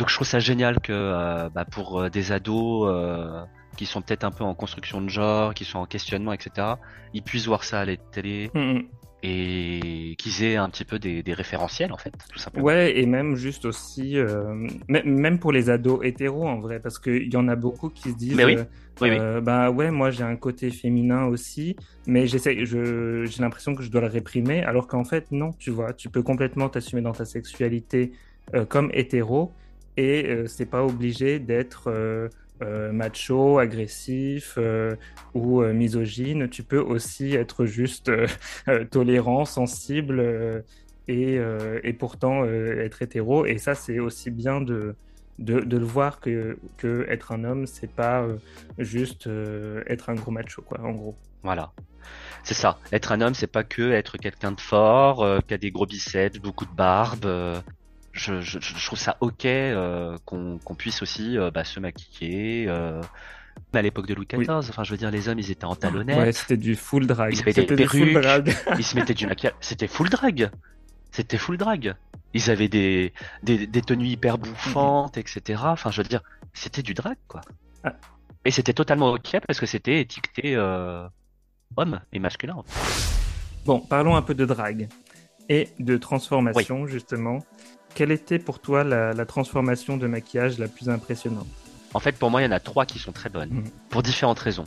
donc 0.00 0.08
je 0.08 0.14
trouve 0.14 0.26
ça 0.26 0.40
génial 0.40 0.80
que 0.80 0.92
euh, 0.92 1.48
bah, 1.50 1.64
pour 1.64 2.10
des 2.10 2.32
ados 2.32 2.92
qui 3.76 3.86
sont 3.86 4.02
peut-être 4.02 4.24
un 4.24 4.32
peu 4.32 4.42
en 4.42 4.54
construction 4.54 5.00
de 5.00 5.08
genre, 5.08 5.54
qui 5.54 5.64
sont 5.64 5.78
en 5.78 5.86
questionnement, 5.86 6.32
etc., 6.32 6.66
ils 7.14 7.22
puissent 7.22 7.46
voir 7.46 7.62
ça 7.62 7.80
à 7.80 7.84
la 7.84 7.96
télé. 7.96 8.50
Mm, 8.54 8.58
mm 8.58 8.82
et 9.22 10.14
qu'ils 10.18 10.44
aient 10.44 10.56
un 10.56 10.70
petit 10.70 10.84
peu 10.84 10.98
des, 10.98 11.22
des, 11.22 11.34
référentiels 11.34 11.92
en 11.92 11.98
fait, 11.98 12.12
tout 12.32 12.38
simplement. 12.38 12.64
Ouais, 12.64 12.98
et 12.98 13.06
même 13.06 13.36
juste 13.36 13.64
aussi, 13.64 14.16
euh, 14.16 14.66
même 14.88 15.38
pour 15.38 15.52
les 15.52 15.68
ados 15.68 16.00
hétéros 16.02 16.48
en 16.48 16.58
vrai, 16.58 16.80
parce 16.80 16.98
qu'il 16.98 17.32
y 17.32 17.36
en 17.36 17.48
a 17.48 17.56
beaucoup 17.56 17.90
qui 17.90 18.10
se 18.10 18.16
disent, 18.16 18.34
mais 18.34 18.44
oui. 18.44 18.56
Euh, 18.56 18.64
oui, 19.02 19.10
euh, 19.12 19.40
bah 19.40 19.70
ouais, 19.70 19.90
moi 19.90 20.10
j'ai 20.10 20.24
un 20.24 20.36
côté 20.36 20.70
féminin 20.70 21.24
aussi, 21.24 21.76
mais 22.06 22.26
j'essaie, 22.26 22.64
j'ai 22.64 23.42
l'impression 23.42 23.74
que 23.74 23.82
je 23.82 23.90
dois 23.90 24.00
le 24.02 24.06
réprimer, 24.08 24.62
alors 24.62 24.86
qu'en 24.86 25.04
fait 25.04 25.30
non, 25.32 25.52
tu 25.58 25.70
vois, 25.70 25.92
tu 25.92 26.08
peux 26.08 26.22
complètement 26.22 26.68
t'assumer 26.68 27.02
dans 27.02 27.12
ta 27.12 27.24
sexualité 27.24 28.12
euh, 28.54 28.64
comme 28.64 28.90
hétéro, 28.92 29.52
et 29.96 30.26
euh, 30.28 30.46
c'est 30.46 30.66
pas 30.66 30.84
obligé 30.84 31.38
d'être 31.38 31.90
euh, 32.62 32.92
macho, 32.92 33.58
agressif 33.58 34.56
euh, 34.58 34.94
ou 35.32 35.62
euh, 35.62 35.72
misogyne. 35.72 36.46
Tu 36.50 36.62
peux 36.62 36.78
aussi 36.78 37.34
être 37.34 37.64
juste 37.64 38.12
tolérant, 38.90 39.46
sensible 39.46 40.62
et, 41.08 41.38
et, 41.82 41.92
pourtant 41.94 42.44
être 42.44 43.02
hétéro. 43.02 43.46
Et 43.46 43.56
ça, 43.56 43.74
c'est 43.74 43.98
aussi 43.98 44.30
bien 44.30 44.60
de, 44.60 44.94
de, 45.38 45.54
le 45.76 45.84
voir 45.84 46.20
que, 46.20 46.58
que 46.76 47.06
être 47.08 47.32
un 47.32 47.44
homme, 47.44 47.66
c'est 47.66 47.90
pas 47.90 48.26
juste 48.78 49.28
être 49.86 50.10
un 50.10 50.14
gros 50.14 50.30
macho, 50.30 50.62
quoi, 50.62 50.80
en 50.80 50.92
gros. 50.92 51.16
Voilà. 51.42 51.72
C'est 52.44 52.54
ça. 52.54 52.78
Être 52.92 53.12
un 53.12 53.22
homme, 53.22 53.34
c'est 53.34 53.46
pas 53.46 53.64
que 53.64 53.90
être 53.92 54.18
quelqu'un 54.18 54.52
de 54.52 54.60
fort, 54.60 55.26
qui 55.46 55.54
a 55.54 55.58
des 55.58 55.70
gros 55.70 55.86
biceps, 55.86 56.38
beaucoup 56.38 56.66
de 56.66 56.74
barbe, 56.74 57.26
je, 58.12 58.40
je, 58.40 58.58
je, 58.60 58.86
trouve 58.86 58.98
ça 58.98 59.16
ok 59.20 59.44
euh, 59.44 60.16
qu'on 60.24 60.74
puisse 60.76 61.02
aussi 61.02 61.38
euh, 61.38 61.50
bah, 61.50 61.64
se 61.64 61.80
maquiller. 61.80 62.66
Euh, 62.68 63.00
à 63.72 63.82
l'époque 63.82 64.06
de 64.06 64.14
Louis 64.14 64.26
XIV, 64.26 64.50
enfin 64.50 64.84
je 64.84 64.90
veux 64.90 64.96
dire 64.96 65.10
les 65.10 65.28
hommes 65.28 65.38
ils 65.38 65.50
étaient 65.50 65.64
en 65.64 65.76
talonnettes. 65.76 66.18
Ouais, 66.18 66.32
c'était 66.32 66.56
du 66.56 66.74
full 66.76 67.06
drag. 67.06 67.32
Ils 67.34 67.40
avaient 67.40 67.52
des 67.52 67.66
perruques, 67.66 68.50
ils 68.78 68.84
se 68.84 68.96
mettaient 68.96 69.14
du 69.14 69.26
maquillage. 69.26 69.54
C'était 69.60 69.86
full 69.86 70.08
drag. 70.08 70.50
C'était 71.12 71.38
full 71.38 71.56
drag. 71.56 71.94
Ils 72.32 72.50
avaient 72.50 72.68
des, 72.68 73.12
des, 73.42 73.66
des 73.66 73.82
tenues 73.82 74.06
hyper 74.06 74.38
bouffantes, 74.38 75.18
etc. 75.18 75.60
Enfin 75.66 75.90
je 75.90 76.02
veux 76.02 76.08
dire, 76.08 76.22
c'était 76.52 76.82
du 76.82 76.94
drag 76.94 77.16
quoi. 77.28 77.42
Ah. 77.84 77.94
Et 78.44 78.50
c'était 78.50 78.72
totalement 78.72 79.12
ok 79.12 79.38
parce 79.46 79.60
que 79.60 79.66
c'était 79.66 80.00
étiqueté 80.00 80.56
euh, 80.56 81.06
homme 81.76 82.00
et 82.12 82.18
masculin. 82.18 82.56
Bon, 83.66 83.80
parlons 83.80 84.16
un 84.16 84.22
peu 84.22 84.34
de 84.34 84.46
drag 84.46 84.88
et 85.48 85.68
de 85.78 85.96
transformation 85.96 86.86
justement. 86.86 87.40
Quelle 87.94 88.10
était 88.10 88.38
pour 88.38 88.60
toi 88.60 88.84
la, 88.84 89.26
transformation 89.26 89.96
de 89.96 90.06
maquillage 90.06 90.58
la 90.58 90.68
plus 90.68 90.88
impressionnante 90.88 91.46
En 91.94 92.00
fait, 92.00 92.16
pour 92.16 92.30
moi, 92.30 92.40
il 92.40 92.44
y 92.44 92.48
en 92.48 92.52
a 92.52 92.60
trois 92.60 92.86
qui 92.86 92.98
sont 92.98 93.12
très 93.12 93.28
bonnes, 93.28 93.50
mhm. 93.50 93.70
pour 93.88 94.02
différentes 94.02 94.38
raisons. 94.38 94.64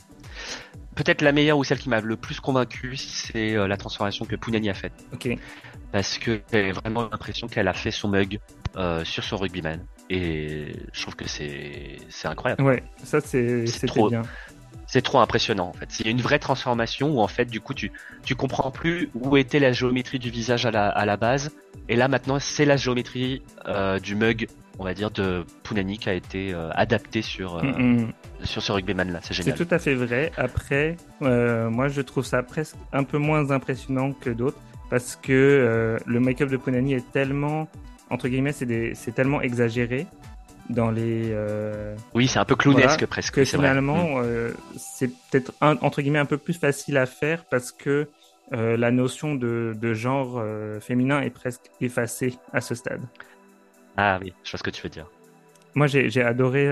Peut-être 0.95 1.21
la 1.21 1.31
meilleure 1.31 1.57
ou 1.57 1.63
celle 1.63 1.79
qui 1.79 1.89
m'a 1.89 2.01
le 2.01 2.15
plus 2.15 2.39
convaincu, 2.39 2.95
c'est 2.97 3.55
euh, 3.55 3.67
la 3.67 3.77
transformation 3.77 4.25
que 4.25 4.35
Pounani 4.35 4.69
a 4.69 4.73
faite. 4.73 4.93
Parce 5.91 6.17
que 6.17 6.41
j'ai 6.51 6.71
vraiment 6.71 7.09
l'impression 7.11 7.47
qu'elle 7.47 7.67
a 7.67 7.73
fait 7.73 7.91
son 7.91 8.09
mug 8.09 8.39
euh, 8.75 9.03
sur 9.03 9.23
son 9.23 9.37
rugbyman. 9.37 9.85
Et 10.09 10.73
je 10.91 11.01
trouve 11.01 11.15
que 11.15 11.27
c'est 11.27 11.99
incroyable. 12.25 12.63
Ouais, 12.63 12.83
ça 13.03 13.21
c'est 13.21 13.65
trop 13.87 14.09
bien 14.09 14.23
c'est 14.87 15.01
trop 15.01 15.19
impressionnant 15.19 15.69
en 15.69 15.73
fait. 15.73 15.87
C'est 15.89 16.09
une 16.09 16.21
vraie 16.21 16.39
transformation 16.39 17.11
où 17.11 17.19
en 17.19 17.27
fait 17.27 17.45
du 17.45 17.59
coup 17.59 17.73
tu 17.73 17.91
tu 18.23 18.35
comprends 18.35 18.71
plus 18.71 19.09
où 19.15 19.37
était 19.37 19.59
la 19.59 19.71
géométrie 19.71 20.19
du 20.19 20.29
visage 20.29 20.65
à 20.65 20.71
la, 20.71 20.87
à 20.87 21.05
la 21.05 21.17
base 21.17 21.51
et 21.89 21.95
là 21.95 22.07
maintenant 22.07 22.37
c'est 22.39 22.65
la 22.65 22.77
géométrie 22.77 23.41
euh, 23.67 23.99
du 23.99 24.15
mug 24.15 24.47
on 24.79 24.83
va 24.83 24.93
dire 24.93 25.11
de 25.11 25.45
Punani 25.63 25.97
qui 25.97 26.09
a 26.09 26.13
été 26.13 26.53
euh, 26.53 26.69
adapté 26.73 27.21
sur 27.21 27.57
euh, 27.57 27.63
mm, 27.63 28.01
mm. 28.01 28.13
sur 28.43 28.61
ce 28.61 28.71
rugbyman 28.71 29.11
là. 29.11 29.19
C'est 29.23 29.33
génial. 29.33 29.57
C'est 29.57 29.65
tout 29.65 29.73
à 29.73 29.79
fait 29.79 29.95
vrai. 29.95 30.31
Après 30.37 30.97
moi 31.21 31.87
je 31.87 32.01
trouve 32.01 32.25
ça 32.25 32.43
presque 32.43 32.75
un 32.91 33.03
peu 33.03 33.17
moins 33.17 33.51
impressionnant 33.51 34.11
que 34.11 34.29
d'autres 34.29 34.59
parce 34.89 35.15
que 35.15 35.97
le 36.05 36.19
make-up 36.19 36.49
de 36.49 36.57
Punani 36.57 36.93
est 36.93 37.11
tellement 37.11 37.67
entre 38.09 38.27
guillemets 38.27 38.53
c'est 38.53 39.11
tellement 39.15 39.41
exagéré 39.41 40.05
dans 40.69 40.91
les. 40.91 41.29
Euh, 41.31 41.95
oui, 42.13 42.27
c'est 42.27 42.39
un 42.39 42.45
peu 42.45 42.55
clownesque 42.55 43.05
presque. 43.05 43.35
Que 43.35 43.45
finalement, 43.45 44.17
mm. 44.17 44.23
euh, 44.23 44.51
c'est 44.77 45.09
peut-être 45.29 45.53
entre 45.61 46.01
guillemets 46.01 46.19
un 46.19 46.25
peu 46.25 46.37
plus 46.37 46.53
facile 46.53 46.97
à 46.97 47.05
faire 47.05 47.45
parce 47.45 47.71
que 47.71 48.07
euh, 48.53 48.77
la 48.77 48.91
notion 48.91 49.35
de, 49.35 49.75
de 49.79 49.93
genre 49.93 50.43
féminin 50.81 51.21
est 51.21 51.29
presque 51.29 51.71
effacée 51.81 52.37
à 52.51 52.61
ce 52.61 52.75
stade. 52.75 53.01
Ah 53.97 54.19
oui, 54.21 54.33
je 54.43 54.51
vois 54.51 54.57
ce 54.57 54.63
que 54.63 54.69
tu 54.69 54.81
veux 54.81 54.89
dire. 54.89 55.09
Moi, 55.75 55.87
j'ai 55.87 56.21
adoré 56.21 56.69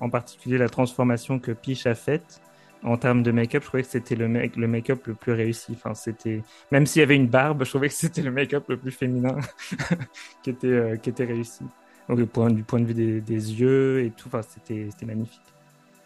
en 0.00 0.10
particulier 0.10 0.58
la 0.58 0.68
transformation 0.68 1.38
que 1.38 1.52
Peach 1.52 1.86
a 1.86 1.94
faite. 1.94 2.40
En 2.82 2.98
termes 2.98 3.22
de 3.22 3.30
make-up, 3.30 3.62
je 3.62 3.68
trouvais 3.68 3.82
que 3.82 3.88
c'était 3.88 4.14
le 4.14 4.28
make 4.28 4.56
le 4.56 4.68
make-up 4.68 5.06
le 5.06 5.14
plus 5.14 5.32
réussi. 5.32 5.72
Enfin, 5.72 5.94
c'était 5.94 6.42
même 6.70 6.84
s'il 6.84 7.00
y 7.00 7.02
avait 7.02 7.16
une 7.16 7.28
barbe, 7.28 7.64
je 7.64 7.70
trouvais 7.70 7.88
que 7.88 7.94
c'était 7.94 8.20
le 8.20 8.30
make-up 8.30 8.64
le 8.68 8.76
plus 8.76 8.90
féminin 8.90 9.38
qui 10.42 10.50
était 10.50 10.98
qui 11.02 11.08
était 11.08 11.24
réussi. 11.24 11.64
Donc, 12.08 12.18
du 12.18 12.26
point, 12.26 12.50
du 12.50 12.62
point 12.62 12.80
de 12.80 12.84
vue 12.84 12.94
des, 12.94 13.20
des 13.20 13.52
yeux 13.52 14.04
et 14.04 14.10
tout, 14.10 14.28
enfin, 14.28 14.42
c'était, 14.42 15.06
magnifique. 15.06 15.40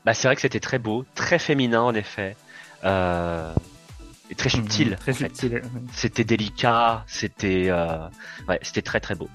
Bah, 0.04 0.14
c'est 0.14 0.28
vrai 0.28 0.36
que 0.36 0.40
c'était 0.40 0.60
très 0.60 0.78
beau, 0.78 1.04
très 1.14 1.38
féminin 1.38 1.82
en 1.82 1.94
effet, 1.94 2.36
euh, 2.84 3.52
et 4.30 4.34
très 4.34 4.48
mhm, 4.48 4.64
subtil. 4.64 4.96
très 4.96 5.12
subtil. 5.12 5.62
C'était 5.92 6.24
délicat, 6.24 7.04
c'était, 7.06 7.66
euh, 7.68 8.08
ouais, 8.48 8.60
c'était 8.62 8.82
très 8.82 9.00
très 9.00 9.16
beau, 9.16 9.28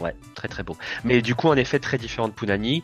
ouais, 0.00 0.14
très 0.34 0.48
très 0.48 0.62
beau. 0.62 0.76
Mais 1.04 1.20
du 1.20 1.34
coup, 1.34 1.48
en 1.48 1.56
effet, 1.56 1.78
très 1.78 1.98
différent 1.98 2.28
de 2.28 2.32
Punani. 2.32 2.82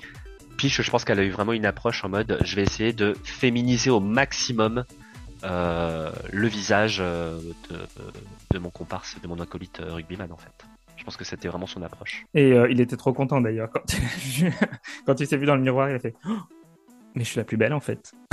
Piche, 0.59 0.83
je 0.83 0.91
pense 0.91 1.05
qu'elle 1.05 1.19
a 1.19 1.25
eu 1.25 1.31
vraiment 1.31 1.53
une 1.53 1.67
approche 1.67 2.05
en 2.05 2.09
mode, 2.09 2.39
je 2.45 2.55
vais 2.55 2.63
essayer 2.63 2.93
de 2.93 3.17
féminiser 3.25 3.91
au 3.91 3.99
maximum 3.99 4.85
euh, 5.43 6.13
le 6.33 6.47
visage 6.47 6.99
de, 6.99 7.55
de, 8.53 8.59
mon 8.59 8.71
comparse, 8.71 9.17
de 9.21 9.27
mon 9.27 9.41
acolyte 9.41 9.83
rugbyman 9.85 10.31
en 10.31 10.37
fait. 10.37 10.65
Je 10.97 11.05
pense 11.05 11.17
que 11.17 11.25
c'était 11.25 11.49
vraiment 11.49 11.67
son 11.67 11.83
approche. 11.83 12.25
Et 12.35 12.53
euh, 12.53 12.71
il 12.71 12.81
était 12.81 12.97
trop 12.97 13.13
content 13.13 13.41
d'ailleurs 13.41 13.71
quand, 13.71 13.83
quand 15.07 15.21
il 15.21 15.27
s'est 15.27 15.37
vu 15.37 15.47
dans 15.47 15.57
le 15.57 15.63
miroir, 15.63 15.91
il 15.91 15.97
a 15.97 15.99
fait 15.99 16.15
oh, 16.27 16.37
Mais 17.15 17.25
je 17.25 17.31
suis 17.31 17.39
la 17.39 17.45
plus 17.45 17.57
belle 17.57 17.73
en 17.73 17.81
fait. 17.81 18.13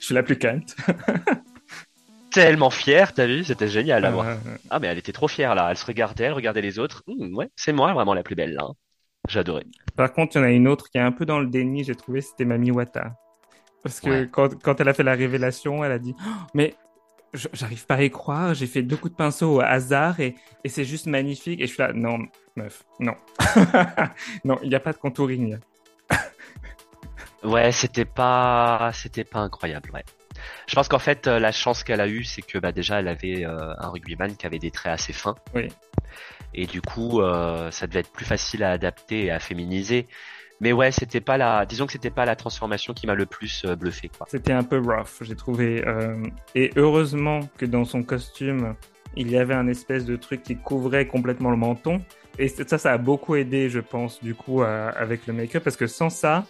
je 0.00 0.04
suis 0.04 0.14
la 0.14 0.22
plus 0.22 0.38
quinte. 0.38 0.76
Tellement 2.32 2.70
fière, 2.70 3.12
t'as 3.12 3.26
vu 3.26 3.44
C'était 3.44 3.68
génial 3.68 4.04
à 4.06 4.10
voir. 4.10 4.38
Ah, 4.70 4.78
mais 4.78 4.86
elle 4.86 4.98
était 4.98 5.12
trop 5.12 5.28
fière 5.28 5.54
là. 5.54 5.68
Elle 5.70 5.76
se 5.76 5.84
regardait, 5.84 6.24
elle 6.24 6.32
regardait 6.32 6.62
les 6.62 6.78
autres. 6.78 7.02
Hum, 7.06 7.34
ouais, 7.34 7.50
c'est 7.56 7.72
moi 7.72 7.92
vraiment 7.92 8.14
la 8.14 8.22
plus 8.22 8.34
belle 8.34 8.54
là. 8.54 8.68
J'adorais. 9.28 9.66
Par 9.96 10.12
contre, 10.12 10.36
il 10.36 10.38
y 10.38 10.42
en 10.42 10.44
a 10.44 10.50
une 10.50 10.66
autre 10.66 10.88
qui 10.90 10.98
est 10.98 11.02
un 11.02 11.12
peu 11.12 11.26
dans 11.26 11.38
le 11.38 11.46
déni, 11.46 11.84
j'ai 11.84 11.94
trouvé, 11.94 12.20
c'était 12.20 12.44
Mami 12.44 12.70
Wata. 12.70 13.14
Parce 13.82 14.00
que 14.00 14.24
quand, 14.24 14.60
quand, 14.62 14.80
elle 14.80 14.88
a 14.88 14.94
fait 14.94 15.02
la 15.02 15.14
révélation, 15.14 15.84
elle 15.84 15.92
a 15.92 15.98
dit 15.98 16.14
oh, 16.18 16.30
Mais 16.54 16.74
j'arrive 17.32 17.86
pas 17.86 17.96
à 17.96 18.02
y 18.02 18.10
croire, 18.10 18.54
j'ai 18.54 18.66
fait 18.66 18.82
deux 18.82 18.96
coups 18.96 19.12
de 19.12 19.16
pinceau 19.16 19.56
au 19.56 19.60
hasard 19.60 20.20
et, 20.20 20.34
et 20.64 20.68
c'est 20.68 20.84
juste 20.84 21.06
magnifique. 21.06 21.60
Et 21.60 21.66
je 21.66 21.72
suis 21.72 21.82
là, 21.82 21.92
non, 21.92 22.18
meuf, 22.56 22.84
non. 23.00 23.14
non, 24.44 24.58
il 24.62 24.68
n'y 24.68 24.74
a 24.74 24.80
pas 24.80 24.92
de 24.92 24.98
contouring. 24.98 25.58
ouais, 27.44 27.72
c'était 27.72 28.04
pas, 28.04 28.90
c'était 28.94 29.24
pas 29.24 29.40
incroyable, 29.40 29.90
ouais. 29.92 30.04
Je 30.66 30.74
pense 30.74 30.88
qu'en 30.88 30.98
fait, 30.98 31.26
euh, 31.26 31.38
la 31.38 31.52
chance 31.52 31.84
qu'elle 31.84 32.00
a 32.00 32.08
eue, 32.08 32.24
c'est 32.24 32.42
que 32.42 32.58
bah, 32.58 32.72
déjà, 32.72 33.00
elle 33.00 33.08
avait 33.08 33.44
euh, 33.44 33.74
un 33.78 33.88
rugbyman 33.88 34.36
qui 34.36 34.46
avait 34.46 34.58
des 34.58 34.70
traits 34.70 34.92
assez 34.92 35.12
fins. 35.12 35.34
Oui. 35.54 35.68
Et 36.54 36.66
du 36.66 36.82
coup, 36.82 37.20
euh, 37.20 37.70
ça 37.70 37.86
devait 37.86 38.00
être 38.00 38.12
plus 38.12 38.24
facile 38.24 38.62
à 38.62 38.70
adapter 38.70 39.26
et 39.26 39.30
à 39.30 39.38
féminiser. 39.38 40.06
Mais 40.62 40.72
ouais, 40.72 40.92
c'était 40.92 41.20
pas 41.20 41.36
la, 41.36 41.66
disons 41.66 41.86
que 41.86 41.92
c'était 41.92 42.08
pas 42.08 42.24
la 42.24 42.36
transformation 42.36 42.94
qui 42.94 43.08
m'a 43.08 43.16
le 43.16 43.26
plus 43.26 43.64
euh, 43.64 43.74
bluffé. 43.74 44.12
C'était 44.28 44.52
un 44.52 44.62
peu 44.62 44.78
rough, 44.78 45.20
j'ai 45.20 45.34
trouvé. 45.34 45.84
Euh... 45.84 46.22
Et 46.54 46.70
heureusement 46.76 47.40
que 47.58 47.66
dans 47.66 47.84
son 47.84 48.04
costume, 48.04 48.76
il 49.16 49.28
y 49.28 49.36
avait 49.36 49.54
un 49.54 49.66
espèce 49.66 50.04
de 50.04 50.14
truc 50.14 50.44
qui 50.44 50.54
couvrait 50.54 51.08
complètement 51.08 51.50
le 51.50 51.56
menton. 51.56 52.00
Et 52.38 52.46
ça, 52.46 52.78
ça 52.78 52.92
a 52.92 52.96
beaucoup 52.96 53.34
aidé, 53.34 53.70
je 53.70 53.80
pense, 53.80 54.22
du 54.22 54.36
coup, 54.36 54.62
avec 54.62 55.26
le 55.26 55.32
make-up, 55.32 55.64
parce 55.64 55.76
que 55.76 55.88
sans 55.88 56.08
ça, 56.08 56.46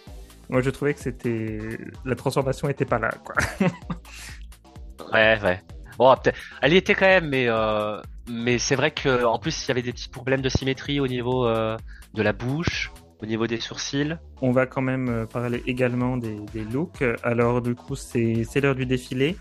moi, 0.47 0.61
je 0.61 0.69
trouvais 0.69 0.93
que 0.93 0.99
c'était 0.99 1.57
la 2.05 2.15
transformation 2.15 2.69
était 2.69 2.85
pas 2.85 2.99
là, 2.99 3.09
quoi. 3.25 3.35
ouais, 5.11 5.39
ouais. 5.41 5.59
Bon, 5.97 6.15
elle 6.61 6.73
y 6.73 6.77
était 6.77 6.93
quand 6.93 7.07
même, 7.07 7.29
mais 7.29 7.47
euh... 7.47 7.99
mais 8.29 8.59
c'est 8.59 8.75
vrai 8.75 8.91
que 8.91 9.25
en 9.25 9.39
plus, 9.39 9.65
il 9.65 9.67
y 9.69 9.71
avait 9.71 9.81
des 9.81 9.91
petits 9.91 10.09
problèmes 10.09 10.41
de 10.41 10.49
symétrie 10.49 10.99
au 10.99 11.07
niveau 11.07 11.47
euh, 11.47 11.75
de 12.13 12.21
la 12.21 12.31
bouche 12.31 12.91
au 13.23 13.25
niveau 13.25 13.47
des 13.47 13.59
sourcils. 13.59 14.17
On 14.41 14.51
va 14.51 14.65
quand 14.65 14.81
même 14.81 15.07
euh, 15.07 15.25
parler 15.25 15.63
également 15.65 16.17
des, 16.17 16.37
looks. 16.71 17.03
Alors 17.23 17.61
du 17.61 17.73
coup, 17.73 17.95
c'est 17.95 18.61
l'heure 18.61 18.75
du 18.75 18.85
défilé. 18.85 19.37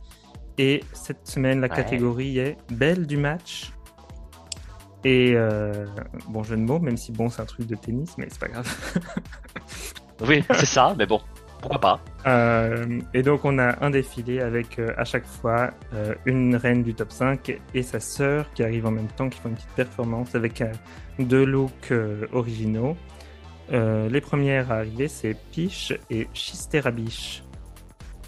Et 0.59 0.85
cette 0.93 1.27
semaine, 1.27 1.61
la 1.61 1.69
catégorie 1.69 2.39
est 2.39 2.57
Belle 2.71 3.07
du 3.07 3.17
match. 3.17 3.73
Et 5.05 5.33
euh, 5.35 5.87
bon, 6.29 6.45
jeu 6.45 6.57
de 6.57 6.63
mots, 6.63 6.79
même 6.79 6.97
si 6.97 7.11
bon, 7.11 7.29
c'est 7.29 7.43
un 7.43 7.47
truc 7.47 7.67
de 7.67 7.75
tennis, 7.75 8.17
mais 8.19 8.29
c'est 8.31 8.39
pas 8.39 8.49
grave. 8.49 8.95
oui, 10.29 10.45
c'est 10.55 10.67
ça, 10.67 10.95
mais 10.97 11.07
bon, 11.07 11.21
pourquoi 11.61 11.81
pas. 11.81 12.01
Euh, 12.27 13.01
et 13.13 13.23
donc, 13.23 13.45
on 13.45 13.59
a 13.59 13.85
un 13.85 13.91
défilé 13.91 14.41
avec 14.41 14.79
euh, 14.79 14.93
à 14.97 15.05
chaque 15.05 15.27
fois 15.27 15.73
une 16.25 16.55
reine 16.55 16.85
du 16.85 16.95
top 16.95 17.11
5 17.11 17.59
et 17.75 17.83
sa 17.83 17.99
sœur 17.99 18.53
qui 18.53 18.63
arrive 18.63 18.87
en 18.87 18.93
même 18.93 19.09
temps, 19.09 19.29
qui 19.29 19.41
font 19.41 19.49
une 19.49 19.57
petite 19.57 19.75
performance 19.75 20.37
avec 20.37 20.63
deux 21.19 21.45
looks 21.45 21.93
originaux. 22.33 22.97
Les 23.73 24.21
premières 24.21 24.71
à 24.71 24.77
arriver, 24.77 25.09
c'est 25.09 25.35
Piche 25.51 25.93
et 26.11 26.29
Chisterabiche. 26.35 27.43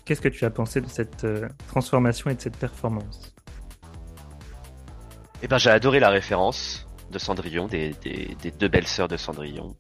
Qu'est-ce 0.05 0.21
que 0.21 0.29
tu 0.29 0.45
as 0.45 0.51
pensé 0.51 0.81
de 0.81 0.89
cette 0.89 1.27
transformation 1.69 2.31
et 2.31 2.35
de 2.35 2.41
cette 2.41 2.57
performance? 2.57 3.35
Eh 5.43 5.47
ben, 5.47 5.59
j'ai 5.59 5.71
adoré 5.71 6.01
la 6.01 6.09
référence 6.09 6.87
de 7.11 7.19
Cendrillon, 7.19 7.67
des, 7.67 7.95
deux 8.59 8.69
belles 8.69 8.87
sœurs 8.87 9.09
de 9.09 9.19
Cendrillon. 9.19 9.77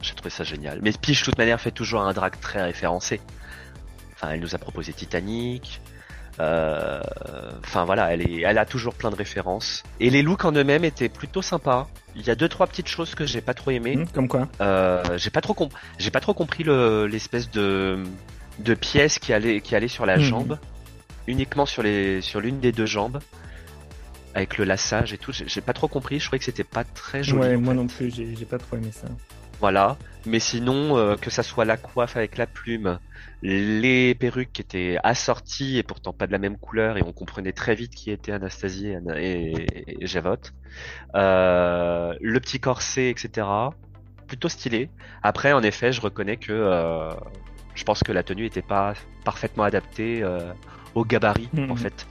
J'ai 0.00 0.14
trouvé 0.14 0.30
ça 0.30 0.44
génial. 0.44 0.80
Mais 0.82 0.92
Piche, 0.92 1.20
de 1.20 1.24
toute 1.26 1.38
manière, 1.38 1.60
fait 1.60 1.72
toujours 1.72 2.02
un 2.02 2.12
drag 2.12 2.38
très 2.40 2.62
référencé. 2.62 3.20
Enfin, 4.12 4.30
elle 4.30 4.40
nous 4.40 4.54
a 4.54 4.58
proposé 4.58 4.92
Titanic. 4.92 5.80
Euh, 6.40 7.00
enfin 7.64 7.84
voilà, 7.84 8.12
elle, 8.12 8.22
est, 8.22 8.40
elle 8.42 8.58
a 8.58 8.64
toujours 8.64 8.94
plein 8.94 9.10
de 9.10 9.16
références. 9.16 9.82
Et 10.00 10.10
les 10.10 10.22
looks 10.22 10.44
en 10.44 10.52
eux-mêmes 10.52 10.84
étaient 10.84 11.08
plutôt 11.08 11.42
sympas. 11.42 11.88
Il 12.16 12.22
y 12.22 12.30
a 12.30 12.34
deux 12.34 12.48
trois 12.48 12.66
petites 12.66 12.88
choses 12.88 13.14
que 13.14 13.26
j'ai 13.26 13.40
pas 13.40 13.54
trop 13.54 13.70
aimé. 13.70 13.96
Mmh, 13.96 14.06
comme 14.08 14.28
quoi 14.28 14.48
euh, 14.60 15.02
J'ai 15.16 15.30
pas 15.30 15.40
trop 15.40 15.56
j'ai 15.98 16.10
pas 16.10 16.20
trop 16.20 16.34
compris 16.34 16.64
l'espèce 16.64 17.50
de 17.50 18.02
de 18.58 18.74
pièce 18.74 19.18
qui 19.18 19.32
allait 19.32 19.60
qui 19.60 19.74
allait 19.74 19.88
sur 19.88 20.06
la 20.06 20.16
mmh. 20.16 20.20
jambe, 20.20 20.58
uniquement 21.26 21.66
sur 21.66 21.82
les 21.82 22.20
sur 22.20 22.40
l'une 22.40 22.60
des 22.60 22.72
deux 22.72 22.86
jambes 22.86 23.20
avec 24.34 24.58
le 24.58 24.64
lassage 24.64 25.12
et 25.12 25.18
tout. 25.18 25.32
J'ai 25.32 25.60
pas 25.60 25.72
trop 25.72 25.88
compris. 25.88 26.18
Je 26.18 26.26
trouvais 26.26 26.38
que 26.38 26.44
c'était 26.44 26.64
pas 26.64 26.84
très 26.84 27.22
joli. 27.22 27.40
Ouais, 27.40 27.56
moi 27.56 27.74
non 27.74 27.86
plus. 27.86 28.12
J'ai 28.12 28.44
pas 28.44 28.58
trop 28.58 28.76
aimé 28.76 28.90
ça. 28.92 29.06
Voilà. 29.60 29.96
Mais 30.26 30.40
sinon, 30.40 30.96
euh, 30.96 31.16
que 31.16 31.30
ça 31.30 31.42
soit 31.42 31.64
la 31.64 31.76
coiffe 31.76 32.16
avec 32.16 32.36
la 32.36 32.46
plume, 32.46 32.98
les 33.44 34.14
perruques 34.14 34.52
qui 34.54 34.62
étaient 34.62 34.96
assorties 35.04 35.76
et 35.76 35.82
pourtant 35.82 36.14
pas 36.14 36.26
de 36.26 36.32
la 36.32 36.38
même 36.38 36.56
couleur 36.56 36.96
et 36.96 37.02
on 37.02 37.12
comprenait 37.12 37.52
très 37.52 37.74
vite 37.74 37.94
qui 37.94 38.10
était 38.10 38.32
Anastasie 38.32 38.94
et, 39.16 39.66
et, 39.86 40.06
Javotte. 40.06 40.54
Euh, 41.14 42.14
le 42.22 42.40
petit 42.40 42.58
corset, 42.58 43.10
etc. 43.10 43.46
Plutôt 44.26 44.48
stylé. 44.48 44.88
Après, 45.22 45.52
en 45.52 45.62
effet, 45.62 45.92
je 45.92 46.00
reconnais 46.00 46.38
que 46.38 46.52
euh, 46.52 47.10
je 47.74 47.84
pense 47.84 48.02
que 48.02 48.12
la 48.12 48.22
tenue 48.22 48.46
était 48.46 48.62
pas 48.62 48.94
parfaitement 49.26 49.64
adaptée 49.64 50.22
euh, 50.22 50.38
au 50.94 51.04
gabarit 51.04 51.50
hmm. 51.52 51.70
en 51.70 51.76
fait. 51.76 52.06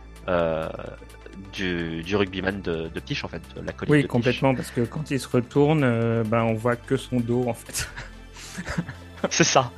Du, 1.51 2.03
du 2.03 2.15
rugbyman 2.15 2.61
de, 2.61 2.89
de 2.89 3.25
en 3.25 3.27
fait, 3.27 3.41
la 3.65 3.73
colline 3.73 3.91
Oui, 3.91 4.05
complètement, 4.05 4.53
parce 4.53 4.69
que 4.69 4.81
quand 4.81 5.09
il 5.09 5.19
se 5.19 5.27
retourne, 5.27 5.81
ben 5.81 6.43
on 6.43 6.53
voit 6.53 6.75
que 6.75 6.95
son 6.95 7.19
dos 7.19 7.47
en 7.47 7.55
fait. 7.55 7.89
c'est 9.29 9.43
ça. 9.43 9.71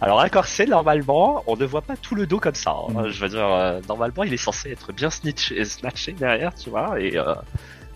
Alors 0.00 0.20
un 0.20 0.28
corset 0.28 0.66
normalement, 0.66 1.42
on 1.46 1.56
ne 1.56 1.64
voit 1.64 1.82
pas 1.82 1.96
tout 1.96 2.14
le 2.14 2.26
dos 2.26 2.38
comme 2.38 2.54
ça. 2.54 2.72
Hein. 2.72 3.04
Mm. 3.04 3.08
Je 3.08 3.20
veux 3.20 3.28
dire, 3.28 3.46
euh, 3.46 3.80
normalement, 3.88 4.24
il 4.24 4.32
est 4.32 4.38
censé 4.38 4.70
être 4.70 4.92
bien 4.92 5.10
snitché, 5.10 5.64
snatché 5.64 6.12
derrière, 6.12 6.54
tu 6.54 6.70
vois, 6.70 7.00
et 7.00 7.16
euh, 7.16 7.34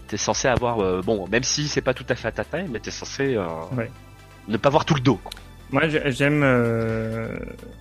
t'es 0.06 0.16
censé 0.16 0.48
avoir, 0.48 0.80
euh, 0.80 1.02
bon, 1.02 1.26
même 1.28 1.42
si 1.42 1.68
c'est 1.68 1.82
pas 1.82 1.94
tout 1.94 2.06
à 2.08 2.14
fait 2.14 2.28
à 2.28 2.32
ta 2.32 2.44
taille, 2.44 2.68
mais 2.70 2.80
t'es 2.80 2.90
censé 2.90 3.36
ne 4.48 4.56
pas 4.56 4.70
voir 4.70 4.84
tout 4.84 4.94
le 4.94 5.00
dos. 5.00 5.20
Quoi. 5.22 5.32
Moi, 5.70 5.82
j'aime 5.86 6.42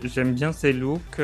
j'aime 0.04 0.34
bien 0.34 0.52
ces 0.52 0.74
looks, 0.74 1.22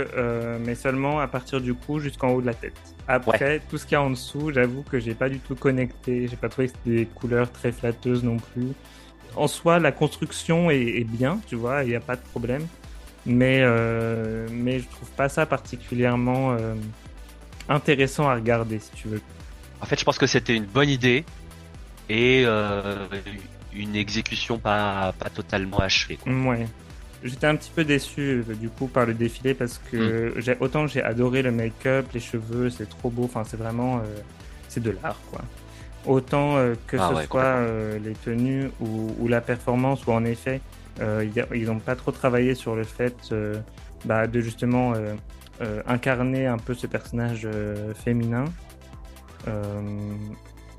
mais 0.61 0.75
seulement 0.75 1.19
à 1.19 1.27
partir 1.27 1.59
du 1.59 1.73
cou 1.73 1.99
jusqu'en 1.99 2.29
haut 2.29 2.39
de 2.39 2.45
la 2.45 2.53
tête. 2.53 2.79
Après, 3.09 3.61
tout 3.69 3.77
ce 3.77 3.83
qu'il 3.83 3.93
y 3.93 3.95
a 3.95 4.01
en 4.01 4.11
dessous, 4.11 4.51
j'avoue 4.53 4.83
que 4.83 4.97
j'ai 4.97 5.13
pas 5.13 5.27
du 5.27 5.39
tout 5.39 5.55
connecté. 5.55 6.29
J'ai 6.29 6.37
pas 6.37 6.47
trouvé 6.47 6.67
que 6.67 6.73
c'était 6.81 6.95
des 6.99 7.05
couleurs 7.05 7.51
très 7.51 7.73
flatteuses 7.73 8.23
non 8.23 8.37
plus. 8.37 8.69
En 9.35 9.47
soi, 9.47 9.79
la 9.79 9.91
construction 9.91 10.69
est, 10.69 11.05
bien, 11.05 11.39
tu 11.47 11.55
vois, 11.55 11.83
il 11.83 11.89
n'y 11.89 11.95
a 11.95 11.99
pas 11.99 12.15
de 12.15 12.21
problème. 12.21 12.67
Mais, 13.25 13.59
euh, 13.61 14.47
mais 14.51 14.79
je 14.79 14.87
trouve 14.87 15.09
pas 15.11 15.29
ça 15.29 15.45
particulièrement 15.45 16.51
euh, 16.51 16.75
intéressant 17.69 18.27
à 18.27 18.35
regarder, 18.35 18.79
si 18.79 18.91
tu 18.91 19.07
veux. 19.07 19.21
En 19.81 19.85
fait, 19.85 19.99
je 19.99 20.05
pense 20.05 20.17
que 20.17 20.27
c'était 20.27 20.55
une 20.55 20.65
bonne 20.65 20.89
idée 20.89 21.23
et 22.09 22.43
euh, 22.45 23.07
une 23.73 23.95
exécution 23.95 24.59
pas, 24.59 25.13
pas 25.17 25.29
totalement 25.29 25.79
achevée. 25.79 26.17
Quoi. 26.17 26.33
Ouais. 26.33 26.67
J'étais 27.23 27.47
un 27.47 27.55
petit 27.55 27.71
peu 27.73 27.85
déçu 27.85 28.43
euh, 28.49 28.53
du 28.55 28.69
coup 28.69 28.87
par 28.87 29.05
le 29.05 29.13
défilé 29.13 29.53
parce 29.53 29.79
que 29.89 30.37
mm. 30.37 30.41
j'ai 30.41 30.57
autant 30.59 30.87
j'ai 30.87 31.01
adoré 31.01 31.41
le 31.41 31.51
make-up, 31.51 32.05
les 32.13 32.19
cheveux, 32.19 32.69
c'est 32.69 32.89
trop 32.89 33.09
beau. 33.09 33.23
Enfin, 33.23 33.43
c'est 33.45 33.57
vraiment 33.57 34.01
c'est 34.67 34.83
de 34.83 34.91
l'art 34.91 35.19
quoi. 35.31 35.41
Autant 36.05 36.57
euh, 36.57 36.75
que 36.87 36.97
ah 36.97 37.11
ce 37.15 37.27
soit 37.27 37.61
les 38.03 38.13
tenues 38.13 38.69
ou, 38.81 39.27
la 39.27 39.41
performance 39.41 40.05
ou 40.05 40.11
en 40.11 40.25
effet 40.25 40.61
ils 40.99 41.65
n'ont 41.65 41.79
pas 41.79 41.95
trop 41.95 42.11
travaillé 42.11 42.55
sur 42.55 42.75
le 42.75 42.83
fait 42.83 43.33
bah, 44.05 44.27
de 44.27 44.39
justement 44.41 44.93
incarner 45.87 46.45
un 46.45 46.57
peu 46.57 46.73
ce 46.73 46.87
personnage 46.87 47.47
féminin. 47.95 48.45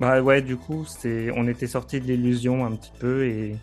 bah 0.00 0.20
ouais, 0.20 0.42
du 0.42 0.56
coup, 0.56 0.86
on 1.34 1.48
était 1.48 1.66
sorti 1.66 2.00
de 2.00 2.06
l'illusion 2.06 2.64
un 2.64 2.72
petit 2.72 2.92
peu 2.98 3.24
et 3.24 3.56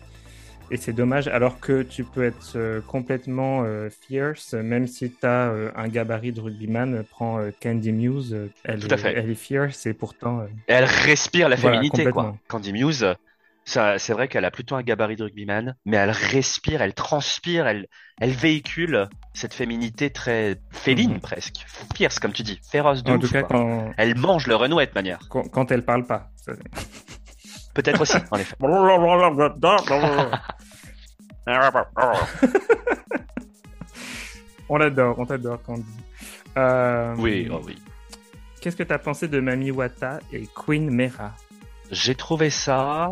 et 0.72 0.78
c'est 0.78 0.94
dommage, 0.94 1.28
alors 1.28 1.60
que 1.60 1.82
tu 1.82 2.02
peux 2.02 2.24
être 2.24 2.54
euh, 2.56 2.80
complètement 2.80 3.62
euh, 3.62 3.90
fierce, 3.90 4.54
même 4.54 4.86
si 4.86 5.10
tu 5.10 5.26
as 5.26 5.50
euh, 5.50 5.70
un 5.76 5.86
gabarit 5.86 6.32
de 6.32 6.40
rugbyman. 6.40 7.04
prends 7.10 7.40
Candy 7.62 7.92
Muse, 7.92 8.48
elle, 8.64 8.82
est, 8.82 9.04
elle 9.04 9.30
est 9.30 9.34
fierce 9.34 9.84
et 9.84 9.92
pourtant. 9.92 10.46
Elle 10.66 10.84
respire 10.84 11.50
la 11.50 11.58
féminité, 11.58 12.06
quoi. 12.06 12.38
Candy 12.48 12.72
Muse, 12.72 13.06
c'est 13.66 14.12
vrai 14.12 14.28
qu'elle 14.28 14.46
a 14.46 14.50
plutôt 14.50 14.74
un 14.74 14.82
gabarit 14.82 15.16
de 15.16 15.24
rugbyman, 15.24 15.76
mais 15.84 15.98
elle 15.98 16.10
respire, 16.10 16.80
elle 16.80 16.94
transpire, 16.94 17.66
elle, 17.66 17.86
elle 18.18 18.30
véhicule 18.30 19.10
cette 19.34 19.52
féminité 19.52 20.08
très 20.08 20.56
féline 20.70 21.14
mhm. 21.14 21.20
presque. 21.20 21.66
Fierce, 21.94 22.18
comme 22.18 22.32
tu 22.32 22.44
dis, 22.44 22.58
féroce 22.70 23.02
de 23.02 23.12
en 23.12 23.18
tout 23.18 23.28
cas, 23.28 23.42
quand... 23.42 23.92
Elle 23.98 24.16
mange 24.16 24.46
le 24.46 24.56
renouet 24.56 24.86
de 24.86 24.92
manière. 24.94 25.18
Quand, 25.28 25.46
quand 25.50 25.70
elle 25.70 25.84
parle 25.84 26.06
pas. 26.06 26.30
Peut-être 27.74 28.00
aussi, 28.00 28.16
en 28.30 28.38
effet. 28.38 28.54
on 34.68 34.76
l'adore, 34.76 35.18
on 35.18 35.26
t'adore, 35.26 35.62
Candy. 35.62 35.84
Euh, 36.56 37.14
oui, 37.18 37.48
oh 37.50 37.60
oui. 37.64 37.76
Qu'est-ce 38.60 38.76
que 38.76 38.82
tu 38.82 38.92
as 38.92 38.98
pensé 38.98 39.26
de 39.26 39.40
Mami 39.40 39.70
Wata 39.70 40.20
et 40.32 40.46
Queen 40.54 40.90
Mera? 40.90 41.32
J'ai 41.90 42.14
trouvé 42.14 42.50
ça 42.50 43.10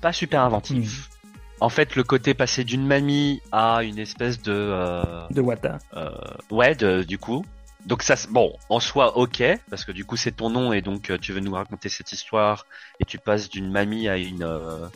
pas 0.00 0.12
super 0.12 0.42
inventif. 0.42 1.08
Hmm. 1.08 1.62
En 1.62 1.68
fait, 1.68 1.94
le 1.94 2.04
côté 2.04 2.34
passer 2.34 2.64
d'une 2.64 2.86
mamie 2.86 3.42
à 3.52 3.84
une 3.84 3.98
espèce 3.98 4.40
de... 4.42 4.52
Euh, 4.52 5.26
de 5.30 5.40
Wata. 5.40 5.78
Euh, 5.94 6.10
ouais, 6.50 6.74
de, 6.74 7.02
du 7.02 7.18
coup. 7.18 7.44
Donc 7.86 8.02
ça, 8.02 8.14
bon, 8.28 8.56
en 8.68 8.80
soi, 8.80 9.16
ok, 9.16 9.42
parce 9.70 9.84
que 9.84 9.92
du 9.92 10.04
coup 10.04 10.16
c'est 10.16 10.32
ton 10.32 10.50
nom 10.50 10.72
et 10.72 10.82
donc 10.82 11.10
euh, 11.10 11.18
tu 11.18 11.32
veux 11.32 11.40
nous 11.40 11.52
raconter 11.52 11.88
cette 11.88 12.12
histoire 12.12 12.66
et 12.98 13.04
tu 13.04 13.18
passes 13.18 13.48
d'une 13.48 13.70
mamie 13.70 14.08
à 14.08 14.16
une 14.16 14.42
euh, 14.42 14.86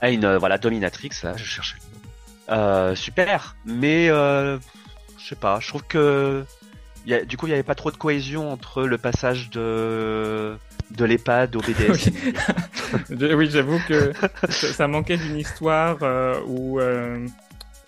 à 0.00 0.10
une 0.10 0.24
euh, 0.24 0.38
voilà 0.38 0.58
dominatrix. 0.58 1.10
Là, 1.22 1.36
je 1.36 1.44
cherche. 1.44 1.76
super, 2.96 3.56
mais 3.64 4.08
je 4.08 4.58
sais 5.18 5.36
pas. 5.36 5.60
Je 5.60 5.68
trouve 5.68 5.84
que 5.84 6.44
du 7.06 7.36
coup 7.36 7.46
il 7.46 7.50
y 7.50 7.54
avait 7.54 7.62
pas 7.62 7.76
trop 7.76 7.90
de 7.90 7.96
cohésion 7.96 8.50
entre 8.50 8.82
le 8.82 8.98
passage 8.98 9.50
de 9.50 10.56
de 10.90 11.04
l'EHPAD 11.04 11.56
au 11.56 11.60
BDS. 11.60 12.10
oui, 13.34 13.48
j'avoue 13.50 13.80
que 13.86 14.12
ça 14.50 14.88
manquait 14.88 15.16
d'une 15.16 15.38
histoire 15.38 15.98
où 16.46 16.80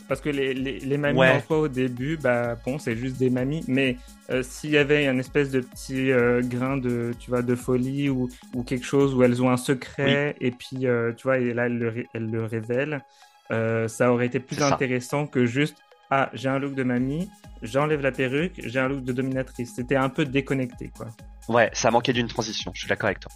parce 0.09 0.21
que 0.21 0.29
les, 0.29 0.55
les, 0.55 0.81
les 0.81 0.99
mamies 0.99 1.19
ouais. 1.19 1.43
au 1.49 1.69
début, 1.69 2.17
bah 2.17 2.57
bon, 2.65 2.79
c'est 2.79 2.97
juste 2.97 3.17
des 3.17 3.31
mamies. 3.31 3.65
Mais 3.69 3.97
euh, 4.31 4.43
s'il 4.43 4.71
y 4.71 4.79
avait 4.79 5.07
un 5.07 5.19
espèce 5.19 5.51
de 5.51 5.61
petit 5.61 6.11
euh, 6.11 6.43
grain 6.43 6.77
de, 6.77 7.13
tu 7.19 7.31
vois, 7.31 7.43
de 7.43 7.55
folie 7.55 8.09
ou, 8.09 8.29
ou 8.55 8.63
quelque 8.63 8.87
chose 8.87 9.15
où 9.15 9.23
elles 9.23 9.43
ont 9.43 9.51
un 9.51 9.57
secret 9.57 10.37
et 10.41 10.51
puis, 10.51 10.87
euh, 10.87 11.13
tu 11.13 11.25
vois, 11.25 11.39
et 11.39 11.55
là 11.55 11.67
elles 11.67 11.79
le, 11.79 12.05
elles 12.15 12.31
le 12.31 12.45
révèlent, 12.45 13.03
ça 13.51 14.13
aurait 14.13 14.27
été 14.27 14.41
plus 14.41 14.61
intéressant 14.63 15.27
que 15.27 15.47
juste 15.47 15.77
ah 16.11 16.31
j'ai 16.35 16.49
un 16.49 16.59
look 16.59 16.75
de 16.75 16.83
mamie, 16.83 17.31
j'enlève 17.63 18.01
la 18.01 18.13
perruque, 18.13 18.61
j'ai 18.65 18.79
un 18.79 18.89
look 18.89 19.05
de 19.05 19.13
dominatrice. 19.13 19.75
C'était 19.75 19.97
un 19.97 20.09
peu 20.09 20.25
déconnecté, 20.25 20.91
quoi. 20.97 21.07
Ouais, 21.49 21.71
ça 21.73 21.91
manquait 21.91 22.13
d'une 22.13 22.29
transition. 22.29 22.73
Je 22.75 22.81
suis 22.81 22.89
d'accord 22.89 23.07
avec 23.07 23.21
toi. 23.21 23.33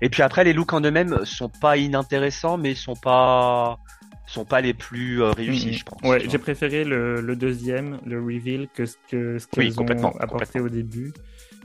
Et 0.00 0.08
puis 0.08 0.22
après, 0.22 0.44
les 0.44 0.52
looks 0.52 0.72
en 0.72 0.80
eux-mêmes 0.80 1.24
sont 1.24 1.48
pas 1.48 1.76
inintéressants, 1.76 2.58
mais 2.58 2.74
sont 2.74 2.96
pas 2.96 3.78
sont 4.34 4.44
pas 4.44 4.60
les 4.60 4.74
plus 4.74 5.22
euh, 5.22 5.30
réussis, 5.30 5.74
je 5.74 5.84
pense. 5.84 6.00
Ouais, 6.02 6.22
j'ai 6.28 6.38
préféré 6.38 6.84
le, 6.84 7.20
le, 7.20 7.36
deuxième, 7.36 7.98
le 8.04 8.20
reveal, 8.20 8.68
que 8.74 8.86
ce 8.86 8.96
que 9.10 9.38
ce 9.38 9.46
qu'ils 9.46 9.80
ont 9.80 9.86
apporté 10.18 10.60
au 10.60 10.68
début. 10.68 11.12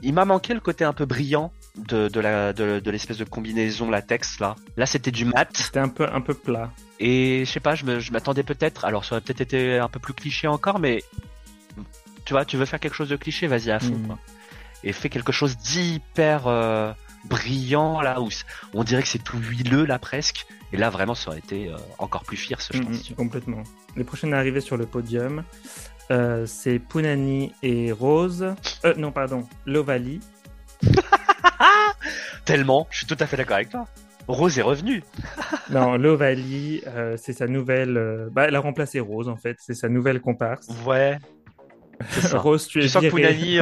Il 0.02 0.14
m'a 0.14 0.24
manqué 0.24 0.54
le 0.54 0.60
côté 0.60 0.84
un 0.84 0.94
peu 0.94 1.04
brillant 1.04 1.52
de, 1.76 2.08
de 2.08 2.20
la 2.20 2.54
de, 2.54 2.80
de 2.80 2.90
l'espèce 2.90 3.18
de 3.18 3.24
combinaison 3.24 3.90
latex 3.90 4.40
là. 4.40 4.56
Là, 4.76 4.86
c'était 4.86 5.10
du 5.10 5.26
mat. 5.26 5.50
C'était 5.54 5.80
un 5.80 5.88
peu 5.88 6.06
un 6.10 6.22
peu 6.22 6.34
plat. 6.34 6.70
Et 6.98 7.44
je 7.44 7.50
sais 7.50 7.60
pas, 7.60 7.74
je 7.74 8.12
m'attendais 8.12 8.42
peut-être. 8.42 8.84
Alors, 8.84 9.04
ça 9.04 9.16
aurait 9.16 9.20
peut-être 9.20 9.42
été 9.42 9.78
un 9.78 9.88
peu 9.88 10.00
plus 10.00 10.14
cliché 10.14 10.46
encore, 10.46 10.78
mais 10.78 11.02
tu 12.24 12.32
vois, 12.32 12.44
tu 12.44 12.56
veux 12.56 12.64
faire 12.64 12.80
quelque 12.80 12.94
chose 12.94 13.08
de 13.08 13.16
cliché, 13.16 13.46
vas-y 13.46 13.70
à 13.70 13.80
fond. 13.80 13.96
Mm. 13.96 14.06
Quoi. 14.06 14.18
Et 14.84 14.92
fais 14.92 15.08
quelque 15.08 15.32
chose 15.32 15.56
d'hyper 15.58 16.46
euh, 16.46 16.92
brillant 17.24 18.00
là 18.00 18.20
où 18.20 18.28
on 18.72 18.84
dirait 18.84 19.02
que 19.02 19.08
c'est 19.08 19.22
tout 19.22 19.38
huileux 19.38 19.84
là 19.84 19.98
presque. 19.98 20.46
Et 20.72 20.76
là 20.76 20.90
vraiment 20.90 21.14
ça 21.14 21.30
aurait 21.30 21.38
été 21.38 21.68
euh, 21.68 21.76
encore 21.98 22.24
plus 22.24 22.36
fier 22.36 22.60
ce 22.60 22.76
je 22.76 22.82
pense. 22.82 23.12
complètement. 23.16 23.62
Les 23.96 24.04
prochaines 24.04 24.34
arrivées 24.34 24.60
sur 24.60 24.76
le 24.76 24.86
podium, 24.86 25.42
euh, 26.10 26.46
c'est 26.46 26.78
Punani 26.78 27.52
et 27.62 27.92
Rose. 27.92 28.54
Euh, 28.84 28.94
non 28.96 29.12
pardon, 29.12 29.48
Lovali. 29.66 30.20
Tellement, 32.44 32.86
je 32.90 32.98
suis 32.98 33.06
tout 33.06 33.16
à 33.18 33.26
fait 33.26 33.36
d'accord 33.36 33.56
avec 33.56 33.70
toi. 33.70 33.86
Rose 34.28 34.58
est 34.58 34.62
revenue. 34.62 35.02
non, 35.70 35.96
Lovali, 35.96 36.82
c'est 37.16 37.32
sa 37.32 37.48
nouvelle. 37.48 38.28
Bah, 38.32 38.44
elle 38.46 38.54
a 38.54 38.60
remplacé 38.60 39.00
Rose 39.00 39.28
en 39.28 39.36
fait. 39.36 39.56
C'est 39.60 39.74
sa 39.74 39.88
nouvelle 39.88 40.20
comparse. 40.20 40.68
Ouais. 40.86 41.18
Rose, 42.32 42.66
tu 42.66 42.82
es 42.82 42.88
sens 42.88 43.02
que 43.02 43.10
Punani, 43.10 43.58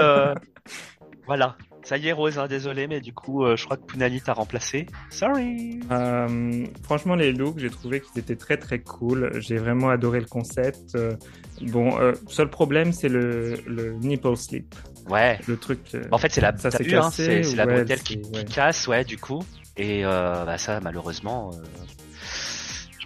voilà. 1.27 1.57
Ça 1.83 1.97
y 1.97 2.09
est, 2.09 2.13
Rose, 2.13 2.39
hein, 2.39 2.49
désolé, 2.49 2.87
mais 2.87 3.01
du 3.01 3.13
coup, 3.13 3.45
euh, 3.45 3.57
je 3.57 3.65
crois 3.65 3.77
que 3.77 3.85
Punani 3.85 4.21
t'a 4.21 4.35
remplacé. 4.35 4.87
Sorry. 5.11 5.81
Euh, 5.91 6.67
franchement, 6.83 7.15
les 7.15 7.33
looks, 7.33 7.59
j'ai 7.59 7.71
trouvé 7.71 8.01
qu'ils 8.01 8.21
étaient 8.21 8.37
très 8.37 8.57
très 8.57 8.81
cool. 8.81 9.31
J'ai 9.41 9.57
vraiment 9.57 9.89
adoré 9.89 10.21
le 10.21 10.27
concept. 10.27 10.95
Euh, 10.97 11.15
bon, 11.63 11.97
seul 12.29 12.51
problème, 12.51 12.93
c'est 12.93 13.09
le, 13.09 13.55
le 13.67 13.95
nipple 13.95 14.37
slip. 14.37 14.75
Ouais. 15.09 15.39
Le 15.47 15.57
truc. 15.57 15.81
en 16.11 16.19
fait, 16.19 16.31
c'est 16.31 16.41
la, 16.41 16.57
ça 16.59 16.69
hein, 16.69 17.11
c'est 17.11 17.55
la 17.55 17.67
bretelle 17.67 18.03
qui, 18.03 18.21
qui, 18.21 18.45
casse, 18.45 18.87
ouais, 18.87 19.05
du 19.05 19.17
coup. 19.17 19.43
Et 19.77 20.03
bah, 20.03 20.59
ça, 20.59 20.81
malheureusement, 20.81 21.53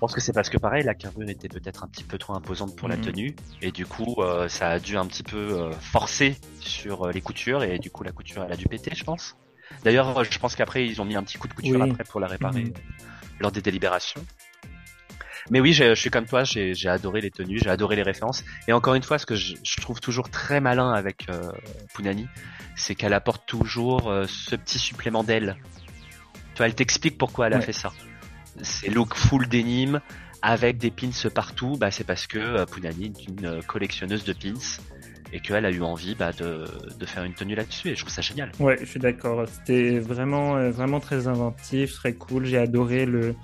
pense 0.03 0.15
que 0.15 0.21
c'est 0.21 0.33
parce 0.33 0.51
que 0.51 0.59
pareil, 0.59 0.83
la 0.83 0.97
carrure 0.97 1.29
était 1.29 1.49
peut-être 1.49 1.85
un 1.85 1.87
petit 1.87 2.03
peu 2.03 2.19
trop 2.19 2.35
imposante 2.35 2.75
pour 2.75 2.89
la 2.89 2.97
mhm. 2.97 3.03
tenue 3.03 3.37
et 3.61 3.71
du 3.71 3.87
coup 3.87 4.17
euh, 4.19 4.49
ça 4.49 4.71
a 4.71 4.79
dû 4.81 4.97
un 4.97 5.07
petit 5.07 5.23
peu 5.23 5.37
euh, 5.37 5.71
forcer 5.71 6.37
sur 6.59 7.05
euh, 7.05 7.13
les 7.13 7.21
coutures 7.21 7.63
et 7.63 7.79
du 7.79 7.89
coup 7.93 8.03
la 8.03 8.11
couture 8.11 8.43
elle 8.43 8.53
a 8.53 8.57
dû 8.57 8.67
péter 8.67 8.91
je 8.97 9.05
pense. 9.05 9.37
D'ailleurs 9.85 10.25
je 10.25 10.39
pense 10.41 10.57
qu'après 10.57 10.89
ils 10.89 11.01
ont 11.01 11.05
mis 11.05 11.15
un 11.15 11.23
petit 11.23 11.39
coup 11.39 11.47
de 11.47 11.55
couture 11.55 11.81
après 11.81 12.03
pour 12.03 12.19
la 12.19 12.27
réparer 12.27 12.65
mhm. 12.65 12.73
lors 13.39 13.53
des 13.53 13.63
délibérations. 13.63 14.21
Mais 15.51 15.61
oui, 15.61 15.73
je, 15.73 15.95
suis 15.95 16.11
comme 16.11 16.27
toi, 16.27 16.43
j'ai 16.43 16.89
adoré 16.89 17.21
les 17.21 17.31
tenues, 17.31 17.59
j'ai 17.59 17.71
adoré 17.71 17.95
les 17.95 18.03
références. 18.03 18.45
Et 18.69 18.73
encore 18.73 18.95
une 18.95 19.03
fois, 19.03 19.19
ce 19.19 19.27
que 19.27 19.35
je, 19.35 19.55
trouve 19.81 20.01
toujours 20.01 20.31
très 20.31 20.61
malin 20.61 20.93
avec 20.93 21.27
Punani, 21.95 22.29
c'est 22.77 22.95
qu'elle 22.95 23.13
apporte 23.13 23.45
toujours 23.45 24.03
ce 24.29 24.55
petit 24.55 24.79
supplément 24.79 25.25
d'aile. 25.25 25.57
Tu 26.55 26.59
vois, 26.59 26.67
elle 26.67 26.77
t'explique 26.77 27.19
pourquoi 27.19 27.49
elle 27.49 27.55
a 27.55 27.61
fait 27.61 27.73
ça 27.73 27.93
ces 28.61 28.91
looks 28.91 29.15
full 29.15 29.49
denim 29.49 30.01
avec 30.43 30.79
des 30.79 30.91
pins 30.91 31.11
partout, 31.33 31.77
bah, 31.79 31.91
c'est 31.91 32.05
parce 32.05 32.27
que 32.27 32.39
euh, 32.39 32.67
Punani 32.67 33.07
est 33.07 33.29
une 33.29 33.47
euh, 33.47 33.61
collectionneuse 33.63 34.25
de 34.25 34.33
pins 34.33 34.59
et 35.33 35.41
qu'elle 35.41 35.65
a 35.65 35.71
eu 35.71 35.83
envie 35.83 36.15
bah, 36.17 36.33
de, 36.33 36.65
de, 36.99 37.07
faire 37.07 37.23
une 37.25 37.33
tenue 37.33 37.55
là-dessus 37.55 37.89
et 37.89 37.95
je 37.95 38.01
trouve 38.01 38.13
ça 38.13 38.21
génial. 38.21 38.51
Ouais, 38.59 38.77
je 38.81 38.87
suis 38.87 39.01
d'accord. 39.01 39.47
C'était 39.49 40.01
vraiment, 40.01 40.57
euh, 40.57 40.71
vraiment 40.71 41.01
très 41.01 41.29
inventif, 41.29 41.95
très 41.95 42.13
cool. 42.13 42.45
J'ai 42.45 42.59
adoré 42.59 43.07
le, 43.07 43.35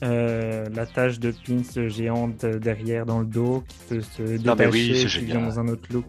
la 0.00 0.86
tache 0.86 1.18
de 1.18 1.32
pins 1.32 1.88
géante 1.88 2.46
derrière 2.46 3.04
dans 3.04 3.20
le 3.20 3.26
dos 3.26 3.64
qui 3.66 3.78
peut 3.88 4.00
se 4.00 4.22
détacher 4.22 4.68
oui, 4.70 5.06
qui 5.06 5.24
vient 5.24 5.40
dans 5.40 5.58
un 5.58 5.68
autre 5.68 5.88
look. 5.90 6.06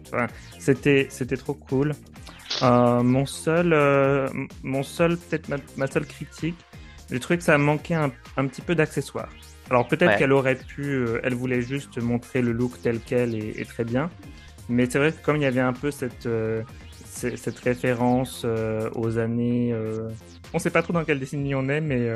c'était, 0.60 1.08
c'était 1.10 1.38
trop 1.38 1.54
cool. 1.54 1.94
mon 2.62 3.26
seul, 3.26 3.74
mon 4.64 4.84
seul 4.84 5.18
peut-être 5.18 5.50
ma, 5.78 5.88
seule 5.88 6.06
critique, 6.06 6.58
j'ai 7.12 7.20
trouvé 7.20 7.38
que 7.38 7.44
ça 7.44 7.58
manquait 7.58 7.94
un, 7.94 8.12
un 8.38 8.48
petit 8.48 8.62
peu 8.62 8.76
d'accessoires. 8.76 9.30
Alors 9.70 9.88
peut-être 9.88 10.18
qu'elle 10.18 10.32
aurait 10.32 10.56
pu, 10.56 10.84
euh, 10.84 11.20
elle 11.24 11.34
voulait 11.34 11.62
juste 11.62 11.98
montrer 11.98 12.42
le 12.42 12.52
look 12.52 12.82
tel 12.82 13.00
quel 13.00 13.36
et, 13.36 13.66
très 13.66 13.84
bien. 13.84 14.10
Mais 14.70 14.88
c'est 14.90 15.00
vrai 15.00 15.12
que 15.12 15.24
comme 15.24 15.38
il 15.38 15.44
y 15.44 15.48
avait 15.48 15.62
un 15.62 15.74
peu 15.74 15.92
cette, 15.92 16.26
euh, 16.26 16.64
cette 17.04 17.60
référence 17.60 18.44
euh, 18.46 18.90
aux 18.94 19.18
années... 19.18 19.76
on 20.54 20.60
sait 20.60 20.70
pas 20.70 20.82
trop 20.82 20.94
dans 20.94 21.04
quelle 21.04 21.20
décennie 21.20 21.56
on 21.56 21.68
est, 21.70 21.82
mais... 21.82 22.10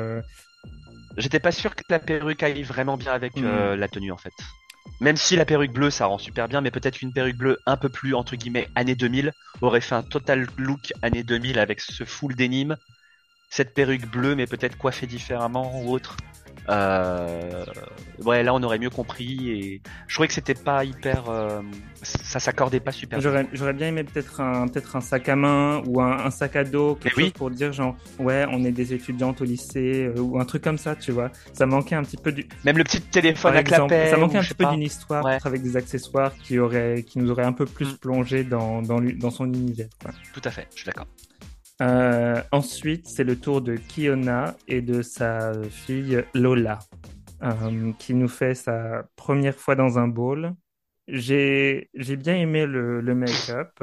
J'étais 1.16 1.40
pas 1.40 1.50
sûr 1.50 1.74
que 1.74 1.82
la 1.90 1.98
perruque 1.98 2.42
aille 2.42 2.62
vraiment 2.62 2.96
bien 2.96 3.12
avec 3.12 3.36
mm. 3.36 3.74
la 3.74 3.88
tenue 3.88 4.12
en 4.12 4.16
fait. 4.16 4.32
Même 5.00 5.16
si 5.16 5.34
la 5.34 5.44
perruque 5.44 5.72
bleue 5.72 5.90
ça 5.90 6.06
rend 6.06 6.18
super 6.18 6.46
bien, 6.46 6.60
mais 6.60 6.70
peut-être 6.70 7.02
une 7.02 7.12
perruque 7.12 7.36
bleue 7.36 7.58
un 7.66 7.76
peu 7.76 7.88
plus 7.88 8.14
entre 8.14 8.36
guillemets 8.36 8.68
année 8.76 8.94
2000 8.94 9.32
aurait 9.60 9.80
fait 9.80 9.96
un 9.96 10.02
total 10.02 10.46
look 10.56 10.92
année 11.02 11.24
2000 11.24 11.58
avec 11.58 11.80
ce 11.80 12.04
full 12.04 12.36
denim 12.36 12.76
cette 13.50 13.74
perruque 13.74 14.06
bleue, 14.06 14.36
mais 14.36 14.46
peut-être 14.46 14.78
coiffée 14.78 15.06
différemment 15.06 15.82
ou 15.82 15.90
autre. 15.90 16.16
Euh, 16.68 17.64
ouais, 18.24 18.44
là 18.44 18.54
on 18.54 18.62
aurait 18.62 18.78
mieux 18.78 18.90
compris 18.90 19.50
et 19.50 19.82
je 20.06 20.14
trouvais 20.14 20.28
que 20.28 20.34
c'était 20.34 20.54
pas 20.54 20.84
hyper, 20.84 21.28
euh, 21.28 21.62
ça 22.02 22.38
s'accordait 22.38 22.78
pas 22.78 22.92
super. 22.92 23.20
J'aurais 23.20 23.72
bien 23.72 23.88
aimé 23.88 24.04
peut-être 24.04 24.40
un 24.40 24.68
peut-être 24.68 24.94
un 24.94 25.00
sac 25.00 25.28
à 25.28 25.36
main 25.36 25.82
ou 25.86 26.00
un, 26.00 26.30
sac 26.30 26.54
à 26.56 26.64
dos 26.64 26.94
quelque 26.94 27.22
chose 27.22 27.32
pour 27.32 27.50
dire 27.50 27.72
genre 27.72 27.96
ouais 28.18 28.44
on 28.50 28.62
est 28.64 28.70
des 28.70 28.92
étudiantes 28.92 29.40
au 29.40 29.44
lycée 29.44 30.12
euh, 30.14 30.20
ou 30.20 30.38
un 30.38 30.44
truc 30.44 30.62
comme 30.62 30.78
ça 30.78 30.94
tu 30.94 31.10
vois. 31.10 31.30
Ça 31.54 31.66
manquait 31.66 31.96
un 31.96 32.04
petit 32.04 32.18
peu 32.18 32.30
du. 32.30 32.46
Même 32.64 32.78
le 32.78 32.84
petit 32.84 33.00
téléphone 33.00 33.56
à 33.56 33.64
clapet. 33.64 34.10
Ça 34.10 34.16
manquait 34.16 34.38
un 34.38 34.42
petit 34.42 34.54
peu 34.54 34.66
d'une 34.66 34.82
histoire 34.82 35.26
avec 35.26 35.62
des 35.62 35.76
accessoires 35.76 36.34
qui 36.36 36.58
auraient 36.58 37.02
qui 37.04 37.18
nous 37.18 37.30
auraient 37.30 37.44
un 37.44 37.54
peu 37.54 37.64
plus 37.64 37.94
mm. 37.94 37.98
plongé 37.98 38.44
dans 38.44 38.82
dans, 38.82 39.00
dans 39.00 39.30
son 39.30 39.46
univers. 39.46 39.88
Tout 40.34 40.42
à 40.44 40.50
fait, 40.50 40.68
je 40.72 40.82
suis 40.82 40.86
d'accord. 40.86 41.06
Euh, 41.80 42.42
ensuite, 42.52 43.08
c'est 43.08 43.24
le 43.24 43.38
tour 43.38 43.62
de 43.62 43.76
Kiona 43.76 44.54
et 44.68 44.82
de 44.82 45.00
sa 45.02 45.52
fille 45.70 46.22
Lola, 46.34 46.78
euh, 47.42 47.92
qui 47.98 48.12
nous 48.14 48.28
fait 48.28 48.54
sa 48.54 49.04
première 49.16 49.56
fois 49.56 49.74
dans 49.76 49.98
un 49.98 50.06
bowl. 50.06 50.52
J'ai 51.08 51.88
bien 51.94 52.36
aimé 52.36 52.66
le, 52.66 53.00
le 53.00 53.14
make-up 53.14 53.82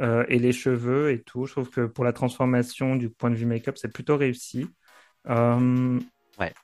euh, 0.00 0.24
et 0.28 0.38
les 0.38 0.52
cheveux 0.52 1.12
et 1.12 1.22
tout. 1.22 1.46
Je 1.46 1.52
trouve 1.52 1.70
que 1.70 1.86
pour 1.86 2.04
la 2.04 2.12
transformation 2.12 2.96
du 2.96 3.10
point 3.10 3.30
de 3.30 3.36
vue 3.36 3.46
make-up, 3.46 3.76
c'est 3.76 3.92
plutôt 3.92 4.16
réussi. 4.16 4.66
ouais. 5.28 6.54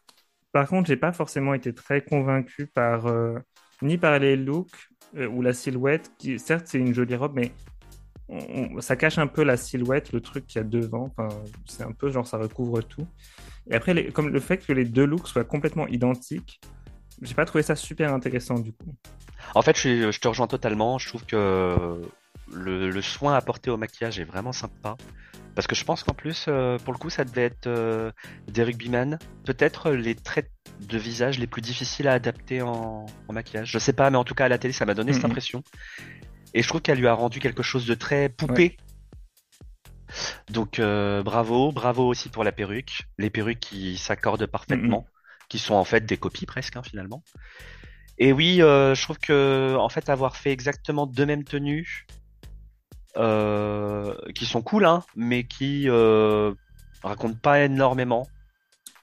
Par 0.53 0.69
contre, 0.69 0.87
j'ai 0.87 0.97
pas 0.97 1.13
forcément 1.13 1.53
été 1.53 1.75
très 1.75 2.01
convaincu 2.01 2.69
par 2.69 3.13
ni 3.83 3.99
par 3.99 4.19
les 4.19 4.37
looks 4.37 4.89
ou 5.15 5.43
la 5.43 5.53
silhouette, 5.53 6.13
qui 6.17 6.39
certes 6.39 6.69
c'est 6.69 6.79
une 6.79 6.95
jolie 6.95 7.17
robe, 7.17 7.35
mais 7.35 7.53
ça 8.81 8.97
cache 8.97 9.19
un 9.19 9.27
peu 9.27 9.45
la 9.45 9.57
silhouette, 9.57 10.13
le 10.13 10.21
truc 10.21 10.47
qu'il 10.47 10.61
y 10.61 10.65
a 10.65 10.65
devant. 10.65 11.13
Enfin, 11.17 11.29
c'est 11.67 11.83
un 11.83 11.93
peu 11.93 12.11
genre 12.11 12.27
ça 12.27 12.39
recouvre 12.39 12.83
tout. 12.83 13.07
Et 13.71 13.75
après, 13.75 14.07
comme 14.09 14.29
le 14.29 14.41
fait 14.41 14.59
que 14.59 14.73
les 14.73 14.85
deux 14.85 15.05
looks 15.05 15.29
soient 15.29 15.45
complètement 15.45 15.87
identiques, 15.89 16.61
j'ai 17.23 17.35
pas 17.35 17.45
trouvé 17.45 17.63
ça 17.63 17.77
super 17.77 18.13
intéressant 18.13 18.59
du 18.59 18.73
coup. 18.73 18.95
En 19.55 19.63
fait, 19.63 19.77
je, 19.77 20.19
te 20.19 20.29
rejoins 20.29 20.47
totalement. 20.47 20.99
Je 20.99 21.09
trouve 21.09 21.25
que 21.25 22.01
le, 22.53 23.01
soin 23.03 23.35
apporté 23.35 23.71
au 23.71 23.77
maquillage 23.77 24.19
est 24.19 24.25
vraiment 24.25 24.53
sympa. 24.53 24.97
Parce 25.55 25.69
que 25.69 25.77
je 25.77 25.85
pense 25.85 26.03
qu'en 26.03 26.15
plus, 26.15 26.47
euh, 26.49 26.79
pour 26.79 26.93
le 26.93 26.99
coup, 26.99 27.11
ça 27.11 27.25
devait 27.25 27.45
être 27.45 27.69
euh, 27.69 28.11
Derek 28.49 28.77
Biman. 28.77 29.19
Peut-être 29.45 29.93
les 29.93 30.17
traits 30.17 30.51
de 30.81 30.99
visage 30.99 31.39
les 31.39 31.47
plus 31.47 31.63
difficiles 31.63 32.09
à 32.09 32.15
adapter 32.15 32.61
en, 32.61 33.07
maquillage. 33.31 33.71
Je 33.71 33.79
sais 33.79 33.93
pas, 33.93 34.11
mais 34.11 34.17
en 34.17 34.25
tout 34.25 34.35
cas 34.35 34.47
à 34.47 34.49
la 34.49 34.59
télé, 34.59 34.73
ça 34.73 34.85
m'a 34.85 34.95
donné 34.95 35.13
cette 35.13 35.25
impression. 35.25 35.63
Et 36.55 36.63
je 36.63 36.69
trouve 36.69 36.81
qu'elle 36.81 36.99
lui 36.99 37.09
a 37.09 37.15
rendu 37.15 37.41
quelque 37.41 37.63
chose 37.63 37.85
de 37.85 37.95
très 37.95 38.29
poupée. 38.29 38.77
Donc 40.51 40.79
euh, 40.79 41.23
bravo, 41.23 41.73
bravo 41.73 42.07
aussi 42.07 42.29
pour 42.29 42.45
la 42.45 42.53
perruque. 42.53 43.03
Les 43.19 43.29
perruques 43.29 43.61
qui 43.61 43.97
s'accordent 43.97 44.47
parfaitement, 44.47 45.05
qui 45.49 45.59
sont 45.59 45.75
en 45.75 45.85
fait 45.85 46.07
des 46.07 46.17
copies 46.17 46.47
presque 46.47 46.77
hein, 46.77 46.83
finalement. 46.83 47.23
Et 48.19 48.33
oui, 48.33 48.63
euh, 48.63 48.95
je 48.95 49.03
trouve 49.03 49.19
que 49.19 49.75
en 49.77 49.89
fait 49.89 50.09
avoir 50.09 50.37
fait 50.37 50.53
exactement 50.53 51.07
deux 51.07 51.27
mêmes 51.27 51.43
tenues, 51.43 52.07
euh, 53.17 54.15
qui 54.37 54.47
sont 54.47 54.63
cool, 54.63 54.85
hein, 54.85 55.03
mais 55.17 55.45
qui 55.45 55.89
racontent 57.03 57.39
pas 57.43 57.65
énormément. 57.65 58.29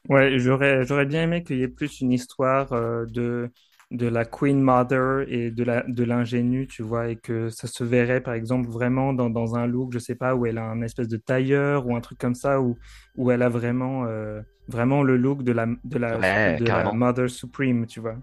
Ouais, 0.07 0.39
j'aurais 0.39 0.85
j'aurais 0.85 1.05
bien 1.05 1.23
aimé 1.23 1.43
qu'il 1.43 1.57
y 1.57 1.63
ait 1.63 1.67
plus 1.67 1.99
une 1.99 2.13
histoire 2.13 2.69
de 3.07 3.51
de 3.91 4.07
la 4.07 4.23
Queen 4.23 4.61
Mother 4.61 5.25
et 5.27 5.51
de 5.51 5.63
la 5.63 5.83
de 5.83 6.03
l'ingénue, 6.03 6.65
tu 6.67 6.81
vois, 6.81 7.09
et 7.09 7.17
que 7.17 7.49
ça 7.49 7.67
se 7.67 7.83
verrait 7.83 8.21
par 8.21 8.33
exemple 8.33 8.69
vraiment 8.69 9.13
dans, 9.13 9.29
dans 9.29 9.55
un 9.55 9.67
look, 9.67 9.91
je 9.91 9.99
sais 9.99 10.15
pas, 10.15 10.33
où 10.33 10.45
elle 10.45 10.57
a 10.57 10.63
un 10.63 10.81
espèce 10.81 11.09
de 11.09 11.17
tailleur 11.17 11.85
ou 11.85 11.95
un 11.95 12.01
truc 12.01 12.17
comme 12.17 12.35
ça, 12.35 12.61
où, 12.61 12.77
où 13.17 13.31
elle 13.31 13.41
a 13.41 13.49
vraiment 13.49 14.05
euh, 14.05 14.41
vraiment 14.69 15.03
le 15.03 15.17
look 15.17 15.43
de 15.43 15.51
la 15.51 15.65
de 15.83 15.97
la, 15.97 16.57
de 16.57 16.65
la 16.65 16.93
Mother 16.93 17.29
Supreme, 17.29 17.85
tu 17.85 17.99
vois. 17.99 18.15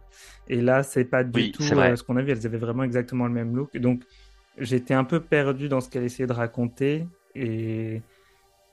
Et 0.48 0.62
là, 0.62 0.82
c'est 0.82 1.04
pas 1.04 1.22
du 1.22 1.52
tout 1.52 1.62
euh, 1.62 1.96
ce 1.96 2.02
qu'on 2.02 2.16
a 2.16 2.22
vu. 2.22 2.32
Elles 2.32 2.46
avaient 2.46 2.56
vraiment 2.56 2.84
exactement 2.84 3.26
le 3.26 3.34
même 3.34 3.54
look. 3.54 3.76
Donc, 3.76 4.02
j'étais 4.56 4.94
un 4.94 5.04
peu 5.04 5.20
perdu 5.20 5.68
dans 5.68 5.82
ce 5.82 5.90
qu'elle 5.90 6.04
essayait 6.04 6.26
de 6.26 6.32
raconter. 6.32 7.06
Et, 7.34 8.00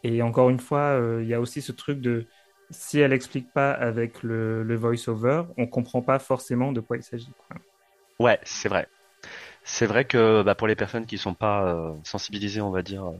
et 0.03 0.21
encore 0.21 0.49
une 0.49 0.59
fois, 0.61 0.79
euh, 0.79 1.19
il 1.21 1.27
y 1.27 1.33
a 1.33 1.41
aussi 1.41 1.61
ce 1.61 1.73
truc 1.73 1.99
de 1.99 2.25
si 2.69 2.99
elle 2.99 3.13
explique 3.13 3.51
pas 3.53 3.71
avec 3.71 4.23
le, 4.23 4.63
le 4.63 4.75
voice-over, 4.75 5.43
on 5.57 5.67
comprend 5.67 6.01
pas 6.01 6.19
forcément 6.19 6.71
de 6.71 6.81
quoi 6.81 6.97
il 6.97 7.03
s'agit. 7.03 7.33
Ouais, 8.19 8.39
c'est 8.43 8.69
vrai. 8.69 8.87
C'est 9.63 9.85
vrai 9.87 10.05
que 10.05 10.43
bah, 10.43 10.55
pour 10.55 10.67
les 10.67 10.75
personnes 10.75 11.05
qui 11.05 11.17
sont 11.17 11.35
pas 11.35 11.67
euh, 11.67 11.95
sensibilisées, 12.03 12.61
on 12.61 12.71
va 12.71 12.81
dire, 12.83 13.05
euh, 13.07 13.17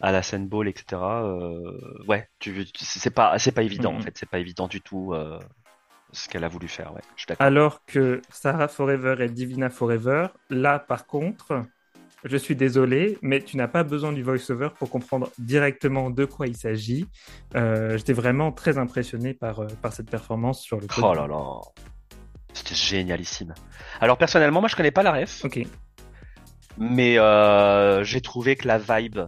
à 0.00 0.12
la 0.12 0.22
scène 0.22 0.48
ball, 0.48 0.68
etc. 0.68 1.24
Euh, 1.24 2.04
ouais, 2.08 2.28
tu, 2.38 2.66
c'est 2.76 3.10
pas, 3.10 3.38
c'est 3.38 3.52
pas 3.52 3.62
évident 3.62 3.94
en 3.94 4.00
fait, 4.00 4.16
c'est 4.18 4.28
pas 4.28 4.38
évident 4.38 4.68
du 4.68 4.80
tout 4.82 5.14
ce 6.12 6.28
qu'elle 6.28 6.44
a 6.44 6.48
voulu 6.48 6.68
faire. 6.68 6.94
Ouais, 6.94 7.00
Alors 7.38 7.84
que 7.86 8.22
Sarah 8.30 8.68
Forever 8.68 9.16
et 9.20 9.28
Divina 9.28 9.70
Forever, 9.70 10.28
là 10.50 10.78
par 10.78 11.06
contre, 11.06 11.64
je 12.24 12.36
suis 12.38 12.56
désolé, 12.56 13.18
mais 13.20 13.40
tu 13.40 13.56
n'as 13.56 13.68
pas 13.68 13.84
besoin 13.84 14.12
du 14.12 14.22
voice-over 14.22 14.70
pour 14.78 14.88
comprendre 14.88 15.30
directement 15.38 16.10
de 16.10 16.24
quoi 16.24 16.46
il 16.46 16.56
s'agit. 16.56 17.06
Euh, 17.54 17.98
j'étais 17.98 18.14
vraiment 18.14 18.50
très 18.50 18.78
impressionné 18.78 19.34
par, 19.34 19.60
euh, 19.60 19.66
par 19.82 19.92
cette 19.92 20.10
performance 20.10 20.62
sur 20.62 20.80
le 20.80 20.86
Oh 21.02 21.14
là 21.14 21.26
là, 21.26 21.60
c'était 22.54 22.74
génialissime. 22.74 23.54
Alors 24.00 24.16
personnellement, 24.16 24.60
moi 24.60 24.68
je 24.68 24.76
connais 24.76 24.90
pas 24.90 25.02
la 25.02 25.12
ref. 25.12 25.44
Ok. 25.44 25.60
Mais 26.78 27.18
euh, 27.18 28.02
j'ai 28.04 28.22
trouvé 28.22 28.56
que 28.56 28.66
la 28.66 28.78
vibe 28.78 29.20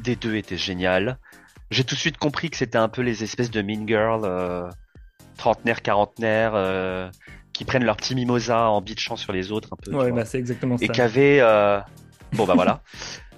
des 0.00 0.16
deux 0.16 0.34
était 0.34 0.58
géniale. 0.58 1.18
J'ai 1.70 1.84
tout 1.84 1.94
de 1.94 2.00
suite 2.00 2.18
compris 2.18 2.50
que 2.50 2.56
c'était 2.56 2.78
un 2.78 2.88
peu 2.88 3.02
les 3.02 3.22
espèces 3.22 3.50
de 3.50 3.62
mean 3.62 3.86
girl, 3.86 4.70
trentenaire, 5.36 5.80
quarantenaire, 5.80 7.10
qui 7.52 7.64
prennent 7.64 7.84
leur 7.84 7.96
petit 7.96 8.14
mimosa 8.14 8.68
en 8.68 8.80
bitchant 8.82 9.16
sur 9.16 9.32
les 9.32 9.50
autres 9.50 9.70
un 9.72 9.76
peu. 9.76 9.96
Ouais, 9.96 10.12
bah 10.12 10.24
c'est 10.24 10.38
exactement 10.38 10.76
ça. 10.76 10.84
Et 10.84 10.88
qui 10.88 11.00
avaient 11.00 11.40
Bon 12.32 12.44
bah 12.44 12.54
voilà. 12.54 12.82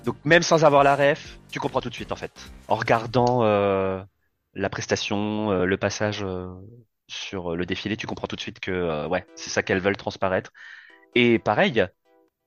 Donc 0.04 0.16
même 0.24 0.42
sans 0.42 0.64
avoir 0.64 0.84
la 0.84 0.96
ref, 0.96 1.38
tu 1.50 1.58
comprends 1.58 1.80
tout 1.80 1.90
de 1.90 1.94
suite 1.94 2.12
en 2.12 2.16
fait. 2.16 2.32
En 2.68 2.76
regardant 2.76 3.42
euh, 3.42 4.02
la 4.54 4.70
prestation, 4.70 5.50
euh, 5.50 5.64
le 5.64 5.76
passage 5.76 6.22
euh, 6.22 6.48
sur 7.08 7.56
le 7.56 7.66
défilé, 7.66 7.96
tu 7.96 8.06
comprends 8.06 8.26
tout 8.26 8.36
de 8.36 8.40
suite 8.40 8.60
que 8.60 9.06
ouais, 9.06 9.26
c'est 9.34 9.50
ça 9.50 9.62
qu'elles 9.62 9.80
veulent 9.80 9.96
transparaître. 9.96 10.52
Et 11.14 11.38
pareil, 11.38 11.84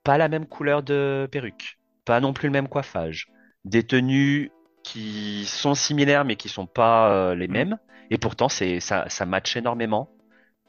pas 0.03 0.17
la 0.17 0.27
même 0.27 0.45
couleur 0.45 0.83
de 0.83 1.27
perruque, 1.31 1.79
pas 2.05 2.19
non 2.19 2.33
plus 2.33 2.47
le 2.47 2.53
même 2.53 2.67
coiffage, 2.67 3.27
des 3.65 3.83
tenues 3.83 4.51
qui 4.83 5.45
sont 5.45 5.75
similaires 5.75 6.25
mais 6.25 6.35
qui 6.35 6.49
sont 6.49 6.67
pas 6.67 7.35
les 7.35 7.47
mm. 7.47 7.51
mêmes. 7.51 7.77
Et 8.09 8.17
pourtant 8.17 8.49
c'est 8.49 8.79
ça, 8.79 9.05
ça 9.09 9.25
match 9.25 9.55
énormément 9.55 10.09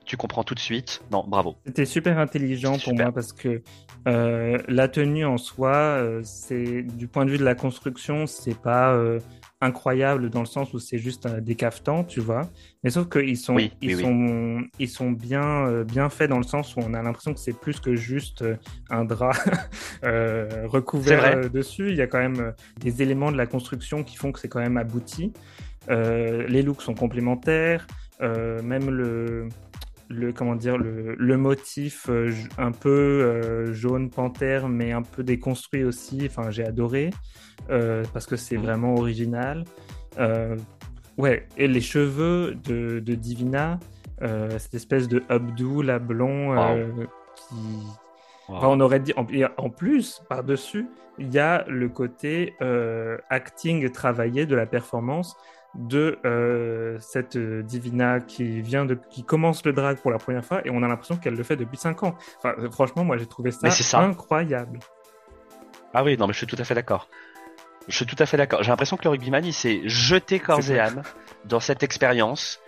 tu 0.04 0.16
comprends 0.16 0.44
tout 0.44 0.54
de 0.54 0.60
suite. 0.60 1.02
Non, 1.10 1.24
bravo. 1.26 1.56
C'était 1.66 1.86
super 1.86 2.18
intelligent 2.18 2.78
pour 2.78 2.94
moi 2.94 3.12
parce 3.12 3.32
que 3.32 3.62
euh, 4.08 4.58
la 4.68 4.88
tenue 4.88 5.24
en 5.24 5.38
soi, 5.38 5.74
euh, 5.74 6.20
c'est 6.24 6.82
du 6.82 7.06
point 7.06 7.24
de 7.24 7.30
vue 7.30 7.38
de 7.38 7.44
la 7.44 7.54
construction, 7.54 8.26
c'est 8.26 8.58
pas 8.58 8.92
euh, 8.94 9.20
incroyable 9.60 10.28
dans 10.28 10.40
le 10.40 10.46
sens 10.46 10.74
où 10.74 10.80
c'est 10.80 10.98
juste 10.98 11.28
des 11.28 11.54
cafetans, 11.54 12.02
tu 12.02 12.20
vois. 12.20 12.48
Mais 12.82 12.90
sauf 12.90 13.08
qu'ils 13.08 13.36
sont, 13.36 13.56
ils 13.80 13.96
sont, 13.96 14.62
ils 14.80 14.88
sont 14.88 15.12
bien, 15.12 15.84
bien 15.84 16.08
faits 16.08 16.30
dans 16.30 16.38
le 16.38 16.44
sens 16.44 16.74
où 16.74 16.80
on 16.80 16.94
a 16.94 17.02
l'impression 17.02 17.32
que 17.32 17.38
c'est 17.38 17.56
plus 17.56 17.78
que 17.78 17.94
juste 17.94 18.44
un 18.90 19.04
drap 19.04 19.34
recouvert 20.02 21.48
dessus. 21.48 21.90
Il 21.90 21.96
y 21.96 22.02
a 22.02 22.08
quand 22.08 22.18
même 22.18 22.54
des 22.80 23.02
éléments 23.02 23.30
de 23.30 23.36
la 23.36 23.46
construction 23.46 24.02
qui 24.02 24.16
font 24.16 24.32
que 24.32 24.40
c'est 24.40 24.48
quand 24.48 24.60
même 24.60 24.76
abouti. 24.76 25.32
les 25.88 26.62
looks 26.62 26.82
sont 26.82 26.94
complémentaires. 26.94 27.86
même 28.20 28.90
le, 28.90 29.48
le 30.08 30.32
comment 30.32 30.54
dire 30.54 30.76
le, 30.78 31.14
le 31.14 31.36
motif 31.36 32.06
euh, 32.08 32.32
un 32.58 32.72
peu 32.72 32.90
euh, 32.90 33.72
jaune 33.72 34.10
panthère 34.10 34.68
mais 34.68 34.92
un 34.92 35.02
peu 35.02 35.22
déconstruit 35.22 35.84
aussi. 35.84 36.22
Enfin 36.26 36.50
j'ai 36.50 36.64
adoré 36.64 37.10
euh, 37.70 38.04
parce 38.12 38.26
que 38.26 38.36
c'est 38.36 38.56
mhm. 38.56 38.62
vraiment 38.62 38.94
original. 38.94 39.64
Ouais 41.18 41.46
et 41.56 41.68
les 41.68 41.80
cheveux 41.80 42.54
de, 42.64 43.00
de 43.00 43.14
Divina 43.14 43.78
cette 44.20 44.74
espèce 44.74 45.08
de 45.08 45.22
updo 45.30 45.82
la 45.82 45.98
blond 45.98 46.54
qui 47.36 47.56
on 48.48 48.80
aurait 48.80 49.00
dit 49.00 49.12
en, 49.16 49.26
en 49.56 49.70
plus 49.70 50.22
par 50.28 50.44
dessus 50.44 50.88
il 51.18 51.32
y 51.32 51.38
a 51.38 51.64
le 51.68 51.88
côté 51.88 52.54
acting 53.30 53.90
travaillé 53.90 54.46
de 54.46 54.54
la 54.54 54.66
performance 54.66 55.36
de 55.74 56.18
euh, 56.24 56.98
cette 57.00 57.36
euh, 57.36 57.62
Divina 57.62 58.20
qui 58.20 58.60
vient 58.60 58.84
de 58.84 58.98
qui 59.10 59.24
commence 59.24 59.64
le 59.64 59.72
drag 59.72 59.98
pour 59.98 60.10
la 60.10 60.18
première 60.18 60.44
fois 60.44 60.60
et 60.66 60.70
on 60.70 60.82
a 60.82 60.88
l'impression 60.88 61.16
qu'elle 61.16 61.34
le 61.34 61.42
fait 61.42 61.56
depuis 61.56 61.78
5 61.78 62.02
ans. 62.02 62.14
Enfin, 62.38 62.54
euh, 62.58 62.70
franchement, 62.70 63.04
moi 63.04 63.16
j'ai 63.16 63.26
trouvé 63.26 63.50
ça, 63.50 63.68
incroyable. 64.00 64.80
Ah 65.94 66.04
oui, 66.04 66.16
non, 66.16 66.26
mais 66.26 66.32
je 66.32 66.38
suis 66.38 66.46
tout 66.46 66.56
à 66.58 66.64
fait 66.64 66.74
d'accord. 66.74 67.08
Je 67.88 67.96
suis 67.96 68.06
tout 68.06 68.16
à 68.18 68.26
fait 68.26 68.36
d'accord. 68.36 68.62
J'ai 68.62 68.70
l'impression 68.70 68.96
que 68.96 69.04
le 69.04 69.10
rugbyman 69.10 69.44
il 69.44 69.54
s'est 69.54 69.80
jeté 69.84 70.40
corps 70.40 70.70
et 70.70 70.78
âme 70.78 71.02
dans 71.46 71.60
cette 71.60 71.82
expérience. 71.82 72.60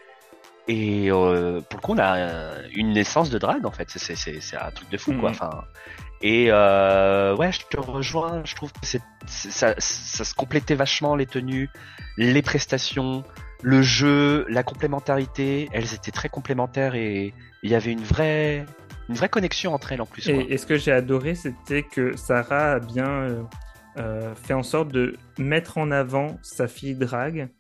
Et 0.67 1.09
pour 1.11 1.27
le 1.29 1.81
coup, 1.83 1.93
on 1.93 1.99
a 1.99 2.55
une 2.75 2.93
naissance 2.93 3.31
de 3.31 3.39
drag 3.39 3.67
en 3.67 3.71
fait. 3.71 3.89
C'est 3.91 4.57
un 4.57 4.71
truc 4.71 4.89
de 4.91 4.97
fou 4.97 5.13
quoi. 5.13 5.31
Mm. 5.31 5.33
Enfin, 5.33 5.65
et 6.25 6.47
euh, 6.49 7.37
ouais, 7.37 7.53
je 7.53 7.61
te 7.69 7.79
rejoins. 7.79 8.43
Je 8.47 8.55
trouve 8.55 8.73
que 8.73 8.79
c'est, 8.83 9.03
ça, 9.27 9.75
ça 9.77 10.25
se 10.25 10.35
complétait 10.35 10.75
vachement 10.75 11.17
les 11.17 11.27
tenues, 11.27 11.69
les 12.17 12.41
prestations, 12.41 13.25
le 13.63 13.83
jeu, 13.83 14.47
la 14.49 14.63
complémentarité. 14.63 15.69
Elles 15.73 15.93
étaient 15.93 16.13
très 16.13 16.31
complémentaires 16.31 16.95
et 16.95 17.35
il 17.63 17.71
y 17.71 17.75
avait 17.75 17.93
une 17.93 18.03
vraie, 18.03 18.65
une 19.11 19.15
vraie 19.15 19.29
connexion 19.29 19.75
entre 19.75 19.93
elles 19.93 20.01
en 20.01 20.07
plus. 20.07 20.27
Et, 20.29 20.57
ce 20.57 20.65
que 20.65 20.79
j'ai 20.79 20.93
adoré, 20.93 21.35
c'était 21.35 21.83
que 21.83 22.17
Sarah 22.17 22.73
a 22.73 22.79
bien 22.79 23.07
euh, 23.07 23.43
euh, 23.99 24.35
fait 24.35 24.55
en 24.55 24.63
sorte 24.63 24.89
de 24.89 25.17
mettre 25.39 25.77
en 25.77 25.91
avant 25.91 26.39
sa 26.41 26.69
fille 26.69 26.95
drague. 26.95 27.51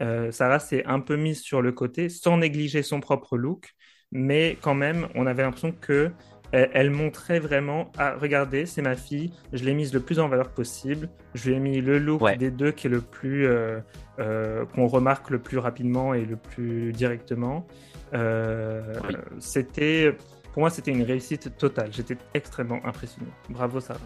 Euh, 0.00 0.30
Sarah 0.30 0.58
s'est 0.58 0.84
un 0.86 1.00
peu 1.00 1.16
mise 1.16 1.40
sur 1.40 1.62
le 1.62 1.72
côté 1.72 2.08
sans 2.08 2.38
négliger 2.38 2.82
son 2.82 3.00
propre 3.00 3.36
look, 3.36 3.74
mais 4.10 4.56
quand 4.60 4.74
même, 4.74 5.08
on 5.14 5.26
avait 5.26 5.42
l'impression 5.42 5.72
que 5.72 6.10
elle, 6.54 6.90
montrait 6.90 7.38
vraiment 7.38 7.90
ah 7.96 8.14
regardez 8.20 8.66
c'est 8.66 8.82
ma 8.82 8.94
fille 8.94 9.32
je 9.54 9.64
l'ai 9.64 9.72
mise 9.72 9.94
le 9.94 10.00
plus 10.00 10.18
en 10.18 10.28
valeur 10.28 10.50
possible 10.50 11.08
je 11.32 11.48
lui 11.48 11.56
ai 11.56 11.58
mis 11.58 11.80
le 11.80 11.98
look 11.98 12.22
des 12.36 12.50
deux 12.50 12.72
qui 12.72 12.88
est 12.88 12.90
le 12.90 13.00
plus 13.00 13.46
euh, 13.46 13.80
euh, 14.18 14.66
qu'on 14.66 14.86
remarque 14.86 15.30
le 15.30 15.38
plus 15.38 15.56
rapidement 15.56 16.12
et 16.12 16.26
le 16.26 16.36
plus 16.36 16.92
directement. 16.92 17.66
Euh, 18.12 18.94
c'était 19.38 20.14
pour 20.52 20.60
moi 20.60 20.68
c'était 20.68 20.90
une 20.90 21.02
réussite 21.02 21.56
totale. 21.56 21.88
J'étais 21.92 22.18
extrêmement 22.34 22.84
impressionné. 22.84 23.28
Bravo 23.48 23.80
Sarah 23.80 24.00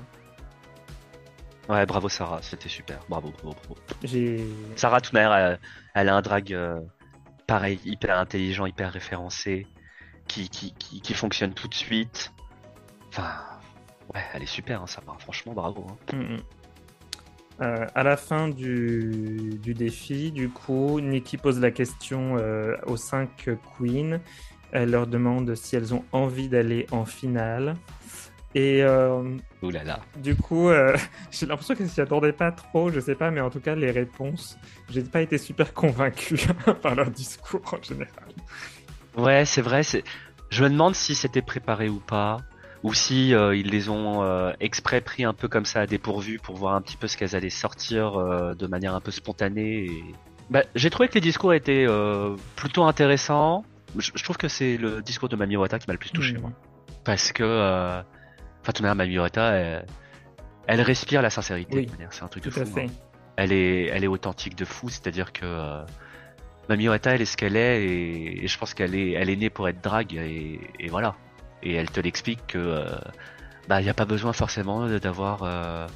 Ouais, 1.68 1.84
bravo 1.86 2.08
Sarah, 2.08 2.40
c'était 2.42 2.68
super. 2.68 3.00
Bravo, 3.08 3.32
bravo, 3.42 3.56
bravo. 3.64 3.80
Sarah, 4.76 5.00
tout 5.00 5.16
elle, 5.16 5.58
elle 5.94 6.08
a 6.08 6.14
un 6.14 6.22
drag 6.22 6.56
pareil, 7.46 7.80
hyper 7.84 8.18
intelligent, 8.18 8.66
hyper 8.66 8.92
référencé, 8.92 9.66
qui, 10.28 10.48
qui, 10.48 10.74
qui, 10.74 11.00
qui, 11.00 11.14
fonctionne 11.14 11.54
tout 11.54 11.68
de 11.68 11.74
suite. 11.74 12.32
Enfin, 13.08 13.32
ouais, 14.14 14.22
elle 14.34 14.42
est 14.42 14.46
super, 14.46 14.82
hein, 14.82 14.86
ça 14.86 15.00
va. 15.06 15.14
Franchement, 15.18 15.52
bravo. 15.52 15.86
Hein. 15.88 16.16
Mm, 16.16 16.34
mm. 16.34 16.40
Euh, 17.62 17.86
à 17.94 18.02
la 18.02 18.18
fin 18.18 18.48
du, 18.48 19.58
du, 19.62 19.72
défi, 19.72 20.30
du 20.30 20.50
coup, 20.50 21.00
Nikki 21.00 21.38
pose 21.38 21.58
la 21.58 21.70
question 21.70 22.36
euh, 22.36 22.76
aux 22.86 22.98
cinq 22.98 23.48
queens. 23.78 24.20
Elle 24.72 24.90
leur 24.90 25.06
demande 25.06 25.54
si 25.54 25.74
elles 25.76 25.94
ont 25.94 26.04
envie 26.12 26.48
d'aller 26.48 26.86
en 26.90 27.06
finale. 27.06 27.74
Et 28.56 28.82
euh, 28.82 29.36
là 29.60 29.84
là. 29.84 30.00
du 30.16 30.34
coup, 30.34 30.70
euh, 30.70 30.96
j'ai 31.30 31.44
l'impression 31.44 31.74
qu'elles 31.74 31.90
s'y 31.90 32.00
attendaient 32.00 32.32
pas 32.32 32.52
trop, 32.52 32.90
je 32.90 33.00
sais 33.00 33.14
pas, 33.14 33.30
mais 33.30 33.42
en 33.42 33.50
tout 33.50 33.60
cas, 33.60 33.74
les 33.74 33.90
réponses, 33.90 34.56
j'ai 34.88 35.02
pas 35.02 35.20
été 35.20 35.36
super 35.36 35.74
convaincu 35.74 36.38
par 36.82 36.94
leur 36.94 37.10
discours 37.10 37.60
en 37.70 37.82
général. 37.82 38.32
Ouais, 39.14 39.44
c'est 39.44 39.60
vrai. 39.60 39.82
C'est... 39.82 40.04
Je 40.48 40.64
me 40.64 40.70
demande 40.70 40.94
si 40.94 41.14
c'était 41.14 41.42
préparé 41.42 41.90
ou 41.90 42.00
pas 42.00 42.38
ou 42.82 42.94
si 42.94 43.34
euh, 43.34 43.54
ils 43.54 43.68
les 43.68 43.90
ont 43.90 44.22
euh, 44.22 44.52
exprès 44.58 45.02
pris 45.02 45.24
un 45.24 45.34
peu 45.34 45.48
comme 45.48 45.66
ça 45.66 45.82
à 45.82 45.86
dépourvu 45.86 46.38
pour 46.38 46.56
voir 46.56 46.76
un 46.76 46.80
petit 46.80 46.96
peu 46.96 47.08
ce 47.08 47.18
qu'elles 47.18 47.36
allaient 47.36 47.50
sortir 47.50 48.12
de 48.54 48.66
manière 48.66 48.94
un 48.94 49.02
peu 49.02 49.10
spontanée. 49.10 49.84
Et... 49.84 50.04
Bah, 50.48 50.62
j'ai 50.74 50.88
trouvé 50.88 51.08
que 51.08 51.14
les 51.14 51.20
discours 51.20 51.52
étaient 51.52 51.86
plutôt 52.54 52.84
intéressants. 52.84 53.66
Je, 53.98 54.24
trouve 54.24 54.38
que 54.38 54.48
c'est 54.48 54.78
le 54.78 55.02
discours 55.02 55.28
de 55.28 55.36
Mami 55.36 55.58
Wata 55.58 55.78
qui 55.78 55.86
m'a 55.88 55.92
le 55.92 55.98
plus 55.98 56.10
touché, 56.10 56.38
mmh. 56.38 56.40
moi. 56.40 56.52
Parce 57.04 57.32
que, 57.32 58.02
enfin, 58.66 58.72
tout 58.72 58.82
Mami 58.82 59.18
Wata, 59.18 59.52
elle, 59.52 59.86
elle, 60.66 60.80
respire 60.80 61.22
la 61.22 61.30
sincérité. 61.30 61.88
c'est 62.10 62.22
un 62.22 62.28
truc 62.28 62.44
de 62.44 62.50
fou. 62.50 62.60
Hein. 62.78 62.86
Elle 63.36 63.52
est, 63.52 63.86
elle 63.86 64.04
est 64.04 64.08
authentique 64.08 64.56
de 64.56 64.64
fou, 64.64 64.88
c'est-à-dire 64.88 65.32
que 65.32 65.82
Mami 66.68 66.88
Wata, 66.88 67.14
elle 67.14 67.22
est 67.22 67.26
ce 67.26 67.36
qu'elle 67.36 67.56
est, 67.56 67.84
et, 67.84 68.46
je 68.46 68.58
pense 68.58 68.74
qu'elle 68.74 68.94
est, 68.94 69.12
elle 69.12 69.30
est 69.30 69.36
née 69.36 69.50
pour 69.50 69.68
être 69.68 69.82
drague, 69.82 70.14
et, 70.14 70.60
et 70.80 70.88
voilà 70.88 71.14
et 71.62 71.74
elle 71.74 71.90
te 71.90 72.00
l'explique 72.00 72.46
que 72.46 72.58
euh, 72.58 72.84
bah 73.68 73.80
il 73.80 73.84
n'y 73.84 73.90
a 73.90 73.94
pas 73.94 74.04
besoin 74.04 74.32
forcément 74.32 74.86
d'avoir 74.86 75.42
euh, 75.42 75.86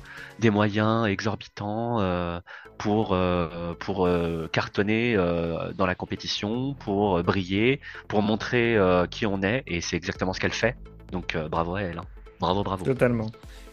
des 0.40 0.50
moyens 0.50 1.06
exorbitants 1.06 2.00
euh, 2.00 2.40
pour 2.78 3.16
pour 3.78 4.08
cartonner 4.52 5.14
dans 5.74 5.86
la 5.86 5.94
compétition, 5.94 6.74
pour 6.74 7.22
briller, 7.22 7.80
pour 8.08 8.22
montrer 8.22 8.78
qui 9.10 9.26
on 9.26 9.42
est 9.42 9.62
et 9.66 9.82
c'est 9.82 9.96
exactement 9.96 10.32
ce 10.32 10.40
qu'elle 10.40 10.52
fait. 10.52 10.76
Donc 11.12 11.36
bravo 11.36 11.74
à 11.74 11.82
elle. 11.82 11.98
Hein. 11.98 12.06
Bravo, 12.40 12.62
bravo. 12.62 12.84
Totalement. 12.84 13.26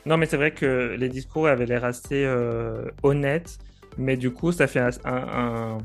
Non, 0.05 0.17
mais 0.17 0.25
c'est 0.25 0.37
vrai 0.37 0.51
que 0.51 0.95
les 0.97 1.09
discours 1.09 1.47
avaient 1.47 1.65
l'air 1.65 1.83
assez 1.83 2.25
honnêtes, 3.03 3.59
mais 3.97 4.15
du 4.15 4.31
coup, 4.31 4.51
ça 4.51 4.67
fait 4.67 4.81
un, 5.05 5.79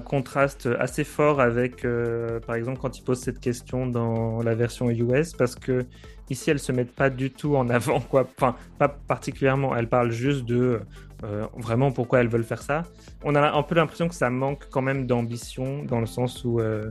contraste 0.00 0.68
assez 0.78 1.02
fort 1.04 1.40
avec, 1.40 1.84
euh, 1.84 2.40
par 2.40 2.56
exemple, 2.56 2.78
quand 2.80 2.98
ils 2.98 3.02
posent 3.02 3.20
cette 3.20 3.40
question 3.40 3.86
dans 3.86 4.42
la 4.42 4.54
version 4.54 4.90
US, 4.90 5.32
parce 5.32 5.54
que 5.54 5.86
ici, 6.28 6.50
elles 6.50 6.58
se 6.58 6.72
mettent 6.72 6.94
pas 6.94 7.10
du 7.10 7.30
tout 7.30 7.56
en 7.56 7.68
avant, 7.70 8.00
quoi. 8.00 8.28
Enfin, 8.36 8.54
pas 8.78 8.88
particulièrement. 8.88 9.74
Elles 9.74 9.88
parlent 9.88 10.10
juste 10.10 10.44
de 10.44 10.80
euh, 11.24 11.46
vraiment 11.56 11.90
pourquoi 11.90 12.20
elles 12.20 12.28
veulent 12.28 12.44
faire 12.44 12.62
ça. 12.62 12.82
On 13.24 13.34
a 13.34 13.52
un 13.52 13.62
peu 13.62 13.74
l'impression 13.74 14.08
que 14.08 14.14
ça 14.14 14.30
manque 14.30 14.68
quand 14.70 14.82
même 14.82 15.06
d'ambition, 15.06 15.84
dans 15.84 16.00
le 16.00 16.06
sens 16.06 16.44
où, 16.44 16.60
euh, 16.60 16.90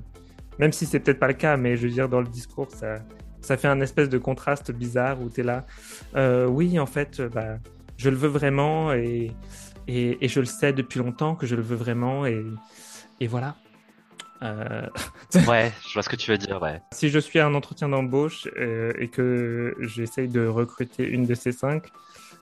même 0.59 0.71
si 0.71 0.85
c'est 0.85 0.99
peut-être 0.99 1.19
pas 1.19 1.27
le 1.27 1.33
cas, 1.33 1.55
mais 1.55 1.77
je 1.77 1.87
veux 1.87 1.93
dire, 1.93 2.09
dans 2.09 2.21
le 2.21 2.27
discours, 2.27 2.71
ça, 2.71 2.95
ça 3.47 3.57
fait 3.57 3.67
un 3.67 3.81
espèce 3.81 4.09
de 4.09 4.17
contraste 4.17 4.71
bizarre 4.71 5.21
où 5.21 5.29
tu 5.29 5.41
es 5.41 5.43
là. 5.43 5.65
oui, 6.47 6.79
en 6.79 6.85
fait, 6.85 7.21
bah, 7.21 7.57
je 7.97 8.09
le 8.09 8.15
veux 8.15 8.27
vraiment 8.27 8.93
et, 8.93 9.31
et, 9.87 10.23
et, 10.23 10.27
je 10.27 10.39
le 10.39 10.45
sais 10.45 10.73
depuis 10.73 10.99
longtemps 10.99 11.35
que 11.35 11.47
je 11.47 11.55
le 11.55 11.61
veux 11.61 11.75
vraiment 11.75 12.25
et, 12.25 12.45
et 13.19 13.27
voilà. 13.27 13.55
Euh... 14.43 14.87
ouais, 15.47 15.71
je 15.87 15.93
vois 15.93 16.03
ce 16.03 16.09
que 16.09 16.15
tu 16.15 16.31
veux 16.31 16.37
dire, 16.37 16.61
ouais. 16.61 16.81
Si 16.91 17.09
je 17.09 17.19
suis 17.19 17.39
à 17.39 17.47
un 17.47 17.55
entretien 17.55 17.89
d'embauche 17.89 18.47
euh, 18.57 18.93
et 18.97 19.07
que 19.07 19.75
j'essaye 19.79 20.27
de 20.27 20.45
recruter 20.45 21.07
une 21.07 21.25
de 21.25 21.33
ces 21.33 21.51
cinq, 21.51 21.87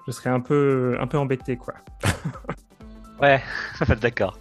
je 0.08 0.12
serais 0.12 0.30
un 0.30 0.42
peu, 0.42 0.98
un 1.00 1.08
peu 1.08 1.18
embêté, 1.18 1.56
quoi. 1.56 1.76
ouais, 3.22 3.42
d'accord. 4.02 4.38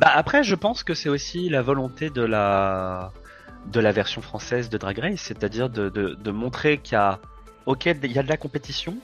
Bah, 0.00 0.10
après, 0.14 0.42
je 0.42 0.54
pense 0.54 0.82
que 0.84 0.94
c'est 0.94 1.08
aussi 1.08 1.48
la 1.48 1.62
volonté 1.62 2.10
de 2.10 2.22
la, 2.22 3.12
de 3.66 3.80
la 3.80 3.92
version 3.92 4.22
française 4.22 4.68
de 4.68 4.78
Drag 4.78 4.98
Race, 4.98 5.20
c'est-à-dire 5.20 5.68
de, 5.68 5.88
de, 5.88 6.14
de, 6.14 6.30
montrer 6.30 6.78
qu'il 6.78 6.94
y 6.94 6.96
a, 6.96 7.20
ok, 7.66 7.86
il 7.86 8.12
y 8.12 8.18
a 8.18 8.22
de 8.22 8.28
la 8.28 8.36
compétition, 8.36 8.96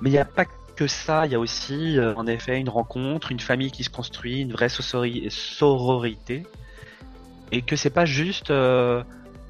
mais 0.00 0.10
il 0.10 0.12
n'y 0.12 0.18
a 0.18 0.24
pas 0.24 0.44
que 0.76 0.86
ça, 0.86 1.26
il 1.26 1.32
y 1.32 1.34
a 1.34 1.40
aussi, 1.40 1.98
euh, 1.98 2.14
en 2.16 2.26
effet, 2.26 2.58
une 2.58 2.68
rencontre, 2.68 3.32
une 3.32 3.40
famille 3.40 3.70
qui 3.70 3.84
se 3.84 3.90
construit, 3.90 4.40
une 4.40 4.52
vraie 4.52 4.70
sororité 4.70 6.44
et 7.52 7.62
que 7.62 7.76
c'est 7.76 7.90
pas 7.90 8.04
juste 8.04 8.50
euh, 8.50 9.02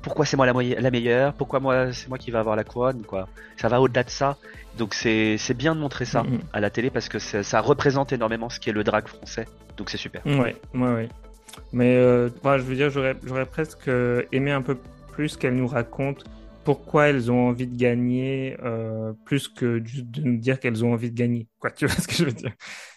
pourquoi 0.03 0.24
c'est 0.24 0.36
moi 0.36 0.46
la, 0.46 0.53
la, 0.53 0.90
meilleure, 0.90 1.34
pourquoi 1.34 1.61
moi 1.61 1.92
c'est 1.92 2.09
moi 2.09 2.18
qui 2.18 2.30
va 2.30 2.40
avoir 2.40 2.57
la 2.57 2.64
couronne, 2.64 3.03
quoi. 3.03 3.28
Ça 3.57 3.68
va 3.68 3.80
au-delà 3.80 4.03
de 4.03 4.11
ça. 4.11 4.36
Donc 4.78 4.94
c'est 4.94 5.55
bien 5.55 5.74
de 5.74 5.80
montrer 5.80 6.05
ça 6.05 6.22
mm-hmm. 6.22 6.40
à 6.53 6.61
la 6.61 6.70
télé 6.70 6.90
parce 6.90 7.09
que 7.09 7.18
ça 7.18 7.61
représente 7.61 8.12
énormément 8.12 8.48
ce 8.48 8.59
qui 8.59 8.70
est 8.70 8.72
le 8.72 8.84
drag 8.84 9.07
français. 9.07 9.46
Donc 9.76 9.90
c'est 9.90 9.98
super. 9.98 10.24
Ouais, 10.26 10.57
ouais, 10.74 10.94
ouais. 10.94 11.09
Mais 11.72 11.96
euh, 11.96 12.28
je 12.28 12.62
veux 12.62 12.76
dire, 12.76 12.90
j'aurais 12.90 13.46
presque 13.46 13.90
aimé 14.32 14.51
un 14.51 14.62
peu 14.62 14.76
plus 15.12 15.36
qu'elle 15.36 15.57
nous 15.57 15.66
raconte 15.66 16.24
pourquoi 16.64 17.09
elles 17.09 17.30
ont 17.30 17.48
envie 17.48 17.66
de 17.66 17.76
gagner 17.76 18.57
euh, 18.62 19.12
plus 19.24 19.48
que 19.48 19.84
juste 19.84 20.11
de 20.11 20.22
nous 20.22 20.36
dire 20.36 20.61
qu'elles 20.61 20.84
ont 20.84 20.92
envie 20.92 21.11
de 21.11 21.16
gagner. 21.16 21.48
Quoi, 21.59 21.70
tu 21.70 21.86
vois 21.86 21.94
ce 21.94 22.07
que 22.07 22.14
je 22.14 22.24
veux 22.24 22.32
dire? 22.32 22.53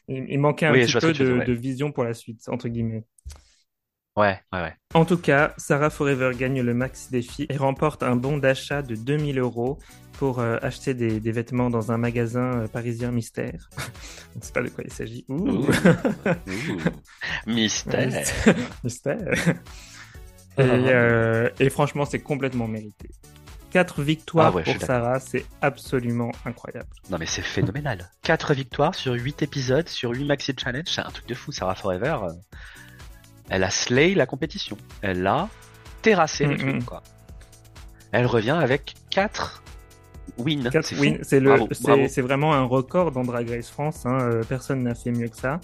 Il, 0.08 0.38
manquait 0.40 0.66
un 0.66 0.74
petit 0.74 1.00
peu 1.00 1.14
de, 1.14 1.46
de, 1.46 1.54
vision 1.54 1.92
pour 1.92 2.04
la 2.04 2.14
suite, 2.14 2.42
entre 2.50 2.68
guillemets. 2.68 3.06
Ouais, 4.16 4.40
ouais, 4.54 4.62
ouais. 4.62 4.74
En 4.94 5.06
tout 5.06 5.18
cas, 5.18 5.54
Sarah 5.58 5.90
Forever 5.90 6.32
gagne 6.38 6.62
le 6.62 6.74
Maxi 6.74 7.10
Défi 7.10 7.48
et 7.50 7.58
remporte 7.58 8.04
un 8.04 8.16
bon 8.16 8.38
d'achat 8.38 8.84
de 8.84 8.96
2000 8.96 9.40
euros 9.40 9.80
pour 10.14 10.40
euh, 10.40 10.58
acheter 10.62 10.94
des, 10.94 11.20
des, 11.20 11.32
vêtements 11.32 11.72
dans 11.72 11.92
un 11.92 11.98
magasin 11.98 12.62
euh, 12.62 12.68
parisien 12.68 13.12
mystère. 13.12 13.70
On 14.36 14.40
ne 14.40 14.44
sait 14.44 14.54
pas 14.54 14.62
de 14.62 14.70
quoi 14.70 14.84
il 14.86 14.94
s'agit. 14.94 15.26
Ouh. 15.30 15.68
Mystère. 17.48 18.24
mystère. 18.84 19.34
Et, 20.60 20.62
euh, 20.62 21.50
et 21.60 21.72
franchement, 21.72 22.06
c'est 22.06 22.20
complètement 22.20 22.68
mérité. 22.68 23.10
Quatre 23.72 24.04
victoires 24.04 24.56
ah 24.56 24.62
pour 24.62 24.82
Sarah, 24.82 25.20
c'est 25.20 25.48
absolument 25.64 26.32
incroyable. 26.46 26.90
Non 27.10 27.18
mais 27.18 27.26
c'est 27.26 27.42
phénoménal. 27.42 28.12
Quatre 28.22 28.54
victoires 28.54 28.94
sur 28.94 29.14
huit 29.14 29.42
épisodes, 29.42 29.90
sur 29.90 30.12
huit 30.12 30.26
maxi 30.26 30.54
challenge, 30.56 30.86
c'est 30.86 31.02
un 31.02 31.10
truc 31.10 31.26
de 31.26 31.34
fou. 31.34 31.52
Sarah 31.52 31.74
Forever, 31.74 32.18
elle 33.54 33.64
a 33.64 33.70
slay 33.70 34.16
la 34.16 34.26
compétition. 34.26 34.78
Elle 35.04 35.28
a 35.28 35.48
terrassé 36.02 36.48
les 36.48 36.58
trucs, 36.58 36.86
quoi. 36.86 37.04
Elle 38.12 38.26
revient 38.26 38.58
avec 38.60 38.96
4 39.12 39.64
wins. 40.40 40.72
C'est 40.82 42.22
vraiment 42.22 42.56
un 42.56 42.64
record 42.64 43.12
dans 43.12 43.22
Drag 43.22 43.48
Race 43.48 43.70
France. 43.70 44.08
Hein. 44.08 44.18
Euh, 44.22 44.44
personne 44.44 44.82
n'a 44.82 44.96
fait 44.96 45.12
mieux 45.12 45.28
que 45.28 45.38
ça. 45.38 45.62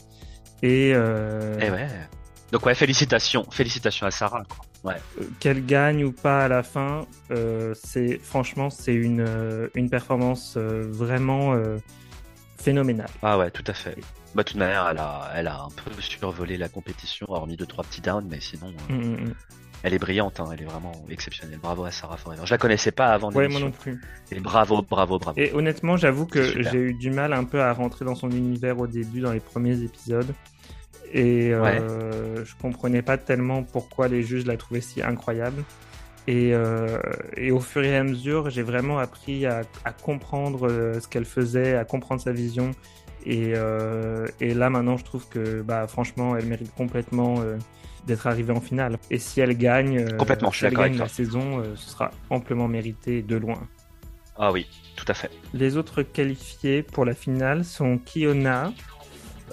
Et, 0.61 0.91
euh... 0.93 1.57
Et 1.59 1.71
ouais. 1.71 1.87
Donc 2.51 2.63
ouais, 2.67 2.75
félicitations, 2.75 3.43
félicitations 3.49 4.05
à 4.05 4.11
Sarah. 4.11 4.43
Quoi. 4.47 4.91
Ouais. 4.91 4.99
Euh, 5.19 5.23
qu'elle 5.39 5.65
gagne 5.65 6.03
ou 6.03 6.11
pas 6.11 6.45
à 6.45 6.47
la 6.47 6.61
fin, 6.61 7.07
euh, 7.31 7.73
c'est 7.83 8.19
franchement 8.21 8.69
c'est 8.69 8.93
une 8.93 9.25
une 9.75 9.89
performance 9.89 10.57
vraiment 10.57 11.55
phénoménale. 12.59 13.09
Ah 13.21 13.37
ouais, 13.37 13.51
tout 13.51 13.63
à 13.67 13.73
fait. 13.73 13.95
Bah, 14.35 14.43
de 14.43 14.49
toute 14.49 14.57
manière, 14.57 14.87
elle 14.91 14.99
a, 14.99 15.31
elle 15.35 15.47
a 15.47 15.61
un 15.61 15.69
peu 15.69 16.01
survolé 16.01 16.57
la 16.57 16.69
compétition, 16.69 17.25
hormis 17.29 17.57
deux 17.57 17.65
trois 17.65 17.83
petits 17.83 18.01
downs, 18.01 18.27
mais 18.29 18.39
sinon, 18.39 18.73
euh, 18.89 18.93
mm, 18.93 18.97
mm, 18.97 19.29
mm. 19.29 19.33
elle 19.83 19.93
est 19.93 19.99
brillante, 19.99 20.39
hein, 20.39 20.49
elle 20.53 20.61
est 20.61 20.65
vraiment 20.65 20.91
exceptionnelle. 21.09 21.59
Bravo 21.59 21.85
à 21.85 21.91
Sarah 21.91 22.17
Forever. 22.17 22.41
Je 22.45 22.51
la 22.51 22.57
connaissais 22.57 22.91
pas 22.91 23.07
avant. 23.07 23.31
Ouais, 23.31 23.47
moi 23.47 23.59
non 23.59 23.71
plus. 23.71 23.99
Et 24.31 24.39
bravo, 24.39 24.81
bravo, 24.81 25.17
bravo. 25.17 25.39
Et 25.39 25.51
honnêtement, 25.53 25.97
j'avoue 25.97 26.25
que 26.25 26.61
j'ai 26.61 26.77
eu 26.77 26.93
du 26.93 27.09
mal 27.09 27.33
un 27.33 27.43
peu 27.43 27.61
à 27.61 27.73
rentrer 27.73 28.05
dans 28.05 28.15
son 28.15 28.29
univers 28.29 28.77
au 28.79 28.87
début, 28.87 29.21
dans 29.21 29.31
les 29.31 29.39
premiers 29.39 29.81
épisodes. 29.81 30.33
Et 31.11 31.51
euh, 31.51 32.45
je 32.45 32.53
comprenais 32.61 33.01
pas 33.01 33.17
tellement 33.17 33.63
pourquoi 33.63 34.07
les 34.07 34.21
juges 34.21 34.45
la 34.45 34.57
trouvaient 34.57 34.81
si 34.81 35.01
incroyable. 35.01 35.63
Et, 36.27 36.53
euh, 36.53 36.99
et, 37.37 37.51
au 37.51 37.59
fur 37.59 37.83
et 37.83 37.95
à 37.95 38.03
mesure, 38.03 38.49
j'ai 38.49 38.61
vraiment 38.61 38.99
appris 38.99 39.45
à, 39.45 39.61
à 39.83 39.91
comprendre 39.91 40.67
euh, 40.69 40.99
ce 40.99 41.07
qu'elle 41.07 41.25
faisait, 41.25 41.75
à 41.75 41.85
comprendre 41.85 42.21
sa 42.21 42.31
vision 42.31 42.71
et, 43.25 43.53
euh, 43.55 44.27
et, 44.39 44.53
là 44.53 44.69
maintenant, 44.69 44.97
je 44.97 45.03
trouve 45.03 45.27
que 45.27 45.61
bah, 45.61 45.87
franchement, 45.87 46.37
elle 46.37 46.45
mérite 46.45 46.73
complètement 46.75 47.41
euh, 47.41 47.57
d'être 48.05 48.27
arrivée 48.27 48.53
en 48.53 48.61
finale. 48.61 48.97
Et 49.09 49.17
si 49.17 49.41
elle 49.41 49.57
gagne, 49.57 50.15
complètement, 50.17 50.51
si 50.51 50.65
elle 50.65 50.73
gagne 50.73 50.97
la 50.97 51.07
saison, 51.07 51.63
ce 51.75 51.89
sera 51.89 52.11
amplement 52.29 52.67
mérité 52.67 53.21
de 53.21 53.35
loin. 53.35 53.59
Ah 54.37 54.51
oui, 54.53 54.67
tout 54.95 55.05
à 55.09 55.13
fait. 55.13 55.29
Les 55.53 55.75
autres 55.75 56.01
qualifiés 56.01 56.81
pour 56.81 57.03
la 57.03 57.13
finale 57.13 57.65
sont 57.65 57.97
Kiona, 57.97 58.71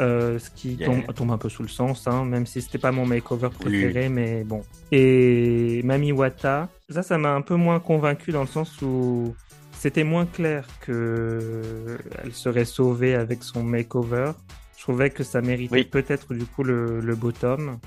euh, 0.01 0.39
ce 0.39 0.51
qui 0.51 0.77
tombe, 0.77 1.03
tombe, 1.15 1.31
un 1.31 1.39
peu 1.39 1.49
sous 1.49 1.63
le 1.63 1.69
sens, 1.69 2.07
hein, 2.07 2.25
même 2.25 2.47
si 2.47 2.63
c'était 2.63 2.79
pas 2.79 2.93
mon 2.93 3.07
makeover 3.07 3.49
préféré, 3.51 4.09
mais 4.09 4.45
bon. 4.45 4.63
Et 4.93 5.81
Mami 5.85 6.13
Wata, 6.13 6.69
ça, 6.89 7.03
ça 7.03 7.19
m'a 7.19 7.33
un 7.33 7.43
peu 7.43 7.55
moins 7.55 7.81
convaincu 7.81 8.33
dans 8.33 8.43
le 8.43 8.47
sens 8.47 8.81
où 8.83 9.35
c'était 9.73 10.05
moins 10.05 10.27
clair 10.27 10.67
que 10.81 11.99
elle 12.23 12.33
serait 12.33 12.65
sauvée 12.65 13.15
avec 13.15 13.43
son 13.43 13.63
makeover. 13.63 14.33
Je 14.77 14.83
trouvais 14.83 15.11
que 15.11 15.25
ça 15.25 15.41
méritait 15.41 15.85
peut-être 15.85 16.33
du 16.35 16.45
coup 16.45 16.63
le, 16.63 17.01
le 17.01 17.15
bottom. 17.15 17.79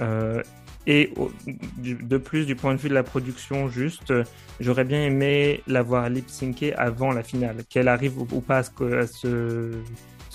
Euh, 0.00 0.42
et 0.86 1.12
de 1.76 2.16
plus, 2.16 2.46
du 2.46 2.56
point 2.56 2.74
de 2.74 2.80
vue 2.80 2.88
de 2.88 2.94
la 2.94 3.02
production, 3.02 3.68
juste, 3.68 4.12
j'aurais 4.58 4.84
bien 4.84 5.02
aimé 5.02 5.62
l'avoir 5.66 6.08
lip 6.08 6.30
syncé 6.30 6.72
avant 6.72 7.12
la 7.12 7.22
finale, 7.22 7.56
qu'elle 7.68 7.88
arrive 7.88 8.18
ou 8.18 8.40
pas 8.40 8.58
à, 8.58 8.62
se, 8.62 9.06
se, 9.06 9.70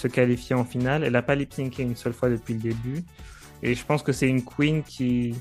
qualifier 0.07 0.55
en 0.55 0.65
finale. 0.65 1.03
Elle 1.03 1.13
n'a 1.13 1.21
pas 1.21 1.35
lip 1.35 1.53
syncé 1.53 1.83
une 1.83 1.95
seule 1.95 2.13
fois 2.13 2.29
depuis 2.29 2.53
le 2.53 2.59
début. 2.59 3.03
Et 3.61 3.75
je 3.75 3.85
pense 3.85 4.03
que 4.03 4.11
c'est 4.11 4.27
une 4.27 4.43
queen 4.43 4.83
qui, 4.83 5.35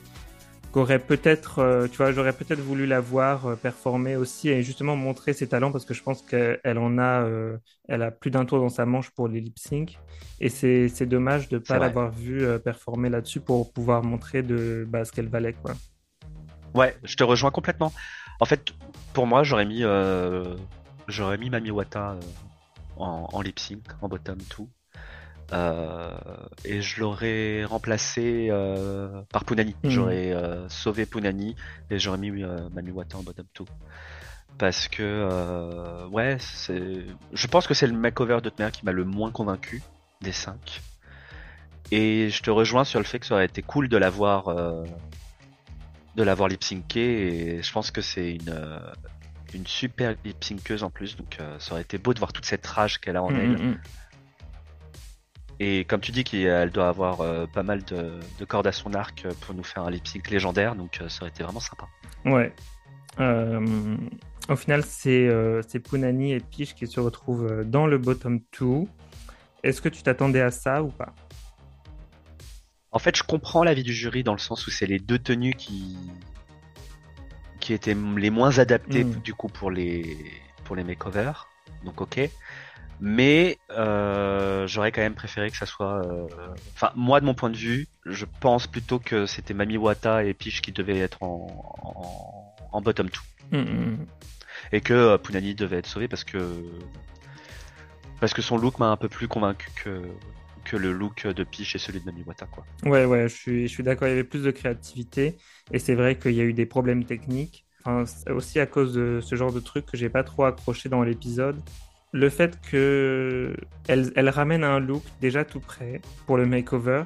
qu'aurait 0.73 0.99
peut-être, 0.99 1.59
euh, 1.59 1.87
tu 1.87 1.99
vois, 1.99 2.13
j'aurais 2.13 2.33
peut-être 2.33 2.61
voulu 2.61 2.87
la 2.87 3.01
voir 3.01 3.47
euh, 3.47 3.57
performer 3.57 4.17
aussi 4.17 4.49
et 4.49 4.63
justement 4.63 4.97
montrer 4.97 5.35
ses 5.35 5.47
talents 5.47 5.71
parce 5.71 5.85
que 5.85 5.93
je 5.93 6.03
pense 6.03 6.23
qu'elle 6.23 6.79
en 6.79 6.99
a, 6.99 7.23
euh, 7.23 7.59
elle 7.89 8.03
a 8.03 8.11
plus 8.11 8.31
d'un 8.31 8.47
tour 8.47 8.59
dans 8.59 8.71
sa 8.71 8.87
manche 8.87 9.11
pour 9.11 9.29
les 9.29 9.41
lip 9.41 9.59
sync 9.59 9.99
et 10.41 10.49
c'est, 10.49 10.89
c'est 10.89 11.07
dommage 11.07 11.51
de 11.51 11.59
pas 11.59 11.79
l'avoir 11.79 12.11
vu 12.11 12.47
performer 12.61 13.11
là-dessus 13.11 13.41
pour 13.41 13.73
pouvoir 13.73 14.03
montrer 14.03 14.43
de 14.43 14.87
bah, 14.89 15.05
ce 15.05 15.13
qu'elle 15.13 15.29
valait 15.29 15.53
quoi. 15.53 15.75
Ouais, 16.75 16.97
je 17.05 17.17
te 17.17 17.23
rejoins 17.23 17.51
complètement. 17.51 17.93
En 18.41 18.47
fait, 18.47 18.73
pour 19.13 19.27
moi, 19.27 19.45
j'aurais 19.45 19.67
mis, 19.67 19.85
j'aurais 21.07 21.39
mis 21.39 21.51
Mami 21.51 21.71
Wata 21.71 22.17
en, 22.97 23.29
en 23.33 23.41
lip 23.43 23.59
sync, 23.59 23.83
en 24.01 24.09
bottom 24.09 24.39
tout. 24.49 24.69
Euh, 25.53 26.11
et 26.65 26.81
je 26.81 27.01
l'aurais 27.01 27.65
remplacé 27.65 28.49
euh, 28.51 29.23
par 29.31 29.45
Punani. 29.45 29.75
Hmm. 29.83 29.91
J'aurais 29.91 30.33
euh, 30.33 30.69
sauvé 30.69 31.05
Punani 31.05 31.57
et 31.91 31.99
j'aurais 31.99 32.19
mis 32.19 32.31
Mami 32.31 32.91
Wata 32.91 33.19
en 33.19 33.23
bottom 33.23 33.47
2 33.59 33.65
parce 34.59 34.87
que 34.87 36.07
ouais 36.11 36.37
c'est 36.39 37.07
je 37.33 37.47
pense 37.47 37.67
que 37.67 37.73
c'est 37.73 37.87
le 37.87 37.95
makeover 37.95 38.41
de 38.43 38.51
Tmer 38.51 38.71
qui 38.71 38.85
m'a 38.85 38.93
le 38.93 39.05
moins 39.05 39.31
convaincu 39.31 39.83
des 40.21 40.33
5 40.33 40.83
et 41.91 42.29
je 42.29 42.43
te 42.43 42.51
rejoins 42.51 42.85
sur 42.85 43.01
le 43.01 43.07
fait 43.07 43.19
que 43.19 43.25
ça 43.25 43.35
aurait 43.35 43.47
été 43.47 43.63
cool 43.63 43.89
de 43.89 43.97
l'avoir 43.97 44.55
de 46.17 46.23
l'avoir 46.23 46.51
lip 46.51 46.63
syncé 46.63 47.01
et 47.01 47.63
je 47.63 47.73
pense 47.73 47.91
que 47.91 48.03
c'est 48.03 48.33
une 48.33 48.55
une 49.55 49.67
super 49.67 50.15
lip 50.25 50.43
synceuse 50.43 50.83
en 50.83 50.91
plus 50.91 51.17
donc 51.17 51.39
ça 51.59 51.73
aurait 51.73 51.83
été 51.83 51.99
beau 51.99 52.15
de 52.15 52.19
voir 52.19 52.33
toute 52.33 52.47
cette 52.47 52.67
rage 52.67 53.01
qu'elle 53.01 53.17
a 53.17 53.23
en 53.23 53.31
hmm, 53.31 53.37
elle 53.37 53.51
hmm, 53.51 53.79
et 55.65 55.85
comme 55.85 56.01
tu 56.01 56.11
dis 56.11 56.25
qu'elle 56.25 56.71
doit 56.71 56.89
avoir 56.89 57.21
euh, 57.21 57.47
pas 57.47 57.63
mal 57.63 57.85
de, 57.85 58.19
cordes 58.49 58.67
à 58.67 58.73
son 58.73 58.95
arc 58.95 59.29
pour 59.41 59.55
nous 59.55 59.63
faire 59.63 59.85
un 59.85 59.91
lip 59.93 60.09
sync 60.09 60.29
légendaire, 60.29 60.75
donc 60.75 61.01
euh, 61.01 61.09
ça 61.09 61.23
aurait 61.23 61.31
été 61.31 61.45
vraiment 61.45 61.61
sympa. 61.61 61.87
Ouais. 62.25 62.53
Euh, 63.21 63.97
au 64.49 64.57
final, 64.57 64.83
c'est 64.85 65.79
Punani 65.89 66.33
et 66.33 66.41
Peach 66.41 66.75
qui 66.75 66.89
se 66.89 66.99
retrouvent 66.99 67.65
dans 67.65 67.87
le 67.87 67.97
bottom 67.97 68.41
2. 68.59 68.67
Est-ce 69.63 69.81
que 69.81 69.89
tu 69.89 70.03
t'attendais 70.03 70.41
à 70.41 70.51
ça 70.51 70.83
ou 70.83 70.89
pas? 70.89 71.15
En 72.91 72.99
fait, 72.99 73.17
je 73.17 73.23
comprends 73.23 73.63
l'avis 73.63 73.85
du 73.85 73.93
jury 73.93 74.25
dans 74.25 74.33
le 74.33 74.41
sens 74.41 74.67
où 74.67 74.71
c'est 74.73 74.87
les 74.87 74.99
deux 74.99 75.21
tenues 75.21 75.55
qui 75.55 75.97
qui 77.63 77.73
étaient 77.73 77.97
les 78.17 78.31
moins 78.31 78.59
adaptées 78.59 79.05
hmm. 79.05 79.21
du 79.21 79.35
coup 79.35 79.49
pour 79.49 79.71
les 79.71 80.19
pour 80.65 80.75
les 80.77 80.85
makeovers. 80.85 81.49
Donc 81.85 82.01
ok 82.01 82.29
mais 83.05 83.59
euh, 83.71 84.69
j'aurais 84.69 84.93
quand 84.93 85.01
même 85.01 85.17
préféré 85.17 85.51
que 85.51 85.57
ça 85.57 85.67
soit. 85.67 86.07
Euh, 86.07 86.29
enfin, 86.75 86.93
moi 86.95 87.21
de 87.21 87.27
mon 87.27 87.35
point 87.35 87.51
de 87.51 87.57
vue, 87.57 87.89
je 88.07 88.27
pense 88.39 88.69
plutôt 88.69 89.01
que 89.01 89.27
c'était 89.27 89.55
Mami 89.55 89.77
Wata 89.77 90.23
et 90.23 90.35
Peach 90.35 90.61
qui 90.61 90.71
devaient 90.71 91.01
être 91.01 91.21
en, 91.25 92.55
en, 92.71 92.81
bottom 92.81 93.09
2. 93.51 93.59
Mm, 93.59 93.63
mm. 93.65 94.07
et 94.71 94.81
que 94.81 95.17
Punani 95.17 95.57
devait 95.57 95.79
être 95.79 95.89
sauvé 95.89 96.07
parce 96.07 96.23
que 96.23 96.65
parce 98.21 98.35
que 98.35 98.41
son 98.41 98.57
look 98.57 98.79
m'a 98.79 98.87
un 98.87 98.97
peu 98.97 99.09
plus 99.09 99.27
convaincu 99.27 99.69
que 99.83 100.01
le 100.77 100.93
look 100.93 101.27
de 101.27 101.45
Peach 101.45 101.75
et 101.75 101.79
celui 101.79 102.01
de 102.01 102.07
Namiwata 102.07 102.47
quoi. 102.47 102.65
Ouais 102.85 103.05
ouais, 103.05 103.29
je 103.29 103.35
suis 103.35 103.69
je 103.69 103.73
suis 103.73 103.83
d'accord, 103.83 104.09
il 104.09 104.13
y 104.13 104.15
avait 104.15 104.25
plus 104.25 104.43
de 104.43 104.51
créativité 104.51 105.37
et 105.73 105.79
c'est 105.79 105.95
vrai 105.95 106.17
qu'il 106.17 106.33
y 106.33 106.41
a 106.41 106.45
eu 106.45 106.53
des 106.53 106.67
problèmes 106.67 107.05
techniques. 107.05 107.67
Aussi 108.31 108.61
à 108.61 108.67
cause 108.67 108.95
de 108.95 109.21
ce 109.21 109.35
genre 109.35 109.53
de 109.53 109.61
truc 109.61 109.87
que 109.87 109.97
j'ai 109.97 110.09
pas 110.09 110.23
trop 110.23 110.45
accroché 110.45 110.89
dans 110.89 111.03
l'épisode. 111.03 111.61
Le 112.13 112.29
fait 112.29 112.61
que 112.61 113.57
elle, 113.89 114.29
ramène 114.29 114.65
un 114.65 114.79
look 114.79 115.03
déjà 115.21 115.45
tout 115.45 115.61
prêt 115.61 116.01
pour 116.27 116.37
le 116.37 116.47
makeover, 116.47 117.05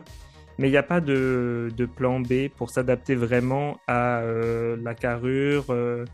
mais 0.58 0.68
il 0.68 0.72
n'y 0.72 0.76
a 0.76 0.82
pas 0.82 1.00
de, 1.00 1.70
de, 1.76 1.86
plan 1.86 2.20
B 2.20 2.48
pour 2.54 2.70
s'adapter 2.70 3.14
vraiment 3.14 3.78
à 3.86 4.18
euh, 4.18 4.76
la 4.82 4.94
carrure 4.94 5.66
euh, 5.70 6.04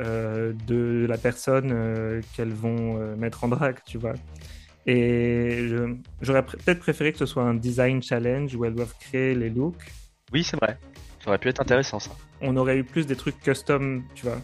euh, 0.00 0.52
de 0.66 1.06
la 1.08 1.16
personne 1.16 2.20
qu'elles 2.34 2.52
vont 2.52 3.16
mettre 3.16 3.44
en 3.44 3.48
drague, 3.48 3.78
tu 3.86 3.98
vois. 3.98 4.14
Et 4.92 5.68
j'aurais 6.20 6.44
peut-être 6.44 6.80
préféré 6.80 7.12
que 7.12 7.18
ce 7.18 7.26
soit 7.26 7.44
un 7.44 7.54
design 7.54 8.02
challenge 8.02 8.56
où 8.56 8.64
elles 8.64 8.74
doivent 8.74 8.94
créer 8.98 9.36
les 9.36 9.48
looks. 9.48 9.92
Oui, 10.32 10.42
c'est 10.42 10.56
vrai. 10.56 10.78
Ça 11.22 11.28
aurait 11.28 11.38
pu 11.38 11.48
être 11.48 11.60
intéressant, 11.60 12.00
ça. 12.00 12.10
On 12.40 12.56
aurait 12.56 12.76
eu 12.76 12.82
plus 12.82 13.06
des 13.06 13.14
trucs 13.14 13.38
custom, 13.38 14.02
tu 14.16 14.26
vois. 14.26 14.38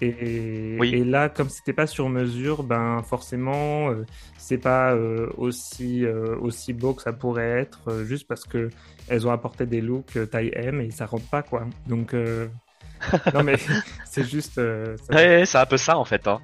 Et, 0.00 0.76
oui. 0.80 0.94
et, 0.94 1.04
là, 1.04 1.28
comme 1.28 1.50
c'était 1.50 1.74
pas 1.74 1.86
sur 1.86 2.08
mesure, 2.08 2.62
ben 2.62 3.02
forcément, 3.02 3.90
euh, 3.90 4.06
c'est 4.38 4.58
pas 4.58 4.94
euh, 4.94 5.30
aussi 5.36 6.04
euh, 6.04 6.36
aussi 6.40 6.72
beau 6.72 6.94
que 6.94 7.02
ça 7.02 7.12
pourrait 7.12 7.60
être, 7.60 7.90
euh, 7.90 8.04
juste 8.04 8.26
parce 8.26 8.44
que 8.44 8.70
elles 9.08 9.26
ont 9.26 9.30
apporté 9.30 9.66
des 9.66 9.80
looks 9.80 10.18
taille 10.30 10.50
M 10.54 10.80
et 10.80 10.90
ça 10.90 11.06
rentre 11.06 11.28
pas 11.28 11.42
quoi. 11.42 11.66
Donc 11.86 12.12
non 13.34 13.44
mais 13.44 13.56
c'est 14.04 14.24
juste. 14.24 14.54
Ça... 14.54 15.14
Ouais, 15.14 15.44
c'est 15.46 15.58
un 15.58 15.66
peu 15.66 15.76
ça 15.76 15.96
en 15.96 16.04
fait. 16.04 16.26
Hein. 16.26 16.40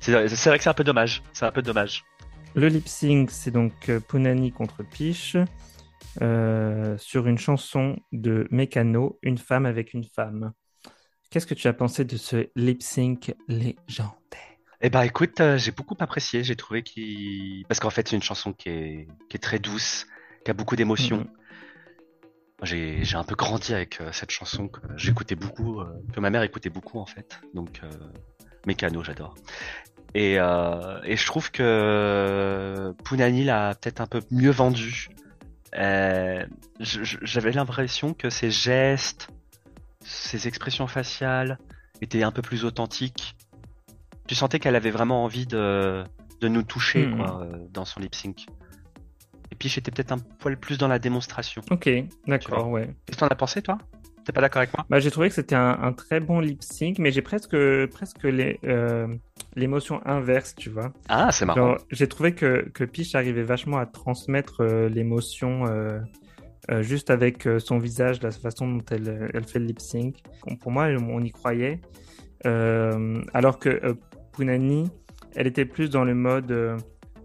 C'est 0.00 0.12
vrai 0.12 0.58
que 0.58 0.62
c'est 0.62 0.70
un 0.70 0.74
peu 0.74 0.84
dommage. 0.84 1.22
C'est 1.32 1.46
un 1.46 1.52
peu 1.52 1.62
dommage. 1.62 2.04
Le 2.54 2.68
lip 2.68 2.88
sync, 2.88 3.30
c'est 3.30 3.50
donc 3.50 3.90
Punani 4.08 4.52
contre 4.52 4.82
Peach. 4.82 5.36
sur 6.16 7.26
une 7.26 7.38
chanson 7.38 7.96
de 8.12 8.48
Mécano, 8.50 9.18
Une 9.22 9.38
femme 9.38 9.66
avec 9.66 9.94
une 9.94 10.04
femme. 10.04 10.52
Qu'est-ce 11.30 11.46
que 11.46 11.54
tu 11.54 11.68
as 11.68 11.74
pensé 11.74 12.04
de 12.04 12.16
ce 12.16 12.48
lip 12.56 12.82
sync 12.82 13.34
légendaire? 13.48 14.14
Eh 14.80 14.90
ben, 14.90 15.02
écoute, 15.02 15.40
euh, 15.40 15.58
j'ai 15.58 15.72
beaucoup 15.72 15.96
apprécié. 15.98 16.42
J'ai 16.42 16.56
trouvé 16.56 16.82
qu'il, 16.82 17.64
parce 17.66 17.80
qu'en 17.80 17.90
fait, 17.90 18.08
c'est 18.08 18.16
une 18.16 18.22
chanson 18.22 18.52
qui 18.52 18.68
est, 18.68 19.08
qui 19.28 19.36
est 19.36 19.40
très 19.40 19.58
douce, 19.58 20.06
qui 20.44 20.50
a 20.50 20.54
beaucoup 20.54 20.76
d'émotions. 20.76 21.26
Mm-hmm. 22.62 23.04
J'ai, 23.04 23.16
un 23.16 23.24
peu 23.24 23.34
grandi 23.34 23.74
avec 23.74 24.00
euh, 24.00 24.10
cette 24.12 24.30
chanson 24.30 24.68
que 24.68 24.80
j'écoutais 24.96 25.34
beaucoup, 25.34 25.80
euh, 25.80 25.86
que 26.12 26.20
ma 26.20 26.30
mère 26.30 26.42
écoutait 26.42 26.70
beaucoup 26.70 26.98
en 26.98 27.06
fait. 27.06 27.40
Donc, 27.54 27.80
euh, 27.82 27.90
Mécano, 28.68 29.02
j'adore. 29.02 29.34
Et, 30.14 30.36
euh, 30.38 31.00
et 31.04 31.16
je 31.16 31.26
trouve 31.26 31.50
que 31.50 32.94
Punani 33.04 33.44
l'a 33.44 33.74
peut-être 33.74 34.00
un 34.00 34.06
peu 34.06 34.20
mieux 34.30 34.50
vendu. 34.50 35.08
J'avais 36.80 37.52
l'impression 37.52 38.14
que 38.14 38.30
ses 38.30 38.50
gestes, 38.50 39.28
ses 40.04 40.46
expressions 40.48 40.86
faciales 40.86 41.58
étaient 42.00 42.22
un 42.22 42.30
peu 42.30 42.42
plus 42.42 42.64
authentiques. 42.64 43.36
Tu 44.26 44.34
sentais 44.34 44.58
qu'elle 44.60 44.76
avait 44.76 44.90
vraiment 44.90 45.24
envie 45.24 45.46
de, 45.46 46.04
de 46.40 46.48
nous 46.48 46.62
toucher 46.62 47.06
Hmm. 47.06 47.16
quoi, 47.16 47.40
euh, 47.42 47.66
dans 47.70 47.84
son 47.84 48.00
lip 48.00 48.14
sync. 48.14 48.46
Et 49.50 49.54
puis 49.54 49.68
j'étais 49.68 49.90
peut-être 49.90 50.12
un 50.12 50.18
poil 50.18 50.58
plus 50.58 50.78
dans 50.78 50.88
la 50.88 50.98
démonstration. 50.98 51.62
Ok, 51.70 51.88
d'accord, 52.26 52.68
ouais. 52.68 52.86
Qu'est-ce 53.06 53.16
que 53.16 53.20
t'en 53.20 53.28
as 53.28 53.34
pensé 53.34 53.62
toi? 53.62 53.78
T'es 54.28 54.32
pas 54.34 54.42
d'accord 54.42 54.60
avec 54.60 54.76
moi? 54.76 54.84
Bah, 54.90 55.00
j'ai 55.00 55.10
trouvé 55.10 55.30
que 55.30 55.34
c'était 55.34 55.54
un, 55.54 55.78
un 55.80 55.94
très 55.94 56.20
bon 56.20 56.40
lip 56.40 56.62
sync, 56.62 56.98
mais 56.98 57.10
j'ai 57.12 57.22
presque, 57.22 57.56
presque 57.86 58.24
les, 58.24 58.60
euh, 58.64 59.06
l'émotion 59.56 60.06
inverse, 60.06 60.54
tu 60.54 60.68
vois. 60.68 60.92
Ah, 61.08 61.32
c'est 61.32 61.46
marrant. 61.46 61.76
J'ai 61.90 62.08
trouvé 62.08 62.34
que, 62.34 62.68
que 62.74 62.84
Peach 62.84 63.14
arrivait 63.14 63.42
vachement 63.42 63.78
à 63.78 63.86
transmettre 63.86 64.60
euh, 64.60 64.90
l'émotion 64.90 65.64
euh, 65.66 65.98
euh, 66.70 66.82
juste 66.82 67.08
avec 67.08 67.46
euh, 67.46 67.58
son 67.58 67.78
visage, 67.78 68.20
la 68.20 68.30
façon 68.30 68.68
dont 68.70 68.84
elle, 68.90 69.30
elle 69.32 69.44
fait 69.44 69.60
le 69.60 69.64
lip 69.64 69.80
sync. 69.80 70.16
Pour 70.60 70.72
moi, 70.72 70.88
on 70.88 71.24
y 71.24 71.30
croyait. 71.30 71.80
Euh, 72.44 73.22
alors 73.32 73.58
que 73.58 73.70
euh, 73.70 73.94
Punani, 74.36 74.90
elle 75.36 75.46
était 75.46 75.64
plus 75.64 75.88
dans 75.88 76.04
le 76.04 76.14
mode 76.14 76.76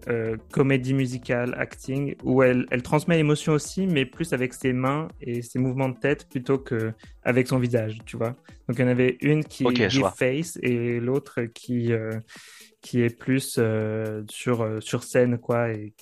euh, 0.10 0.38
comédie 0.52 0.94
musicale, 0.94 1.56
acting, 1.58 2.16
où 2.24 2.44
elle, 2.44 2.66
elle 2.72 2.84
transmet 2.84 3.16
l'émotion 3.18 3.54
aussi, 3.54 3.88
mais 3.88 4.06
plus 4.06 4.34
avec 4.34 4.54
ses 4.54 4.74
mains 4.74 5.08
et 5.22 5.42
ses 5.42 5.60
mouvements 5.60 5.90
de 5.90 5.98
tête 5.98 6.28
plutôt 6.30 6.58
que 6.58 6.92
avec 7.24 7.48
son 7.48 7.58
visage, 7.60 8.00
tu 8.06 8.18
vois. 8.18 8.32
Donc 8.68 8.78
il 8.78 8.82
y 8.82 8.84
en 8.84 8.88
avait 8.88 9.18
une 9.22 9.44
qui 9.46 9.64
Ok, 9.66 9.88
je 9.90 9.90
give 9.90 10.02
vois. 10.02 10.12
face 10.18 10.58
et 10.62 11.00
l'autre 11.00 11.44
qui 11.44 11.94
euh, 11.94 12.20
qui 12.82 13.02
est 13.02 13.18
plus 13.18 13.56
euh, 13.60 14.24
sur 14.30 14.68
sur 14.82 15.04
scène 15.04 15.38
quoi 15.38 15.72
et 15.72 15.94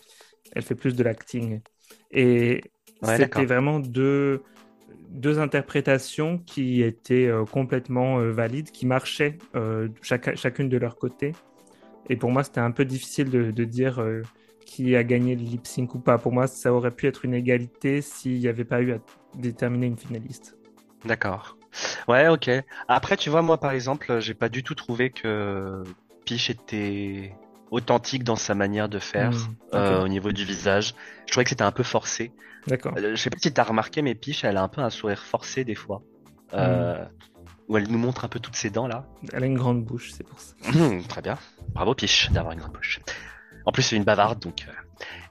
elle 0.53 0.63
fait 0.63 0.75
plus 0.75 0.95
de 0.95 1.03
l'acting. 1.03 1.61
Et 2.11 2.61
Ouais, 3.01 3.17
c'était 3.17 3.45
vraiment 3.45 3.79
deux 3.79 4.41
deux 5.09 5.39
interprétations 5.39 6.39
qui 6.39 6.81
étaient 6.83 7.29
complètement 7.51 8.19
valides, 8.31 8.71
qui 8.71 8.85
marchaient 8.85 9.37
chacune 10.01 10.69
de 10.69 10.77
leur 10.77 10.95
côté. 10.97 11.33
Et 12.11 12.17
pour 12.17 12.29
moi, 12.29 12.43
c'était 12.43 12.59
un 12.59 12.71
peu 12.71 12.83
difficile 12.83 13.29
de, 13.29 13.51
de 13.51 13.63
dire 13.63 14.01
euh, 14.01 14.21
qui 14.65 14.97
a 14.97 15.03
gagné 15.03 15.33
le 15.37 15.43
lip 15.43 15.65
sync 15.65 15.95
ou 15.95 15.99
pas. 15.99 16.17
Pour 16.17 16.33
moi, 16.33 16.45
ça 16.45 16.73
aurait 16.73 16.91
pu 16.91 17.07
être 17.07 17.23
une 17.23 17.33
égalité 17.33 18.01
s'il 18.01 18.37
n'y 18.39 18.49
avait 18.49 18.65
pas 18.65 18.81
eu 18.81 18.91
à 18.91 18.97
déterminer 19.33 19.87
une 19.87 19.97
finaliste. 19.97 20.57
D'accord. 21.05 21.57
Ouais, 22.09 22.27
ok. 22.27 22.49
Après, 22.89 23.15
tu 23.15 23.29
vois, 23.29 23.41
moi, 23.41 23.57
par 23.59 23.71
exemple, 23.71 24.19
j'ai 24.19 24.33
pas 24.33 24.49
du 24.49 24.61
tout 24.61 24.75
trouvé 24.75 25.09
que 25.09 25.83
Peach 26.25 26.49
était 26.49 27.33
authentique 27.71 28.25
dans 28.25 28.35
sa 28.35 28.55
manière 28.55 28.89
de 28.89 28.99
faire 28.99 29.29
Hmm, 29.29 29.55
euh, 29.73 30.03
au 30.03 30.09
niveau 30.09 30.33
du 30.33 30.43
visage. 30.43 30.95
Je 31.25 31.31
trouvais 31.31 31.45
que 31.45 31.49
c'était 31.51 31.63
un 31.63 31.71
peu 31.71 31.83
forcé. 31.83 32.33
D'accord. 32.67 32.93
Euh, 32.97 33.15
je 33.15 33.21
sais 33.21 33.29
pas 33.29 33.37
si 33.41 33.53
t'as 33.53 33.63
remarqué, 33.63 34.01
mais 34.01 34.15
Peach, 34.15 34.43
elle 34.43 34.57
a 34.57 34.63
un 34.63 34.67
peu 34.67 34.81
un 34.81 34.89
sourire 34.89 35.23
forcé 35.23 35.63
des 35.63 35.75
fois. 35.75 36.03
Euh, 36.53 37.05
Où 37.71 37.77
elle 37.77 37.89
nous 37.89 37.97
montre 37.97 38.25
un 38.25 38.27
peu 38.27 38.41
toutes 38.41 38.57
ses 38.57 38.69
dents 38.69 38.85
là. 38.85 39.05
Elle 39.31 39.43
a 39.43 39.45
une 39.45 39.57
grande 39.57 39.85
bouche, 39.85 40.11
c'est 40.11 40.25
pour 40.27 40.37
ça. 40.41 40.53
Hum, 40.75 41.01
Très 41.07 41.21
bien. 41.21 41.37
Bravo 41.69 41.95
Peach 41.95 42.29
d'avoir 42.31 42.51
une 42.51 42.59
grande 42.59 42.73
bouche. 42.73 42.99
En 43.65 43.71
plus, 43.71 43.81
c'est 43.81 43.95
une 43.95 44.03
bavarde, 44.03 44.39
donc. 44.39 44.65
euh. 44.67 44.71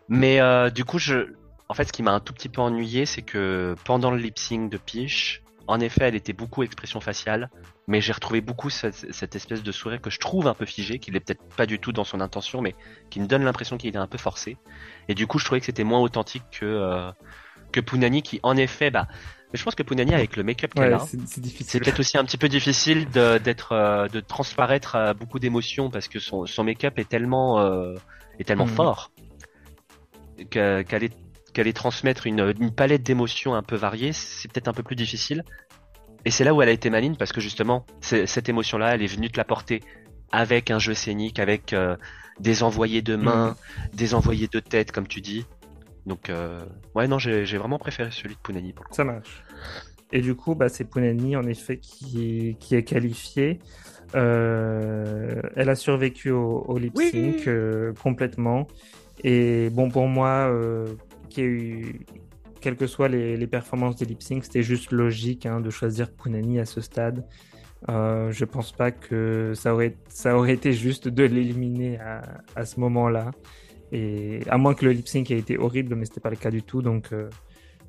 Mais 0.09 0.41
euh, 0.41 0.70
du 0.70 0.86
coup, 0.86 0.99
je, 0.99 1.34
en 1.68 1.74
fait, 1.74 1.84
ce 1.84 1.93
qui 1.93 2.03
m'a 2.03 2.12
un 2.12 2.20
tout 2.20 2.32
petit 2.32 2.49
peu 2.49 2.62
ennuyé, 2.62 3.05
c'est 3.05 3.20
que 3.20 3.74
pendant 3.84 4.11
le 4.11 4.16
lip 4.16 4.38
sync 4.38 4.70
de 4.70 4.78
Peach, 4.78 5.43
en 5.66 5.80
effet, 5.80 6.05
elle 6.05 6.14
était 6.14 6.32
beaucoup 6.32 6.62
expression 6.62 6.99
faciale, 7.01 7.51
mais 7.86 8.01
j'ai 8.01 8.12
retrouvé 8.14 8.41
beaucoup 8.41 8.70
cette, 8.70 9.12
cette 9.12 9.36
espèce 9.36 9.62
de 9.62 9.70
sourire 9.70 10.01
que 10.01 10.09
je 10.09 10.18
trouve 10.18 10.47
un 10.47 10.55
peu 10.55 10.64
figé, 10.64 10.99
qu'il 10.99 11.14
est 11.16 11.20
peut-être 11.20 11.43
pas 11.57 11.66
du 11.66 11.78
tout 11.78 11.93
dans 11.93 12.05
son 12.05 12.22
intention, 12.22 12.62
mais 12.62 12.74
qui 13.11 13.20
me 13.20 13.26
donne 13.26 13.45
l'impression 13.45 13.76
qu'il 13.76 13.95
est 13.95 13.99
un 13.99 14.07
peu 14.07 14.18
forcé. 14.18 14.57
Et 15.09 15.14
du 15.14 15.26
coup, 15.26 15.38
je 15.38 15.45
trouvais 15.45 15.61
que 15.61 15.66
c'était 15.66 15.84
moins 15.84 16.01
authentique 16.01 16.45
que 16.51 16.64
euh, 16.64 17.12
que 17.70 17.80
Punani, 17.80 18.22
qui 18.22 18.41
en 18.43 18.57
effet, 18.57 18.91
bah, 18.91 19.07
mais 19.53 19.59
je 19.59 19.64
pense 19.64 19.74
que 19.74 19.82
Punani 19.82 20.14
avec 20.14 20.36
le 20.36 20.42
make-up 20.44 20.72
qu'elle 20.74 20.94
Ouais, 20.94 20.94
a, 20.94 20.98
c'est 21.01 21.80
peut-être 21.80 22.01
aussi 22.01 22.16
un 22.18 22.24
petit 22.24 22.38
peu 22.38 22.48
difficile 22.48 23.09
de, 23.11 23.38
d'être, 23.38 23.72
euh, 23.72 24.09
de 24.09 24.20
transparaître 24.20 24.94
à 24.96 25.14
beaucoup 25.14 25.38
d'émotions 25.38 25.90
parce 25.90 26.09
que 26.09 26.18
son, 26.20 26.46
son 26.46 26.64
make-up 26.64 26.98
est 26.98 27.09
tellement, 27.09 27.59
euh, 27.61 27.94
est 28.38 28.44
tellement 28.44 28.66
Mhm. 28.66 28.74
fort 28.74 29.11
qu'aller, 30.51 31.11
qu'aller 31.53 31.72
transmettre 31.72 32.26
une, 32.26 32.55
une 32.61 32.72
palette 32.74 33.03
d'émotions 33.03 33.55
un 33.55 33.62
peu 33.62 33.76
variées, 33.76 34.12
c'est 34.12 34.51
peut-être 34.51 34.68
un 34.68 34.72
peu 34.72 34.82
plus 34.82 34.96
difficile. 34.96 35.44
Et 36.24 36.30
c'est 36.30 36.44
là 36.44 36.55
où 36.55 36.62
elle 36.62 36.68
a 36.68 36.72
été 36.72 36.90
maligne 36.90 37.16
parce 37.16 37.32
que 37.32 37.40
justement, 37.40 37.86
cette 38.01 38.48
émotion-là, 38.48 38.94
elle 38.94 39.03
est 39.03 39.07
venue 39.07 39.30
te 39.30 39.38
la 39.38 39.44
porter 39.44 39.82
avec 40.32 40.70
un 40.70 40.78
jeu 40.78 40.94
scénique, 40.94 41.38
avec 41.38 41.72
euh, 41.72 41.96
des 42.38 42.62
envoyés 42.62 43.03
de 43.03 43.16
main, 43.16 43.57
des 43.94 44.14
envoyés 44.14 44.48
de 44.48 44.61
tête, 44.61 44.92
comme 44.92 45.09
tu 45.09 45.20
dis. 45.20 45.44
Donc, 46.11 46.28
euh, 46.28 46.58
ouais, 46.96 47.06
non, 47.06 47.20
j'ai, 47.20 47.44
vraiment 47.56 47.78
préféré 47.78 48.11
celui 48.11 48.34
de 48.34 48.40
Punani 48.40 48.72
pour 48.72 48.84
le 48.84 48.88
coup. 48.88 48.96
Ça 48.96 49.04
marche. 49.04 49.44
Et 50.11 50.20
du 50.20 50.34
coup, 50.34 50.56
bah, 50.56 50.68
c'est 50.68 50.82
Punani, 50.82 51.36
en 51.36 51.44
effet, 51.46 51.76
qui, 51.78 52.56
qui 52.58 52.74
est 52.74 52.82
qualifiée. 52.82 53.61
Euh, 54.16 55.40
elle 55.54 55.68
a 55.68 55.76
survécu 55.76 56.32
au, 56.32 56.64
au 56.66 56.78
lip 56.78 56.94
Oui. 56.96 57.11
sync 57.12 57.46
euh, 57.46 57.92
complètement. 58.02 58.66
Et 59.22 59.70
bon, 59.70 59.88
pour 59.88 60.08
moi, 60.08 60.50
euh, 60.50 60.88
eu, 61.38 62.00
quelles 62.61 62.76
que 62.76 62.88
soient 62.88 63.08
les, 63.08 63.36
les 63.36 63.46
performances 63.46 63.94
des 63.94 64.04
lip 64.04 64.20
sync, 64.20 64.42
c'était 64.42 64.64
juste 64.64 64.90
logique 64.90 65.46
hein, 65.46 65.61
de 65.61 65.70
choisir 65.70 66.11
Punani 66.11 66.58
à 66.58 66.64
ce 66.64 66.80
stade. 66.80 67.24
Euh, 67.88 68.32
je 68.32 68.44
pense 68.44 68.72
pas 68.72 68.90
que 68.90 69.52
ça 69.54 69.72
aurait, 69.74 69.94
ça 70.08 70.36
aurait 70.36 70.54
été 70.54 70.72
juste 70.72 71.06
de 71.06 71.22
l'éliminer 71.22 72.00
à, 72.00 72.22
à 72.56 72.64
ce 72.64 72.80
moment-là. 72.80 73.30
Et 73.93 74.41
à 74.49 74.57
moins 74.59 74.74
que 74.74 74.84
le 74.84 74.93
lip 74.93 75.09
sync 75.09 75.30
ait 75.30 75.38
été 75.38 75.59
horrible, 75.59 75.95
mais 75.95 76.05
c'était 76.05 76.20
pas 76.20 76.30
le 76.30 76.36
cas 76.36 76.51
du 76.51 76.62
tout. 76.62 76.82
Donc, 76.82 77.12
euh, 77.12 77.28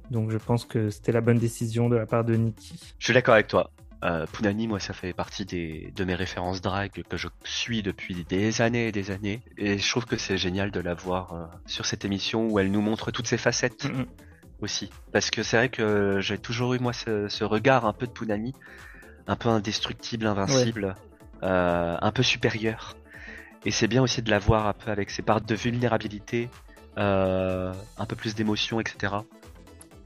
donc 0.10 0.32
je 0.32 0.38
pense 0.38 0.66
que 0.66 0.89
c'était 0.89 1.12
la 1.12 1.22
bonne 1.22 1.38
décision 1.38 1.89
de 1.89 1.95
la 1.95 2.06
part 2.06 2.24
de 2.24 2.36
Nikki. 2.36 2.74
Je 2.97 3.06
suis 3.06 3.14
d'accord 3.14 3.36
avec 3.36 3.47
toi. 3.47 3.72
Euh, 4.04 4.26
Punani, 4.34 4.68
moi, 4.68 4.80
ça 4.80 4.93
fait 4.93 5.14
partie 5.14 5.45
des, 5.45 5.93
de 5.95 6.04
mes 6.04 6.16
références 6.16 6.60
drag 6.60 7.04
que 7.08 7.18
je 7.18 7.28
suis 7.43 7.84
depuis 7.84 8.26
des 8.28 8.62
années 8.62 8.88
et 8.88 8.91
des 8.91 9.12
années. 9.12 9.41
Et 9.58 9.78
je 9.78 9.89
trouve 9.89 10.06
que 10.06 10.18
c'est 10.18 10.38
génial 10.38 10.72
de 10.72 10.80
la 10.80 10.95
voir 10.95 11.34
euh, 11.34 11.45
sur 11.68 11.86
cette 11.86 12.04
émission 12.04 12.47
où 12.47 12.58
elle 12.58 12.72
nous 12.72 12.82
montre 12.82 13.12
toutes 13.12 13.28
ses 13.28 13.38
facettes 13.38 13.86
Mm, 13.86 14.06
aussi. 14.62 14.89
Parce 15.12 15.30
que 15.30 15.43
c'est 15.43 15.58
vrai 15.58 15.70
que 15.70 16.20
j'ai 16.20 16.39
toujours 16.39 16.74
eu, 16.74 16.80
moi, 16.80 16.93
ce, 16.93 17.28
ce 17.28 17.43
regard 17.43 17.86
un 17.86 17.93
peu 17.93 18.08
de 18.08 18.12
Punani, 18.12 18.54
un 19.28 19.36
peu 19.36 19.49
indestructible, 19.49 20.26
invincible. 20.26 20.95
un 21.43 22.12
peu 22.12 22.24
supérieure. 22.24 22.95
Et 23.66 23.72
c'est 23.72 23.88
bien 23.88 24.01
aussi 24.01 24.22
de 24.22 24.30
la 24.30 24.39
voir 24.39 24.68
un 24.68 24.74
peu 24.74 24.91
avec 24.91 25.09
ses 25.09 25.22
parts 25.22 25.41
de 25.41 25.55
vulnérabilité, 25.55 26.49
un 26.97 27.74
peu 28.07 28.16
plus 28.16 28.36
d'émotion, 28.36 28.80
etc. 28.80 29.14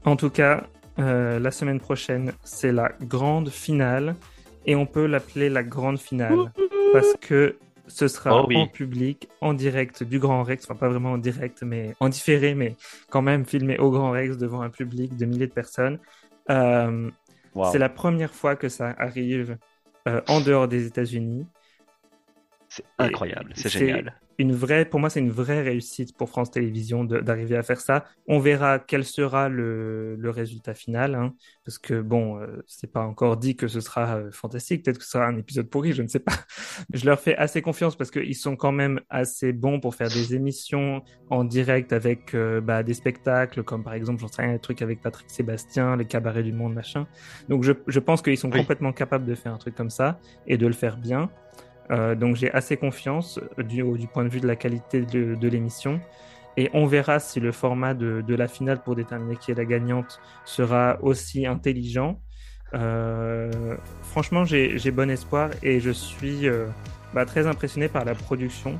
En 0.04 0.16
tout 0.16 0.30
cas, 0.30 0.64
la 0.98 1.50
semaine 1.50 1.80
prochaine, 1.80 2.32
c'est 2.44 2.72
la 2.72 2.92
grande 3.00 3.48
finale. 3.48 4.16
Et 4.66 4.74
on 4.74 4.84
peut 4.84 5.06
l'appeler 5.06 5.48
la 5.48 5.62
grande 5.62 5.98
finale. 5.98 6.52
Parce 6.92 7.14
que 7.20 7.56
ce 7.88 8.08
sera 8.08 8.42
oh 8.42 8.52
en 8.52 8.66
public, 8.66 9.28
en 9.40 9.54
direct 9.54 10.02
du 10.02 10.18
Grand 10.18 10.42
Rex, 10.42 10.64
enfin 10.64 10.74
pas 10.74 10.88
vraiment 10.88 11.12
en 11.12 11.18
direct, 11.18 11.62
mais 11.62 11.94
en 12.00 12.08
différé, 12.08 12.54
mais 12.54 12.76
quand 13.10 13.22
même 13.22 13.44
filmé 13.44 13.78
au 13.78 13.90
Grand 13.90 14.10
Rex 14.10 14.36
devant 14.36 14.62
un 14.62 14.70
public 14.70 15.16
de 15.16 15.24
milliers 15.24 15.46
de 15.46 15.52
personnes. 15.52 15.98
Euh, 16.50 17.10
c'est 17.70 17.78
la 17.78 17.88
première 17.88 18.34
fois 18.34 18.56
que 18.56 18.68
ça 18.68 18.94
arrive 18.98 19.56
euh, 20.08 20.20
en 20.28 20.40
dehors 20.40 20.68
des 20.68 20.86
États-Unis. 20.86 21.46
C'est 22.76 22.84
incroyable, 22.98 23.52
c'est 23.54 23.70
génial 23.70 24.14
une 24.38 24.52
vraie, 24.52 24.84
pour 24.84 25.00
moi, 25.00 25.10
c'est 25.10 25.20
une 25.20 25.30
vraie 25.30 25.62
réussite 25.62 26.16
pour 26.16 26.28
France 26.28 26.50
Télévisions 26.50 27.04
d'arriver 27.04 27.56
à 27.56 27.62
faire 27.62 27.80
ça. 27.80 28.04
On 28.28 28.38
verra 28.38 28.78
quel 28.78 29.04
sera 29.04 29.48
le, 29.48 30.16
le 30.16 30.30
résultat 30.30 30.74
final, 30.74 31.14
hein, 31.14 31.34
parce 31.64 31.78
que 31.78 32.00
bon, 32.00 32.38
euh, 32.38 32.62
c'est 32.66 32.92
pas 32.92 33.02
encore 33.02 33.36
dit 33.38 33.56
que 33.56 33.66
ce 33.66 33.80
sera 33.80 34.16
euh, 34.16 34.30
fantastique. 34.30 34.84
Peut-être 34.84 34.98
que 34.98 35.04
ce 35.04 35.10
sera 35.10 35.26
un 35.26 35.38
épisode 35.38 35.68
pourri, 35.68 35.92
je 35.92 36.02
ne 36.02 36.08
sais 36.08 36.18
pas. 36.18 36.34
je 36.92 37.06
leur 37.06 37.18
fais 37.18 37.36
assez 37.36 37.62
confiance 37.62 37.96
parce 37.96 38.10
qu'ils 38.10 38.34
sont 38.34 38.56
quand 38.56 38.72
même 38.72 39.00
assez 39.08 39.52
bons 39.52 39.80
pour 39.80 39.94
faire 39.94 40.08
des 40.08 40.34
émissions 40.34 41.02
en 41.30 41.44
direct 41.44 41.92
avec 41.92 42.34
euh, 42.34 42.60
bah, 42.60 42.82
des 42.82 42.94
spectacles, 42.94 43.62
comme 43.62 43.84
par 43.84 43.94
exemple, 43.94 44.20
j'en 44.20 44.28
sais 44.28 44.42
rien, 44.42 44.54
un 44.54 44.58
truc 44.58 44.82
avec 44.82 45.00
Patrick 45.00 45.30
Sébastien, 45.30 45.96
les 45.96 46.06
cabarets 46.06 46.42
du 46.42 46.52
monde, 46.52 46.74
machin. 46.74 47.06
Donc 47.48 47.64
je, 47.64 47.72
je 47.86 48.00
pense 48.00 48.20
qu'ils 48.20 48.38
sont 48.38 48.50
complètement 48.50 48.92
capables 48.92 49.24
de 49.24 49.34
faire 49.34 49.54
un 49.54 49.58
truc 49.58 49.74
comme 49.74 49.90
ça 49.90 50.18
et 50.46 50.58
de 50.58 50.66
le 50.66 50.74
faire 50.74 50.98
bien. 50.98 51.30
Euh, 51.90 52.14
donc 52.14 52.36
j'ai 52.36 52.50
assez 52.52 52.76
confiance 52.76 53.40
du, 53.58 53.82
du, 53.82 54.06
point 54.06 54.24
de 54.24 54.28
vue 54.28 54.40
de 54.40 54.46
la 54.46 54.56
qualité 54.56 55.02
de, 55.02 55.48
l'émission. 55.48 56.00
Et 56.56 56.70
on 56.72 56.86
verra 56.86 57.20
si 57.20 57.38
le 57.38 57.52
format 57.52 57.94
de, 57.94 58.34
la 58.34 58.48
finale 58.48 58.82
pour 58.82 58.96
déterminer 58.96 59.36
qui 59.36 59.50
est 59.50 59.54
la 59.54 59.64
gagnante 59.64 60.20
sera 60.44 60.98
aussi 61.02 61.46
intelligent. 61.46 62.20
Euh, 62.74 63.76
franchement, 64.02 64.44
j'ai 64.44 64.90
bon 64.90 65.10
espoir 65.10 65.50
et 65.62 65.80
je 65.80 65.90
suis 65.90 66.48
euh, 66.48 66.66
bah, 67.14 67.24
très 67.24 67.46
impressionné 67.46 67.88
par 67.88 68.04
la 68.04 68.14
production 68.14 68.78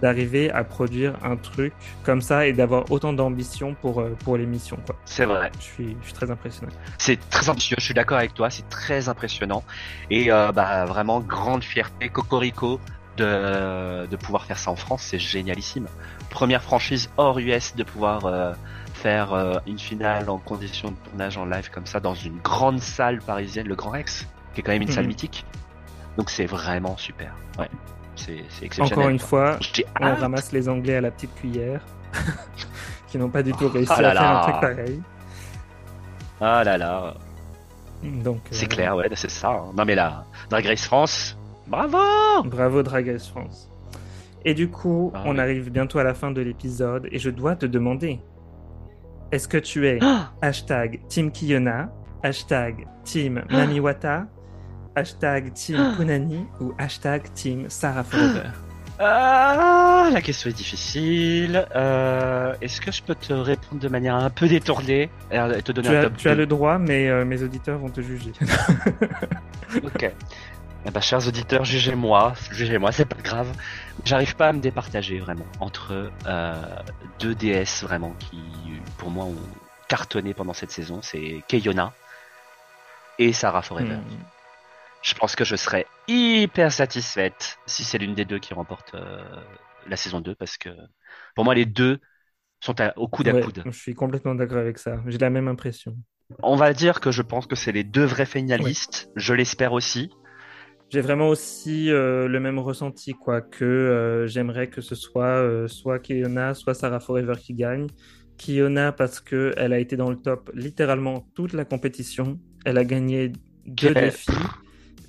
d'arriver 0.00 0.50
à 0.50 0.64
produire 0.64 1.14
un 1.22 1.36
truc 1.36 1.72
comme 2.02 2.20
ça 2.20 2.46
et 2.46 2.52
d'avoir 2.52 2.90
autant 2.90 3.12
d'ambition 3.12 3.74
pour, 3.74 4.00
euh, 4.00 4.16
pour 4.24 4.36
l'émission. 4.36 4.78
C'est 5.04 5.24
vrai. 5.24 5.50
Je 5.58 5.64
suis, 5.64 5.96
je 6.00 6.06
suis 6.06 6.14
très 6.14 6.30
impressionné. 6.30 6.72
C'est 6.98 7.18
très 7.30 7.48
ambitieux, 7.48 7.76
je 7.78 7.84
suis 7.84 7.94
d'accord 7.94 8.18
avec 8.18 8.34
toi, 8.34 8.50
c'est 8.50 8.68
très 8.68 9.08
impressionnant. 9.08 9.64
Et 10.10 10.30
euh, 10.30 10.52
bah, 10.52 10.84
vraiment, 10.84 11.20
grande 11.20 11.64
fierté, 11.64 12.08
Cocorico, 12.08 12.80
de, 13.16 14.06
de 14.06 14.16
pouvoir 14.16 14.44
faire 14.44 14.58
ça 14.58 14.72
en 14.72 14.76
France, 14.76 15.02
c'est 15.02 15.20
génialissime. 15.20 15.86
Première 16.30 16.62
franchise 16.62 17.10
hors 17.16 17.38
US 17.38 17.76
de 17.76 17.84
pouvoir 17.84 18.26
euh, 18.26 18.52
faire 18.94 19.60
une 19.66 19.78
finale 19.78 20.28
en 20.28 20.38
condition 20.38 20.90
de 20.90 20.96
tournage 21.08 21.36
en 21.36 21.44
live 21.44 21.70
comme 21.70 21.86
ça 21.86 22.00
dans 22.00 22.14
une 22.14 22.38
grande 22.38 22.80
salle 22.80 23.20
parisienne, 23.20 23.68
le 23.68 23.76
Grand 23.76 23.90
Rex, 23.90 24.26
qui 24.54 24.60
est 24.60 24.62
quand 24.64 24.72
même 24.72 24.82
une 24.82 24.90
salle 24.90 25.04
mhm. 25.04 25.10
mythique. 25.10 25.44
Donc 26.16 26.30
c'est 26.30 26.46
vraiment 26.46 26.96
super. 26.96 27.34
Ouais. 27.58 27.68
C'est 28.16 28.44
exceptionnel. 28.62 28.92
Encore 28.92 29.08
une 29.08 29.18
fois, 29.18 29.58
on 30.00 30.14
ramasse 30.14 30.52
les 30.52 30.68
Anglais 30.68 30.96
à 30.96 31.00
la 31.00 31.10
petite 31.10 31.34
cuillère, 31.34 31.80
qui 33.08 33.18
n'ont 33.18 33.28
pas 33.28 33.42
du 33.42 33.52
tout 33.52 33.68
réussi 33.68 33.92
ah 33.94 33.98
à 33.98 34.12
faire 34.12 34.36
un 34.36 34.40
truc 34.42 34.60
pareil. 34.60 35.02
Ah 36.40 36.64
là 36.64 36.78
là. 36.78 37.14
Donc. 38.02 38.40
C'est 38.50 38.66
euh, 38.66 38.68
clair, 38.68 38.96
ouais, 38.96 39.08
c'est 39.14 39.30
ça. 39.30 39.50
Hein. 39.50 39.72
Non 39.76 39.84
mais 39.84 39.94
là, 39.94 40.24
Drag 40.50 40.66
Race 40.66 40.84
France, 40.84 41.38
bravo 41.66 41.98
Bravo 42.44 42.82
Drag 42.82 43.08
Race 43.08 43.28
France. 43.28 43.70
Et 44.44 44.54
du 44.54 44.68
coup, 44.68 45.10
ah 45.14 45.22
on 45.24 45.38
arrive 45.38 45.70
bientôt 45.70 45.98
à 45.98 46.04
la 46.04 46.12
fin 46.12 46.30
de 46.30 46.40
l'épisode 46.40 47.08
et 47.10 47.18
je 47.18 47.30
dois 47.30 47.56
te 47.56 47.64
demander, 47.64 48.20
est-ce 49.32 49.48
que 49.48 49.56
tu 49.56 49.86
es 49.88 49.98
ah 50.02 50.32
hashtag 50.42 51.00
Team 51.08 51.30
Kiyona, 51.30 51.90
hashtag 52.22 52.86
Team 53.04 53.42
Namiwata, 53.50 54.26
hashtag 54.96 55.52
Team 55.54 55.94
Punani 55.96 56.46
ou 56.60 56.74
hashtag 56.78 57.32
Team 57.34 57.68
Sarah 57.68 58.04
Forever 58.04 58.50
ah, 58.98 60.08
la 60.12 60.22
question 60.22 60.50
est 60.50 60.54
difficile. 60.54 61.66
Euh, 61.74 62.54
est-ce 62.60 62.80
que 62.80 62.92
je 62.92 63.02
peux 63.02 63.14
te 63.14 63.32
répondre 63.32 63.80
de 63.80 63.88
manière 63.88 64.14
un 64.14 64.30
peu 64.30 64.46
détournée 64.46 65.10
et 65.32 65.62
te 65.62 65.72
donner 65.72 65.88
tu 65.88 65.96
un 65.96 66.04
as, 66.04 66.10
Tu 66.10 66.28
as 66.28 66.34
le 66.34 66.46
droit, 66.46 66.78
mais 66.78 67.08
euh, 67.08 67.24
mes 67.24 67.42
auditeurs 67.42 67.78
vont 67.78 67.88
te 67.88 68.00
juger. 68.00 68.32
ok. 69.82 70.12
Eh 70.86 70.90
ben, 70.90 71.00
chers 71.00 71.26
auditeurs, 71.26 71.64
jugez-moi, 71.64 72.34
jugez-moi, 72.52 72.92
c'est 72.92 73.06
pas 73.06 73.20
grave. 73.20 73.48
J'arrive 74.04 74.36
pas 74.36 74.48
à 74.48 74.52
me 74.52 74.60
départager 74.60 75.18
vraiment 75.18 75.46
entre 75.58 76.10
euh, 76.26 76.54
deux 77.18 77.34
DS 77.34 77.82
vraiment 77.82 78.14
qui, 78.20 78.38
pour 78.98 79.10
moi, 79.10 79.24
ont 79.24 79.34
cartonné 79.88 80.34
pendant 80.34 80.54
cette 80.54 80.70
saison. 80.70 81.00
C'est 81.02 81.42
Keyona 81.48 81.92
et 83.18 83.32
Sarah 83.32 83.62
Forever. 83.62 83.96
Hmm 83.96 84.33
je 85.04 85.14
pense 85.14 85.36
que 85.36 85.44
je 85.44 85.54
serais 85.54 85.86
hyper 86.08 86.72
satisfaite 86.72 87.58
si 87.66 87.84
c'est 87.84 87.98
l'une 87.98 88.14
des 88.14 88.24
deux 88.24 88.38
qui 88.38 88.54
remporte 88.54 88.94
euh, 88.94 89.18
la 89.86 89.96
saison 89.96 90.20
2 90.20 90.34
parce 90.34 90.56
que 90.56 90.70
pour 91.34 91.44
moi 91.44 91.54
les 91.54 91.66
deux 91.66 92.00
sont 92.60 92.74
au 92.96 93.06
coude 93.06 93.28
à 93.28 93.38
coude. 93.40 93.62
Je 93.66 93.70
suis 93.70 93.94
complètement 93.94 94.34
d'accord 94.34 94.56
avec 94.56 94.78
ça. 94.78 94.96
J'ai 95.06 95.18
la 95.18 95.28
même 95.28 95.46
impression. 95.46 95.94
On 96.42 96.56
va 96.56 96.72
dire 96.72 97.00
que 97.00 97.10
je 97.10 97.20
pense 97.20 97.46
que 97.46 97.54
c'est 97.54 97.72
les 97.72 97.84
deux 97.84 98.04
vrais 98.04 98.24
finalistes. 98.24 99.10
Je 99.14 99.34
l'espère 99.34 99.74
aussi. 99.74 100.10
J'ai 100.88 101.02
vraiment 101.02 101.28
aussi 101.28 101.90
euh, 101.90 102.26
le 102.26 102.40
même 102.40 102.58
ressenti, 102.58 103.12
quoi, 103.12 103.42
que 103.42 103.64
euh, 103.64 104.26
j'aimerais 104.26 104.68
que 104.68 104.80
ce 104.80 104.94
soit 104.94 105.68
soit 105.68 105.98
Kiona, 105.98 106.54
soit 106.54 106.72
Sarah 106.72 107.00
Forever 107.00 107.34
qui 107.38 107.52
gagne. 107.52 107.88
Kiona 108.38 108.92
parce 108.92 109.20
qu'elle 109.20 109.72
a 109.74 109.78
été 109.78 109.98
dans 109.98 110.08
le 110.08 110.16
top 110.16 110.50
littéralement 110.54 111.26
toute 111.34 111.52
la 111.52 111.66
compétition. 111.66 112.40
Elle 112.64 112.78
a 112.78 112.84
gagné 112.84 113.32
deux 113.66 113.92
défis. 113.92 114.32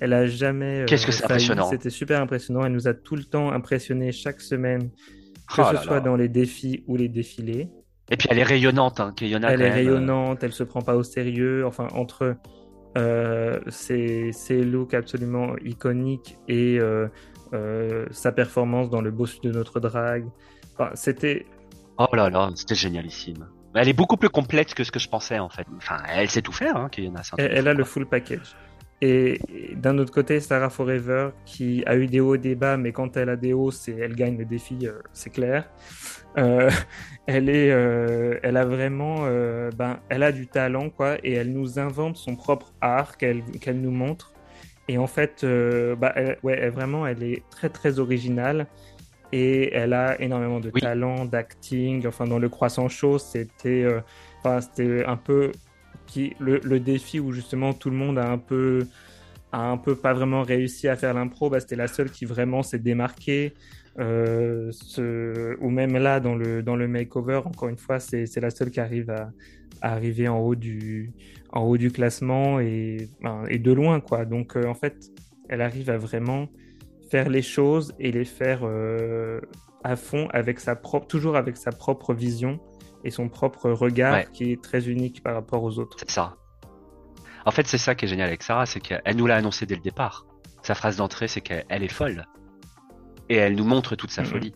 Elle 0.00 0.12
a 0.12 0.26
jamais. 0.26 0.82
Euh, 0.82 0.84
Qu'est-ce 0.86 1.06
que 1.06 1.12
c'est 1.12 1.24
impressionnant 1.24 1.70
C'était 1.70 1.90
super 1.90 2.20
impressionnant. 2.20 2.64
Elle 2.64 2.72
nous 2.72 2.88
a 2.88 2.94
tout 2.94 3.16
le 3.16 3.24
temps 3.24 3.52
impressionné 3.52 4.12
chaque 4.12 4.40
semaine, 4.40 4.90
que 5.48 5.62
oh 5.62 5.64
ce 5.72 5.82
soit 5.82 6.00
dans 6.00 6.16
les 6.16 6.28
défis 6.28 6.84
ou 6.86 6.96
les 6.96 7.08
défilés. 7.08 7.68
Et 8.10 8.16
puis 8.16 8.28
elle 8.30 8.38
est 8.38 8.44
rayonnante, 8.44 9.00
hein, 9.00 9.14
Elle 9.20 9.62
est 9.62 9.70
rayonnante, 9.70 10.42
elle 10.44 10.52
se 10.52 10.62
prend 10.62 10.80
pas 10.80 10.96
au 10.96 11.02
sérieux. 11.02 11.66
Enfin, 11.66 11.88
entre 11.92 12.36
euh, 12.96 13.58
ses, 13.68 14.32
looks 14.50 14.94
absolument 14.94 15.56
iconiques 15.64 16.38
et 16.46 16.78
euh, 16.78 17.08
sa 18.10 18.32
performance 18.32 18.90
dans 18.90 19.00
le 19.00 19.10
boss 19.10 19.40
de 19.40 19.50
notre 19.50 19.80
drag, 19.80 20.24
enfin, 20.74 20.90
c'était. 20.94 21.46
Oh 21.98 22.06
là 22.14 22.30
là, 22.30 22.50
c'était 22.54 22.74
génialissime. 22.74 23.48
Elle 23.74 23.88
est 23.88 23.94
beaucoup 23.94 24.16
plus 24.16 24.30
complète 24.30 24.74
que 24.74 24.84
ce 24.84 24.90
que 24.90 24.98
je 24.98 25.08
pensais 25.08 25.38
en 25.38 25.48
fait. 25.48 25.66
Enfin, 25.76 25.98
elle 26.08 26.30
sait 26.30 26.42
tout 26.42 26.52
faire, 26.52 26.76
hein, 26.76 26.88
Kayona. 26.90 27.22
Elle, 27.36 27.52
elle 27.52 27.68
a 27.68 27.74
le 27.74 27.84
full 27.84 28.06
package. 28.06 28.56
Et 29.02 29.40
d'un 29.74 29.98
autre 29.98 30.12
côté, 30.12 30.40
Sarah 30.40 30.70
Forever, 30.70 31.30
qui 31.44 31.82
a 31.86 31.96
eu 31.96 32.06
des 32.06 32.20
hauts 32.20 32.34
et 32.34 32.38
des 32.38 32.54
bas, 32.54 32.78
mais 32.78 32.92
quand 32.92 33.16
elle 33.16 33.28
a 33.28 33.36
des 33.36 33.52
hauts, 33.52 33.70
c'est 33.70 33.92
elle 33.92 34.14
gagne 34.14 34.38
le 34.38 34.46
défi, 34.46 34.78
euh, 34.84 34.92
c'est 35.12 35.30
clair. 35.30 35.68
Euh, 36.38 36.70
elle 37.26 37.50
est, 37.50 37.70
euh, 37.70 38.38
elle 38.42 38.56
a 38.56 38.64
vraiment, 38.64 39.26
ben, 39.76 40.00
elle 40.08 40.22
a 40.22 40.32
du 40.32 40.46
talent 40.46 40.88
quoi, 40.88 41.16
et 41.22 41.32
elle 41.32 41.52
nous 41.52 41.78
invente 41.78 42.16
son 42.16 42.36
propre 42.36 42.72
art 42.80 43.18
qu'elle 43.18 43.42
qu'elle 43.60 43.80
nous 43.80 43.90
montre. 43.90 44.32
Et 44.88 44.98
en 44.98 45.06
fait, 45.06 45.44
bah, 45.98 46.14
ouais, 46.42 46.70
vraiment, 46.70 47.06
elle 47.06 47.22
est 47.22 47.42
très 47.50 47.68
très 47.68 47.98
originale 47.98 48.66
et 49.32 49.74
elle 49.74 49.92
a 49.92 50.20
énormément 50.22 50.60
de 50.60 50.70
talent, 50.70 51.24
d'acting. 51.26 52.06
Enfin, 52.06 52.26
dans 52.26 52.38
le 52.38 52.48
Croissant 52.48 52.88
Show, 52.88 53.18
c'était, 53.18 53.84
c'était 54.60 55.04
un 55.04 55.16
peu 55.16 55.50
qui 56.06 56.34
le, 56.38 56.78
défi 56.80 57.20
où 57.20 57.32
justement 57.32 57.72
tout 57.72 57.90
le 57.90 57.96
monde 57.96 58.18
a 58.18 58.30
un 58.30 58.38
peu 58.38 58.86
a 59.52 59.70
un 59.70 59.76
peu 59.76 59.94
pas 59.94 60.12
vraiment 60.12 60.42
réussi 60.42 60.88
à 60.88 60.96
faire 60.96 61.14
l'impro, 61.14 61.50
bah, 61.50 61.60
c'était 61.60 61.76
la 61.76 61.88
seule 61.88 62.10
qui 62.10 62.24
vraiment 62.24 62.62
s'est 62.62 62.78
démarquée. 62.78 63.54
Euh, 63.98 64.70
ou 65.60 65.70
même 65.70 65.96
là 65.96 66.20
dans 66.20 66.34
le 66.34 66.62
dans 66.62 66.76
le 66.76 66.86
makeover, 66.86 67.40
encore 67.46 67.68
une 67.68 67.78
fois, 67.78 67.98
c'est 67.98 68.40
la 68.40 68.50
seule 68.50 68.70
qui 68.70 68.80
arrive 68.80 69.10
à, 69.10 69.30
arriver 69.80 70.28
en 70.28 70.38
haut 70.38 70.54
du 70.54 71.12
en 71.52 71.62
haut 71.62 71.76
du 71.78 71.90
classement 71.90 72.60
et, 72.60 73.08
et 73.48 73.58
de 73.58 73.72
loin 73.72 74.00
quoi. 74.00 74.24
Donc 74.24 74.56
euh, 74.56 74.66
en 74.66 74.74
fait, 74.74 75.10
elle 75.48 75.62
arrive 75.62 75.90
à 75.90 75.98
vraiment 75.98 76.48
faire 77.10 77.28
les 77.28 77.42
choses 77.42 77.94
et 77.98 78.10
les 78.12 78.24
faire 78.24 78.60
euh, 78.64 79.40
à 79.84 79.96
fond 79.96 80.28
avec 80.32 80.60
sa 80.60 80.76
propre 80.76 81.06
toujours 81.06 81.36
avec 81.36 81.56
sa 81.56 81.70
propre 81.70 82.14
vision 82.14 82.58
et 83.06 83.10
son 83.10 83.28
propre 83.28 83.70
regard 83.70 84.30
qui 84.32 84.52
est 84.52 84.60
très 84.60 84.88
unique 84.88 85.22
par 85.22 85.34
rapport 85.34 85.62
aux 85.62 85.78
autres. 85.78 85.96
C'est 86.00 86.10
ça. 86.10 86.34
En 87.44 87.52
fait, 87.52 87.66
c'est 87.68 87.78
ça 87.78 87.94
qui 87.94 88.04
est 88.04 88.08
génial 88.08 88.26
avec 88.26 88.42
Sarah, 88.42 88.66
c'est 88.66 88.80
qu'elle 88.80 89.16
nous 89.16 89.26
l'a 89.26 89.36
annoncé 89.36 89.64
dès 89.64 89.76
le 89.76 89.80
départ. 89.80 90.26
Sa 90.62 90.74
phrase 90.74 90.96
d'entrée, 90.96 91.28
c'est 91.28 91.40
qu'elle 91.40 91.82
est 91.84 91.88
folle. 91.88 92.26
Et 93.28 93.36
elle 93.36 93.54
nous 93.54 93.64
montre 93.64 93.94
toute 93.94 94.10
sa 94.10 94.24
folie. 94.24 94.54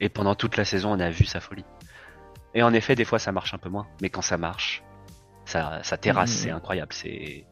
Et 0.00 0.10
pendant 0.10 0.34
toute 0.34 0.58
la 0.58 0.66
saison, 0.66 0.92
on 0.92 1.00
a 1.00 1.08
vu 1.08 1.24
sa 1.24 1.40
folie. 1.40 1.64
Et 2.54 2.62
en 2.62 2.74
effet, 2.74 2.94
des 2.94 3.06
fois, 3.06 3.18
ça 3.18 3.32
marche 3.32 3.54
un 3.54 3.58
peu 3.58 3.70
moins. 3.70 3.86
Mais 4.02 4.10
quand 4.10 4.20
ça 4.20 4.36
marche, 4.36 4.82
ça, 5.46 5.80
ça 5.82 5.96
terrasse, 5.96 6.30
c'est 6.30 6.50
incroyable. 6.50 6.92
C'est 6.92 7.46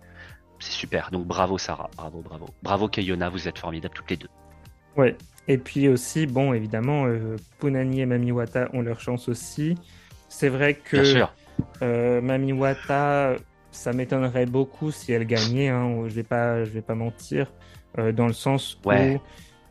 c'est 0.58 0.72
super. 0.72 1.10
Donc 1.10 1.26
bravo 1.26 1.58
Sarah, 1.58 1.90
bravo, 1.96 2.20
bravo. 2.20 2.46
Bravo 2.62 2.88
Kayona, 2.88 3.30
vous 3.30 3.48
êtes 3.48 3.58
formidables 3.58 3.94
toutes 3.94 4.10
les 4.10 4.16
deux. 4.16 4.30
Ouais. 4.96 5.16
Et 5.48 5.58
puis 5.58 5.88
aussi, 5.88 6.26
bon, 6.26 6.52
évidemment, 6.52 7.06
euh, 7.06 7.36
Punani 7.60 8.00
et 8.00 8.06
Mamiwata 8.06 8.68
ont 8.72 8.82
leur 8.82 9.00
chance 9.00 9.28
aussi. 9.28 9.76
C'est 10.28 10.48
vrai 10.48 10.74
que 10.74 11.24
euh, 11.82 12.20
Mamiwata, 12.20 13.36
ça 13.70 13.92
m'étonnerait 13.92 14.46
beaucoup 14.46 14.90
si 14.90 15.12
elle 15.12 15.26
gagnait. 15.26 15.68
Hein, 15.68 16.04
je 16.06 16.14
vais 16.14 16.22
pas, 16.22 16.64
je 16.64 16.70
vais 16.70 16.82
pas 16.82 16.94
mentir, 16.94 17.52
euh, 17.98 18.12
dans 18.12 18.26
le 18.26 18.32
sens 18.32 18.78
où 18.84 18.90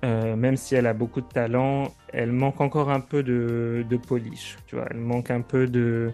même 0.03 0.55
si 0.55 0.75
elle 0.75 0.85
a 0.85 0.93
beaucoup 0.93 1.21
de 1.21 1.27
talent, 1.27 1.91
elle 2.13 2.31
manque 2.31 2.61
encore 2.61 2.91
un 2.91 2.99
peu 2.99 3.23
de, 3.23 3.83
de 3.89 3.97
polish. 3.97 4.55
Tu 4.67 4.75
vois, 4.75 4.85
elle 4.91 4.99
manque 4.99 5.31
un 5.31 5.41
peu 5.41 5.67
de 5.67 6.11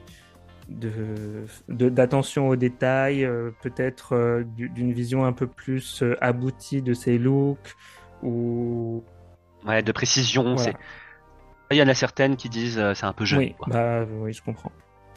d'attention 1.67 2.47
aux 2.47 2.55
détails, 2.55 3.29
peut-être 3.61 4.45
d'une 4.55 4.93
vision 4.93 5.25
un 5.25 5.33
peu 5.33 5.45
plus 5.45 6.01
aboutie 6.21 6.81
de 6.81 6.93
ses 6.93 7.17
looks 7.17 7.75
ou 8.23 9.03
Ouais, 9.65 9.83
de 9.83 9.91
précision. 9.91 10.57
C'est... 10.57 10.75
Il 11.72 11.78
y 11.78 11.84
en 11.84 11.88
a 11.88 11.93
certaines 11.93 12.36
qui 12.36 12.49
disent 12.49 12.80
euh, 12.80 12.93
c'est 12.93 13.05
un 13.05 13.13
peu 13.13 13.26
jeune. 13.26 13.39
Oui, 13.39 13.55
bah, 13.67 14.05
oui 14.19 14.34
je 14.34 14.41
comprends. 14.41 14.72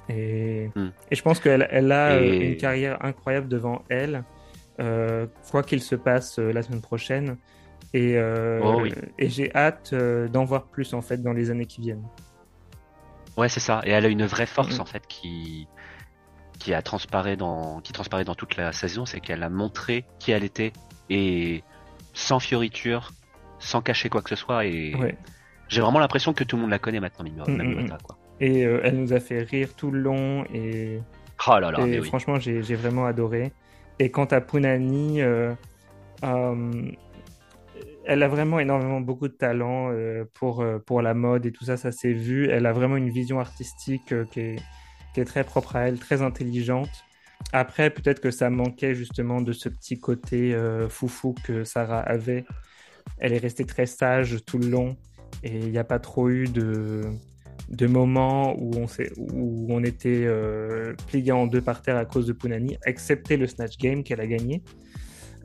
Et, 0.09 0.71
hmm. 0.75 0.91
et 1.11 1.15
je 1.15 1.23
pense 1.23 1.41
qu'elle 1.41 1.67
elle 1.71 1.91
a 1.91 2.13
euh, 2.13 2.41
une 2.41 2.57
carrière 2.57 3.03
incroyable 3.05 3.49
devant 3.49 3.83
elle, 3.89 4.25
euh, 4.81 5.27
quoi 5.51 5.63
qu'il 5.63 5.83
se 5.83 5.95
passe 5.95 6.39
la 6.39 6.63
semaine 6.63 6.83
prochaine. 6.83 7.37
Et, 7.93 8.19
oh 8.63 8.85
et 9.19 9.29
j'ai 9.29 9.55
hâte 9.55 9.95
d'en 9.95 10.45
voir 10.45 10.65
plus 10.65 10.95
en 10.95 11.01
fait 11.01 11.19
dans 11.19 11.33
les 11.33 11.51
années 11.51 11.67
qui 11.67 11.81
viennent. 11.81 12.05
Ouais, 13.37 13.49
c'est 13.49 13.61
ça. 13.61 13.83
Et 13.85 13.91
elle 13.91 14.05
a 14.05 14.09
une 14.09 14.27
vraie 14.27 14.47
force 14.47 14.79
hmm. 14.79 14.83
en 14.83 14.85
fait 14.85 15.07
qui 15.07 15.69
qui 16.59 16.73
a 16.73 16.83
transparaît 16.83 17.37
dans 17.37 17.81
qui 17.81 17.93
transparaît 17.93 18.25
dans 18.25 18.35
toute 18.35 18.57
la 18.57 18.73
saison, 18.73 19.07
c'est 19.07 19.21
qu'elle 19.21 19.43
a 19.43 19.51
montré 19.51 20.07
qui 20.19 20.33
elle 20.33 20.45
était 20.45 20.73
et 21.11 21.63
sans 22.15 22.41
fioriture, 22.41 23.13
sans 23.59 23.81
cacher 23.81 24.09
quoi 24.09 24.23
que 24.23 24.31
ce 24.31 24.37
soit. 24.37 24.65
Et 24.67 24.95
j'ai 25.69 25.81
vraiment 25.81 25.99
l'impression 25.99 26.33
que 26.33 26.45
tout 26.45 26.57
le 26.57 26.63
monde 26.63 26.71
la 26.71 26.79
connaît 26.79 27.01
maintenant, 27.01 27.25
mm, 27.47 27.53
mm, 27.53 27.87
mm. 27.87 27.97
Et 28.41 28.65
euh, 28.65 28.81
elle 28.83 29.01
nous 29.01 29.13
a 29.13 29.21
fait 29.21 29.43
rire 29.43 29.75
tout 29.75 29.91
le 29.91 30.01
long. 30.01 30.45
Et, 30.53 31.01
oh 31.47 31.59
là 31.59 31.71
là, 31.71 32.03
franchement, 32.03 32.39
j'ai 32.39 32.75
vraiment 32.75 33.07
adoré. 33.07 33.53
Et 33.99 34.11
quant 34.11 34.25
à 34.25 34.41
Punani, 34.41 35.23
euh, 35.23 35.53
euh, 36.25 36.91
elle 38.05 38.23
a 38.23 38.29
vraiment 38.29 38.59
énormément 38.59 39.01
beaucoup 39.01 39.29
de 39.29 39.33
talent 39.33 39.93
pour, 40.35 40.65
pour 40.85 41.01
la 41.01 41.15
mode 41.15 41.47
et 41.47 41.53
tout 41.53 41.65
ça, 41.65 41.77
ça 41.77 41.93
s'est 41.93 42.13
vu. 42.13 42.51
Elle 42.51 42.67
a 42.67 42.73
vraiment 42.73 42.97
une 42.97 43.11
vision 43.11 43.41
artistique 43.41 44.15
qui 44.31 44.41
est, 44.41 44.57
qui, 45.15 45.21
est, 45.21 45.25
très 45.25 45.45
propre 45.45 45.77
à 45.77 45.89
elle, 45.89 45.99
très 45.99 46.23
intelligente. 46.23 46.91
Après, 47.53 47.91
peut-être 47.91 48.21
que 48.21 48.31
ça 48.31 48.51
manquait 48.51 48.95
justement 48.95 49.41
de 49.41 49.53
ce 49.53 49.69
petit 49.69 49.99
côté 49.99 50.57
foufou 50.89 51.35
que 51.45 51.65
Sarah 51.65 52.01
avait 52.01 52.45
elle 53.19 53.33
est 53.33 53.39
restée 53.39 53.65
très 53.65 53.87
sage 53.87 54.39
tout 54.45 54.59
le 54.59 54.69
long 54.69 54.97
et 55.43 55.59
il 55.59 55.71
n'y 55.71 55.79
a 55.79 55.85
pas 55.85 55.99
trop 55.99 56.29
eu 56.29 56.45
de, 56.45 57.03
de 57.69 57.87
moments 57.87 58.55
où 58.59 58.73
on, 58.77 58.87
où 59.33 59.67
on 59.71 59.83
était 59.85 60.25
euh, 60.25 60.95
plié 61.07 61.33
en 61.33 61.47
deux 61.47 61.61
par 61.61 61.83
terre 61.83 61.97
à 61.97 62.05
cause 62.05 62.27
de 62.27 62.33
Punani, 62.33 62.77
excepté 62.85 63.37
le 63.37 63.47
Snatch 63.47 63.79
Game 63.79 64.03
qu'elle 64.03 64.21
a 64.21 64.27
gagné. 64.27 64.63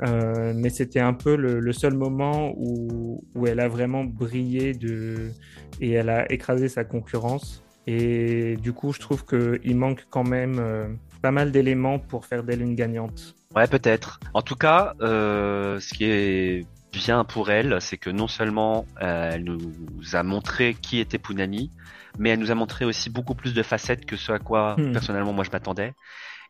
Euh, 0.02 0.54
mais 0.56 0.70
c'était 0.70 1.02
un 1.02 1.14
peu 1.14 1.36
le, 1.36 1.74
seul 1.74 1.94
moment 1.94 2.54
où, 2.56 3.22
où, 3.36 3.48
elle 3.48 3.60
a 3.60 3.68
vraiment 3.68 4.06
brillé 4.06 4.74
de, 4.74 5.32
et 5.82 5.92
elle 5.92 6.10
a 6.10 6.32
écrasé 6.32 6.70
sa 6.70 6.86
concurrence. 6.86 7.64
Et 7.86 8.56
du 8.58 8.72
coup, 8.72 8.94
je 8.94 9.00
trouve 9.00 9.26
qu'il 9.26 9.76
manque 9.76 10.06
quand 10.10 10.24
même 10.24 10.58
euh, 10.60 10.88
pas 11.22 11.32
mal 11.32 11.52
d'éléments 11.52 12.00
pour 12.00 12.26
faire 12.26 12.44
d'elle 12.44 12.62
une 12.62 12.76
gagnante. 12.76 13.36
Ouais, 13.54 13.68
peut-être. 13.68 14.20
En 14.34 14.42
tout 14.42 14.56
cas, 14.56 14.94
ce 15.02 15.94
qui 15.94 16.06
est 16.06 16.66
bien 16.92 17.24
pour 17.24 17.50
elle, 17.52 17.80
c'est 17.82 17.98
que 17.98 18.10
non 18.10 18.28
seulement 18.28 18.86
euh, 19.02 19.32
elle 19.34 19.44
nous 19.44 19.60
a 20.14 20.24
montré 20.24 20.74
qui 20.74 21.00
était 21.00 21.18
Punani, 21.18 21.72
mais 22.18 22.30
elle 22.30 22.40
nous 22.40 22.52
a 22.52 22.56
montré 22.56 22.86
aussi 22.86 23.10
beaucoup 23.10 23.36
plus 23.36 23.54
de 23.54 23.64
facettes 23.64 24.06
que 24.06 24.16
ce 24.16 24.32
à 24.32 24.40
quoi 24.40 24.76
hmm. 24.78 24.92
personnellement 24.92 25.34
moi 25.34 25.44
je 25.44 25.52
m'attendais. 25.52 25.94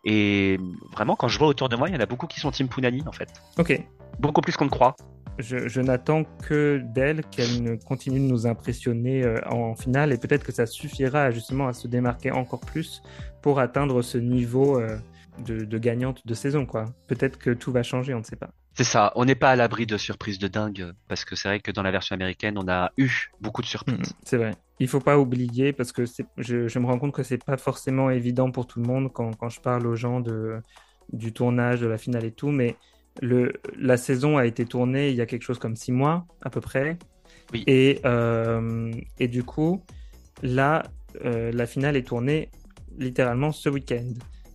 Et 0.05 0.57
vraiment, 0.93 1.15
quand 1.15 1.27
je 1.27 1.37
vois 1.37 1.49
autour 1.49 1.67
de 1.67 1.75
moi, 1.75 1.89
il 1.89 1.93
y 1.93 1.97
en 1.97 1.99
a 1.99 2.05
beaucoup 2.05 2.27
qui 2.27 2.39
sont 2.39 2.51
Team 2.51 2.69
Punani 2.69 3.03
en 3.05 3.11
fait. 3.11 3.29
Ok. 3.57 3.81
Beaucoup 4.19 4.41
plus 4.41 4.55
qu'on 4.55 4.65
ne 4.65 4.69
croit. 4.69 4.95
Je, 5.39 5.79
n'attends 5.79 6.25
que 6.43 6.81
d'elle 6.83 7.23
qu'elle 7.23 7.79
continue 7.85 8.19
de 8.19 8.25
nous 8.25 8.45
impressionner 8.45 9.23
euh, 9.23 9.39
en 9.49 9.73
finale 9.73 10.11
et 10.11 10.17
peut-être 10.17 10.43
que 10.43 10.51
ça 10.51 10.65
suffira 10.65 11.31
justement 11.31 11.69
à 11.69 11.73
se 11.73 11.87
démarquer 11.87 12.31
encore 12.31 12.59
plus 12.59 13.01
pour 13.41 13.59
atteindre 13.59 14.01
ce 14.01 14.17
niveau 14.17 14.77
euh, 14.81 14.97
de, 15.45 15.63
de 15.63 15.77
gagnante 15.77 16.27
de 16.27 16.33
saison. 16.33 16.65
quoi. 16.65 16.85
Peut-être 17.07 17.37
que 17.37 17.51
tout 17.51 17.71
va 17.71 17.83
changer, 17.83 18.13
on 18.13 18.19
ne 18.19 18.23
sait 18.23 18.35
pas. 18.35 18.49
C'est 18.79 18.85
ça, 18.85 19.11
on 19.15 19.25
n'est 19.25 19.35
pas 19.35 19.51
à 19.51 19.57
l'abri 19.57 19.85
de 19.85 19.97
surprises 19.97 20.39
de 20.39 20.47
dingue, 20.47 20.93
parce 21.09 21.25
que 21.25 21.35
c'est 21.35 21.49
vrai 21.49 21.59
que 21.59 21.69
dans 21.69 21.83
la 21.83 21.91
version 21.91 22.13
américaine, 22.13 22.57
on 22.57 22.69
a 22.69 22.93
eu 22.97 23.29
beaucoup 23.41 23.61
de 23.61 23.67
surprises. 23.67 23.97
Mm, 23.97 24.15
c'est 24.23 24.37
vrai. 24.37 24.55
Il 24.79 24.87
faut 24.87 25.01
pas 25.01 25.19
oublier, 25.19 25.73
parce 25.73 25.91
que 25.91 26.05
je, 26.37 26.69
je, 26.69 26.79
me 26.79 26.85
rends 26.85 26.97
compte 26.97 27.13
que 27.13 27.23
c'est 27.23 27.43
pas 27.43 27.57
forcément 27.57 28.09
évident 28.09 28.51
pour 28.51 28.67
tout 28.67 28.79
le 28.79 28.87
monde 28.87 29.11
quand, 29.11 29.35
quand, 29.35 29.49
je 29.49 29.59
parle 29.59 29.85
aux 29.85 29.97
gens 29.97 30.21
de, 30.21 30.61
du 31.11 31.33
tournage, 31.33 31.81
de 31.81 31.87
la 31.87 31.97
finale 31.97 32.23
et 32.23 32.31
tout, 32.31 32.51
mais 32.51 32.77
le, 33.21 33.51
la 33.77 33.97
saison 33.97 34.37
a 34.37 34.45
été 34.45 34.65
tournée 34.65 35.09
il 35.09 35.17
y 35.17 35.21
a 35.21 35.25
quelque 35.25 35.43
chose 35.43 35.59
comme 35.59 35.75
six 35.75 35.91
mois, 35.91 36.25
à 36.41 36.49
peu 36.49 36.61
près. 36.61 36.97
Oui. 37.51 37.65
Et, 37.67 37.99
euh, 38.05 38.93
et 39.19 39.27
du 39.27 39.43
coup, 39.43 39.83
là, 40.41 40.83
euh, 41.25 41.51
la 41.51 41.65
finale 41.65 41.97
est 41.97 42.07
tournée 42.07 42.47
littéralement 42.97 43.51
ce 43.51 43.67
week-end. 43.67 44.13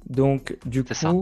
Donc, 0.08 0.56
du 0.64 0.82
coup, 0.82 0.94
ça 0.94 1.12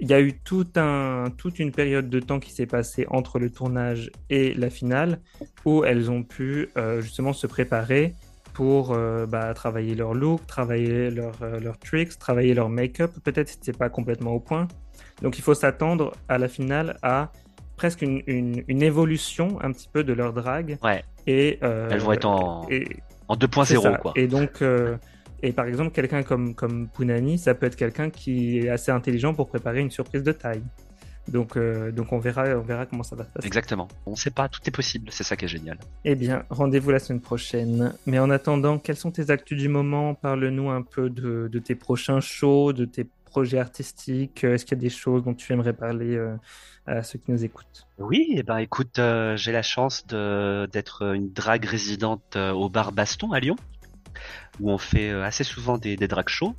il 0.00 0.08
y 0.08 0.14
a 0.14 0.20
eu 0.20 0.38
tout 0.38 0.66
un, 0.76 1.24
toute 1.36 1.58
une 1.58 1.72
période 1.72 2.08
de 2.08 2.20
temps 2.20 2.38
qui 2.38 2.52
s'est 2.52 2.66
passée 2.66 3.06
entre 3.10 3.38
le 3.38 3.50
tournage 3.50 4.10
et 4.30 4.54
la 4.54 4.70
finale 4.70 5.20
où 5.64 5.84
elles 5.84 6.10
ont 6.10 6.22
pu 6.22 6.68
euh, 6.76 7.00
justement 7.00 7.32
se 7.32 7.46
préparer 7.46 8.14
pour 8.52 8.92
euh, 8.92 9.26
bah, 9.26 9.54
travailler 9.54 9.94
leur 9.94 10.14
look, 10.14 10.46
travailler 10.46 11.10
leurs 11.10 11.42
euh, 11.42 11.72
tricks, 11.84 12.18
travailler 12.18 12.54
leur 12.54 12.68
make-up. 12.68 13.12
Peut-être 13.22 13.46
que 13.46 13.52
c'était 13.52 13.76
pas 13.76 13.88
complètement 13.88 14.32
au 14.32 14.40
point. 14.40 14.68
Donc 15.22 15.38
il 15.38 15.42
faut 15.42 15.54
s'attendre 15.54 16.12
à 16.28 16.38
la 16.38 16.48
finale 16.48 16.96
à 17.02 17.32
presque 17.76 18.02
une, 18.02 18.22
une, 18.26 18.82
évolution 18.82 19.58
un 19.62 19.72
petit 19.72 19.88
peu 19.92 20.04
de 20.04 20.12
leur 20.12 20.32
drag. 20.32 20.78
Ouais. 20.82 21.04
Et, 21.26 21.58
Elles 21.60 22.00
vont 22.00 22.12
être 22.12 22.24
en, 22.24 22.66
en 23.28 23.36
2.0 23.36 23.98
quoi. 23.98 24.12
Et 24.16 24.26
donc 24.26 24.62
et 25.42 25.52
par 25.52 25.66
exemple, 25.66 25.90
quelqu'un 25.90 26.22
comme, 26.22 26.54
comme 26.54 26.88
Punani, 26.88 27.38
ça 27.38 27.54
peut 27.54 27.66
être 27.66 27.76
quelqu'un 27.76 28.10
qui 28.10 28.58
est 28.58 28.68
assez 28.68 28.90
intelligent 28.90 29.34
pour 29.34 29.48
préparer 29.48 29.80
une 29.80 29.90
surprise 29.90 30.22
de 30.22 30.32
taille. 30.32 30.62
Donc, 31.28 31.56
euh, 31.56 31.92
donc 31.92 32.12
on, 32.12 32.18
verra, 32.18 32.44
on 32.56 32.62
verra 32.62 32.86
comment 32.86 33.02
ça 33.02 33.14
va 33.14 33.24
se 33.24 33.30
passer. 33.30 33.46
Exactement. 33.46 33.86
On 34.06 34.12
ne 34.12 34.16
sait 34.16 34.30
pas, 34.30 34.48
tout 34.48 34.60
est 34.66 34.70
possible, 34.70 35.10
c'est 35.12 35.24
ça 35.24 35.36
qui 35.36 35.44
est 35.44 35.48
génial. 35.48 35.78
Eh 36.04 36.14
bien, 36.14 36.44
rendez-vous 36.50 36.90
la 36.90 36.98
semaine 36.98 37.20
prochaine. 37.20 37.94
Mais 38.06 38.18
en 38.18 38.30
attendant, 38.30 38.78
quelles 38.78 38.96
sont 38.96 39.10
tes 39.10 39.30
actus 39.30 39.58
du 39.58 39.68
moment? 39.68 40.14
Parle-nous 40.14 40.70
un 40.70 40.82
peu 40.82 41.10
de, 41.10 41.48
de, 41.52 41.58
tes 41.58 41.74
prochains 41.74 42.20
shows, 42.20 42.72
de 42.72 42.86
tes 42.86 43.04
projets 43.26 43.58
artistiques. 43.58 44.42
Est-ce 44.42 44.64
qu'il 44.64 44.78
y 44.78 44.80
a 44.80 44.82
des 44.82 44.90
choses 44.90 45.22
dont 45.22 45.34
tu 45.34 45.52
aimerais 45.52 45.74
parler 45.74 46.16
euh, 46.16 46.34
à 46.86 47.02
ceux 47.02 47.18
qui 47.18 47.30
nous 47.30 47.44
écoutent? 47.44 47.86
Oui, 47.98 48.28
eh 48.34 48.42
ben, 48.42 48.56
écoute, 48.56 48.98
euh, 48.98 49.36
j'ai 49.36 49.52
la 49.52 49.62
chance 49.62 50.06
d'être 50.06 51.02
une 51.14 51.30
drague 51.30 51.66
résidente 51.66 52.36
au 52.36 52.70
bar 52.70 52.92
Baston 52.92 53.32
à 53.32 53.40
Lyon 53.40 53.56
où 54.60 54.70
on 54.70 54.78
fait 54.78 55.10
euh, 55.10 55.24
assez 55.24 55.44
souvent 55.44 55.78
des, 55.78 55.96
des 55.96 56.08
drag 56.08 56.28
shows. 56.28 56.54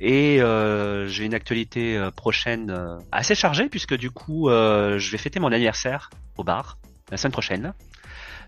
Et 0.00 0.42
euh, 0.42 1.06
j'ai 1.06 1.24
une 1.24 1.34
actualité 1.34 1.96
euh, 1.96 2.10
prochaine 2.10 2.74
assez 3.12 3.34
chargée 3.34 3.68
puisque 3.68 3.94
du 3.96 4.10
coup 4.10 4.48
je 4.48 5.10
vais 5.10 5.18
fêter 5.18 5.40
mon 5.40 5.52
anniversaire 5.52 6.10
au 6.36 6.44
bar 6.44 6.78
la 7.10 7.16
semaine 7.16 7.32
prochaine. 7.32 7.74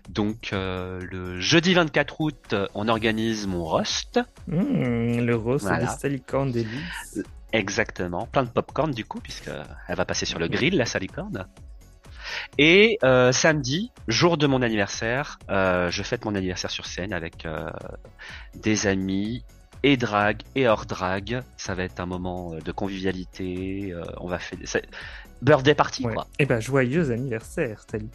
Donc 0.09 0.49
le 0.51 1.39
jeudi 1.39 1.73
24 1.73 2.21
août, 2.21 2.55
on 2.73 2.87
organise 2.87 3.47
mon 3.47 3.63
roast. 3.63 4.19
Mmh, 4.47 5.19
le 5.21 5.35
roast 5.35 5.65
de 5.65 5.87
salicorne 5.99 6.53
Exactement, 7.53 8.27
plein 8.27 8.43
de 8.43 8.49
popcorn 8.49 8.91
du 8.91 9.05
coup 9.05 9.19
puisque 9.19 9.49
elle 9.87 9.95
va 9.95 10.05
passer 10.05 10.25
sur 10.25 10.39
le 10.39 10.47
grill 10.47 10.77
la 10.77 10.85
salicorne. 10.85 11.47
Et 12.57 12.97
euh, 13.03 13.31
samedi, 13.31 13.91
jour 14.07 14.37
de 14.37 14.47
mon 14.47 14.61
anniversaire, 14.61 15.39
euh, 15.49 15.89
je 15.91 16.03
fête 16.03 16.25
mon 16.25 16.35
anniversaire 16.35 16.71
sur 16.71 16.85
scène 16.85 17.13
avec 17.13 17.45
euh, 17.45 17.69
des 18.55 18.87
amis 18.87 19.43
et 19.83 19.97
drag 19.97 20.41
et 20.55 20.67
hors 20.67 20.85
drag. 20.85 21.41
Ça 21.57 21.75
va 21.75 21.83
être 21.83 21.99
un 21.99 22.05
moment 22.05 22.55
de 22.55 22.71
convivialité. 22.71 23.93
on 24.17 24.27
va 24.27 24.39
faire 24.39 24.59
ça... 24.65 24.79
birthday 25.41 25.75
party 25.75 26.03
quoi. 26.03 26.27
Et 26.39 26.43
eh 26.43 26.45
ben 26.45 26.59
joyeux 26.59 27.11
anniversaire, 27.11 27.83
salut. 27.89 28.09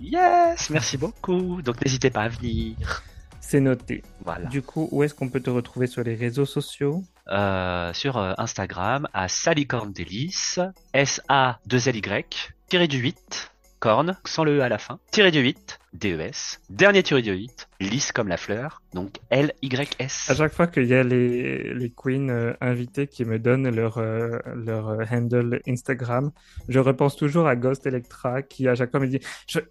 Yes, 0.00 0.70
merci 0.70 0.96
beaucoup. 0.96 1.62
Donc 1.62 1.82
n'hésitez 1.84 2.10
pas 2.10 2.22
à 2.22 2.28
venir. 2.28 3.02
C'est 3.40 3.60
noté. 3.60 4.02
Voilà. 4.24 4.46
Du 4.48 4.62
coup, 4.62 4.88
où 4.90 5.02
est-ce 5.04 5.14
qu'on 5.14 5.28
peut 5.28 5.40
te 5.40 5.50
retrouver 5.50 5.86
sur 5.86 6.02
les 6.02 6.14
réseaux 6.14 6.46
sociaux? 6.46 7.02
Sur 7.28 8.18
Instagram 8.38 9.08
à 9.12 9.28
Salicorndelis, 9.28 10.56
S-A-2-L-Y, 10.92 12.52
tiré 12.68 12.88
du 12.88 12.98
8, 12.98 13.52
corne, 13.80 14.16
sans 14.24 14.44
le 14.44 14.58
E 14.58 14.62
à 14.62 14.68
la 14.68 14.78
fin, 14.78 14.98
tiré 15.10 15.30
du 15.30 15.40
8, 15.40 15.78
D-E-S. 15.92 16.60
Dernier 16.68 17.02
thyroïde, 17.02 17.50
lisse 17.80 18.12
comme 18.12 18.28
la 18.28 18.36
fleur, 18.36 18.82
donc 18.92 19.16
L-Y-S. 19.30 20.30
À 20.30 20.34
chaque 20.34 20.52
fois 20.52 20.66
qu'il 20.66 20.86
y 20.86 20.94
a 20.94 21.02
les, 21.02 21.74
les 21.74 21.90
queens 21.90 22.28
euh, 22.28 22.54
invités 22.60 23.06
qui 23.06 23.24
me 23.24 23.38
donnent 23.38 23.68
leur, 23.74 23.98
euh, 23.98 24.38
leur 24.54 24.88
euh, 24.88 25.04
handle 25.10 25.60
Instagram, 25.66 26.30
je 26.68 26.78
repense 26.78 27.16
toujours 27.16 27.46
à 27.46 27.56
Ghost 27.56 27.86
Electra 27.86 28.42
qui 28.42 28.68
à 28.68 28.74
chaque 28.74 28.90
fois 28.90 29.00
me 29.00 29.06
dit 29.06 29.20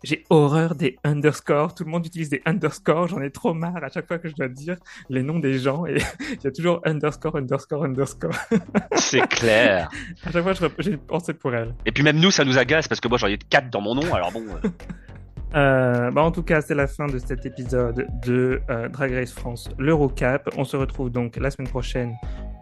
j'ai 0.03 0.23
horreur 0.29 0.75
des 0.75 0.97
underscores, 1.03 1.75
tout 1.75 1.83
le 1.83 1.91
monde 1.91 2.05
utilise 2.05 2.29
des 2.29 2.41
underscores, 2.45 3.07
j'en 3.07 3.21
ai 3.21 3.31
trop 3.31 3.53
marre 3.53 3.83
à 3.83 3.89
chaque 3.89 4.07
fois 4.07 4.17
que 4.17 4.29
je 4.29 4.35
dois 4.35 4.47
dire 4.49 4.77
les 5.09 5.21
noms 5.21 5.39
des 5.39 5.59
gens 5.59 5.85
et 5.85 5.97
il 6.31 6.43
y 6.43 6.47
a 6.47 6.51
toujours 6.51 6.81
underscore, 6.85 7.35
underscore, 7.35 7.83
underscore. 7.83 8.35
C'est 8.95 9.27
clair. 9.27 9.89
à 10.23 10.31
chaque 10.31 10.43
fois 10.43 10.69
j'ai 10.79 10.97
pensé 10.97 11.33
pour 11.33 11.53
elle. 11.53 11.75
Et 11.85 11.91
puis 11.91 12.03
même 12.03 12.19
nous 12.19 12.31
ça 12.31 12.45
nous 12.45 12.57
agace 12.57 12.87
parce 12.87 12.99
que 13.01 13.07
moi 13.07 13.17
j'en 13.17 13.27
ai 13.27 13.37
quatre 13.37 13.69
dans 13.69 13.81
mon 13.81 13.95
nom 13.95 14.13
alors 14.13 14.31
bon. 14.31 14.43
Euh, 14.63 14.69
bah 15.55 16.21
en 16.21 16.31
tout 16.31 16.43
cas, 16.43 16.61
c'est 16.61 16.75
la 16.75 16.87
fin 16.87 17.07
de 17.07 17.17
cet 17.17 17.45
épisode 17.45 18.07
de 18.25 18.61
euh, 18.69 18.89
Drag 18.89 19.13
Race 19.13 19.31
France 19.31 19.69
l'Eurocap. 19.79 20.49
On 20.57 20.65
se 20.65 20.75
retrouve 20.75 21.09
donc 21.09 21.37
la 21.37 21.49
semaine 21.49 21.69
prochaine 21.69 22.13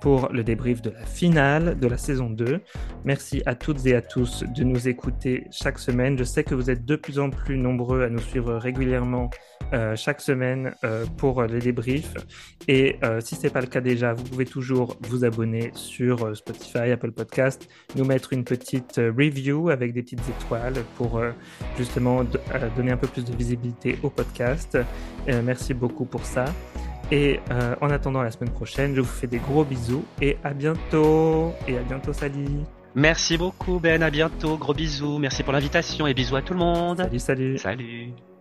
pour 0.03 0.27
le 0.33 0.43
débrief 0.43 0.81
de 0.81 0.89
la 0.89 1.05
finale 1.05 1.79
de 1.79 1.87
la 1.87 1.95
saison 1.95 2.29
2. 2.29 2.59
Merci 3.05 3.41
à 3.45 3.55
toutes 3.55 3.85
et 3.85 3.95
à 3.95 4.01
tous 4.01 4.43
de 4.43 4.65
nous 4.65 4.89
écouter 4.89 5.45
chaque 5.49 5.79
semaine. 5.79 6.17
Je 6.17 6.25
sais 6.25 6.43
que 6.43 6.53
vous 6.53 6.69
êtes 6.69 6.83
de 6.83 6.97
plus 6.97 7.19
en 7.19 7.29
plus 7.29 7.57
nombreux 7.57 8.03
à 8.03 8.09
nous 8.09 8.19
suivre 8.19 8.53
régulièrement 8.55 9.29
euh, 9.71 9.95
chaque 9.95 10.19
semaine 10.19 10.75
euh, 10.83 11.05
pour 11.15 11.43
les 11.43 11.59
débriefs. 11.59 12.15
Et 12.67 12.97
euh, 13.05 13.21
si 13.21 13.35
ce 13.35 13.43
n'est 13.43 13.49
pas 13.49 13.61
le 13.61 13.67
cas 13.67 13.79
déjà, 13.79 14.11
vous 14.11 14.25
pouvez 14.25 14.45
toujours 14.45 14.97
vous 15.03 15.23
abonner 15.23 15.71
sur 15.73 16.35
Spotify, 16.35 16.91
Apple 16.91 17.13
Podcast, 17.13 17.69
nous 17.95 18.03
mettre 18.03 18.33
une 18.33 18.43
petite 18.43 18.97
review 18.97 19.69
avec 19.69 19.93
des 19.93 20.03
petites 20.03 20.27
étoiles 20.27 20.83
pour 20.97 21.21
justement 21.77 22.25
donner 22.75 22.91
un 22.91 22.97
peu 22.97 23.07
plus 23.07 23.23
de 23.23 23.33
visibilité 23.33 23.97
au 24.03 24.09
podcast. 24.09 24.77
merci 25.27 25.73
beaucoup 25.73 26.03
pour 26.03 26.25
ça. 26.25 26.43
Et 27.11 27.39
euh, 27.51 27.75
en 27.81 27.89
attendant 27.89 28.21
la 28.21 28.31
semaine 28.31 28.51
prochaine, 28.51 28.95
je 28.95 29.01
vous 29.01 29.07
fais 29.07 29.27
des 29.27 29.39
gros 29.39 29.63
bisous 29.63 30.05
et 30.21 30.37
à 30.43 30.53
bientôt. 30.53 31.53
Et 31.67 31.77
à 31.77 31.81
bientôt, 31.81 32.13
Sally. 32.13 32.65
Merci 32.95 33.37
beaucoup, 33.37 33.79
Ben. 33.79 34.01
À 34.03 34.09
bientôt. 34.09 34.57
Gros 34.57 34.73
bisous. 34.73 35.17
Merci 35.17 35.43
pour 35.43 35.53
l'invitation 35.53 36.07
et 36.07 36.13
bisous 36.13 36.35
à 36.35 36.41
tout 36.41 36.53
le 36.53 36.59
monde. 36.59 36.97
Salut, 36.97 37.19
salut. 37.19 37.57
Salut. 37.57 38.32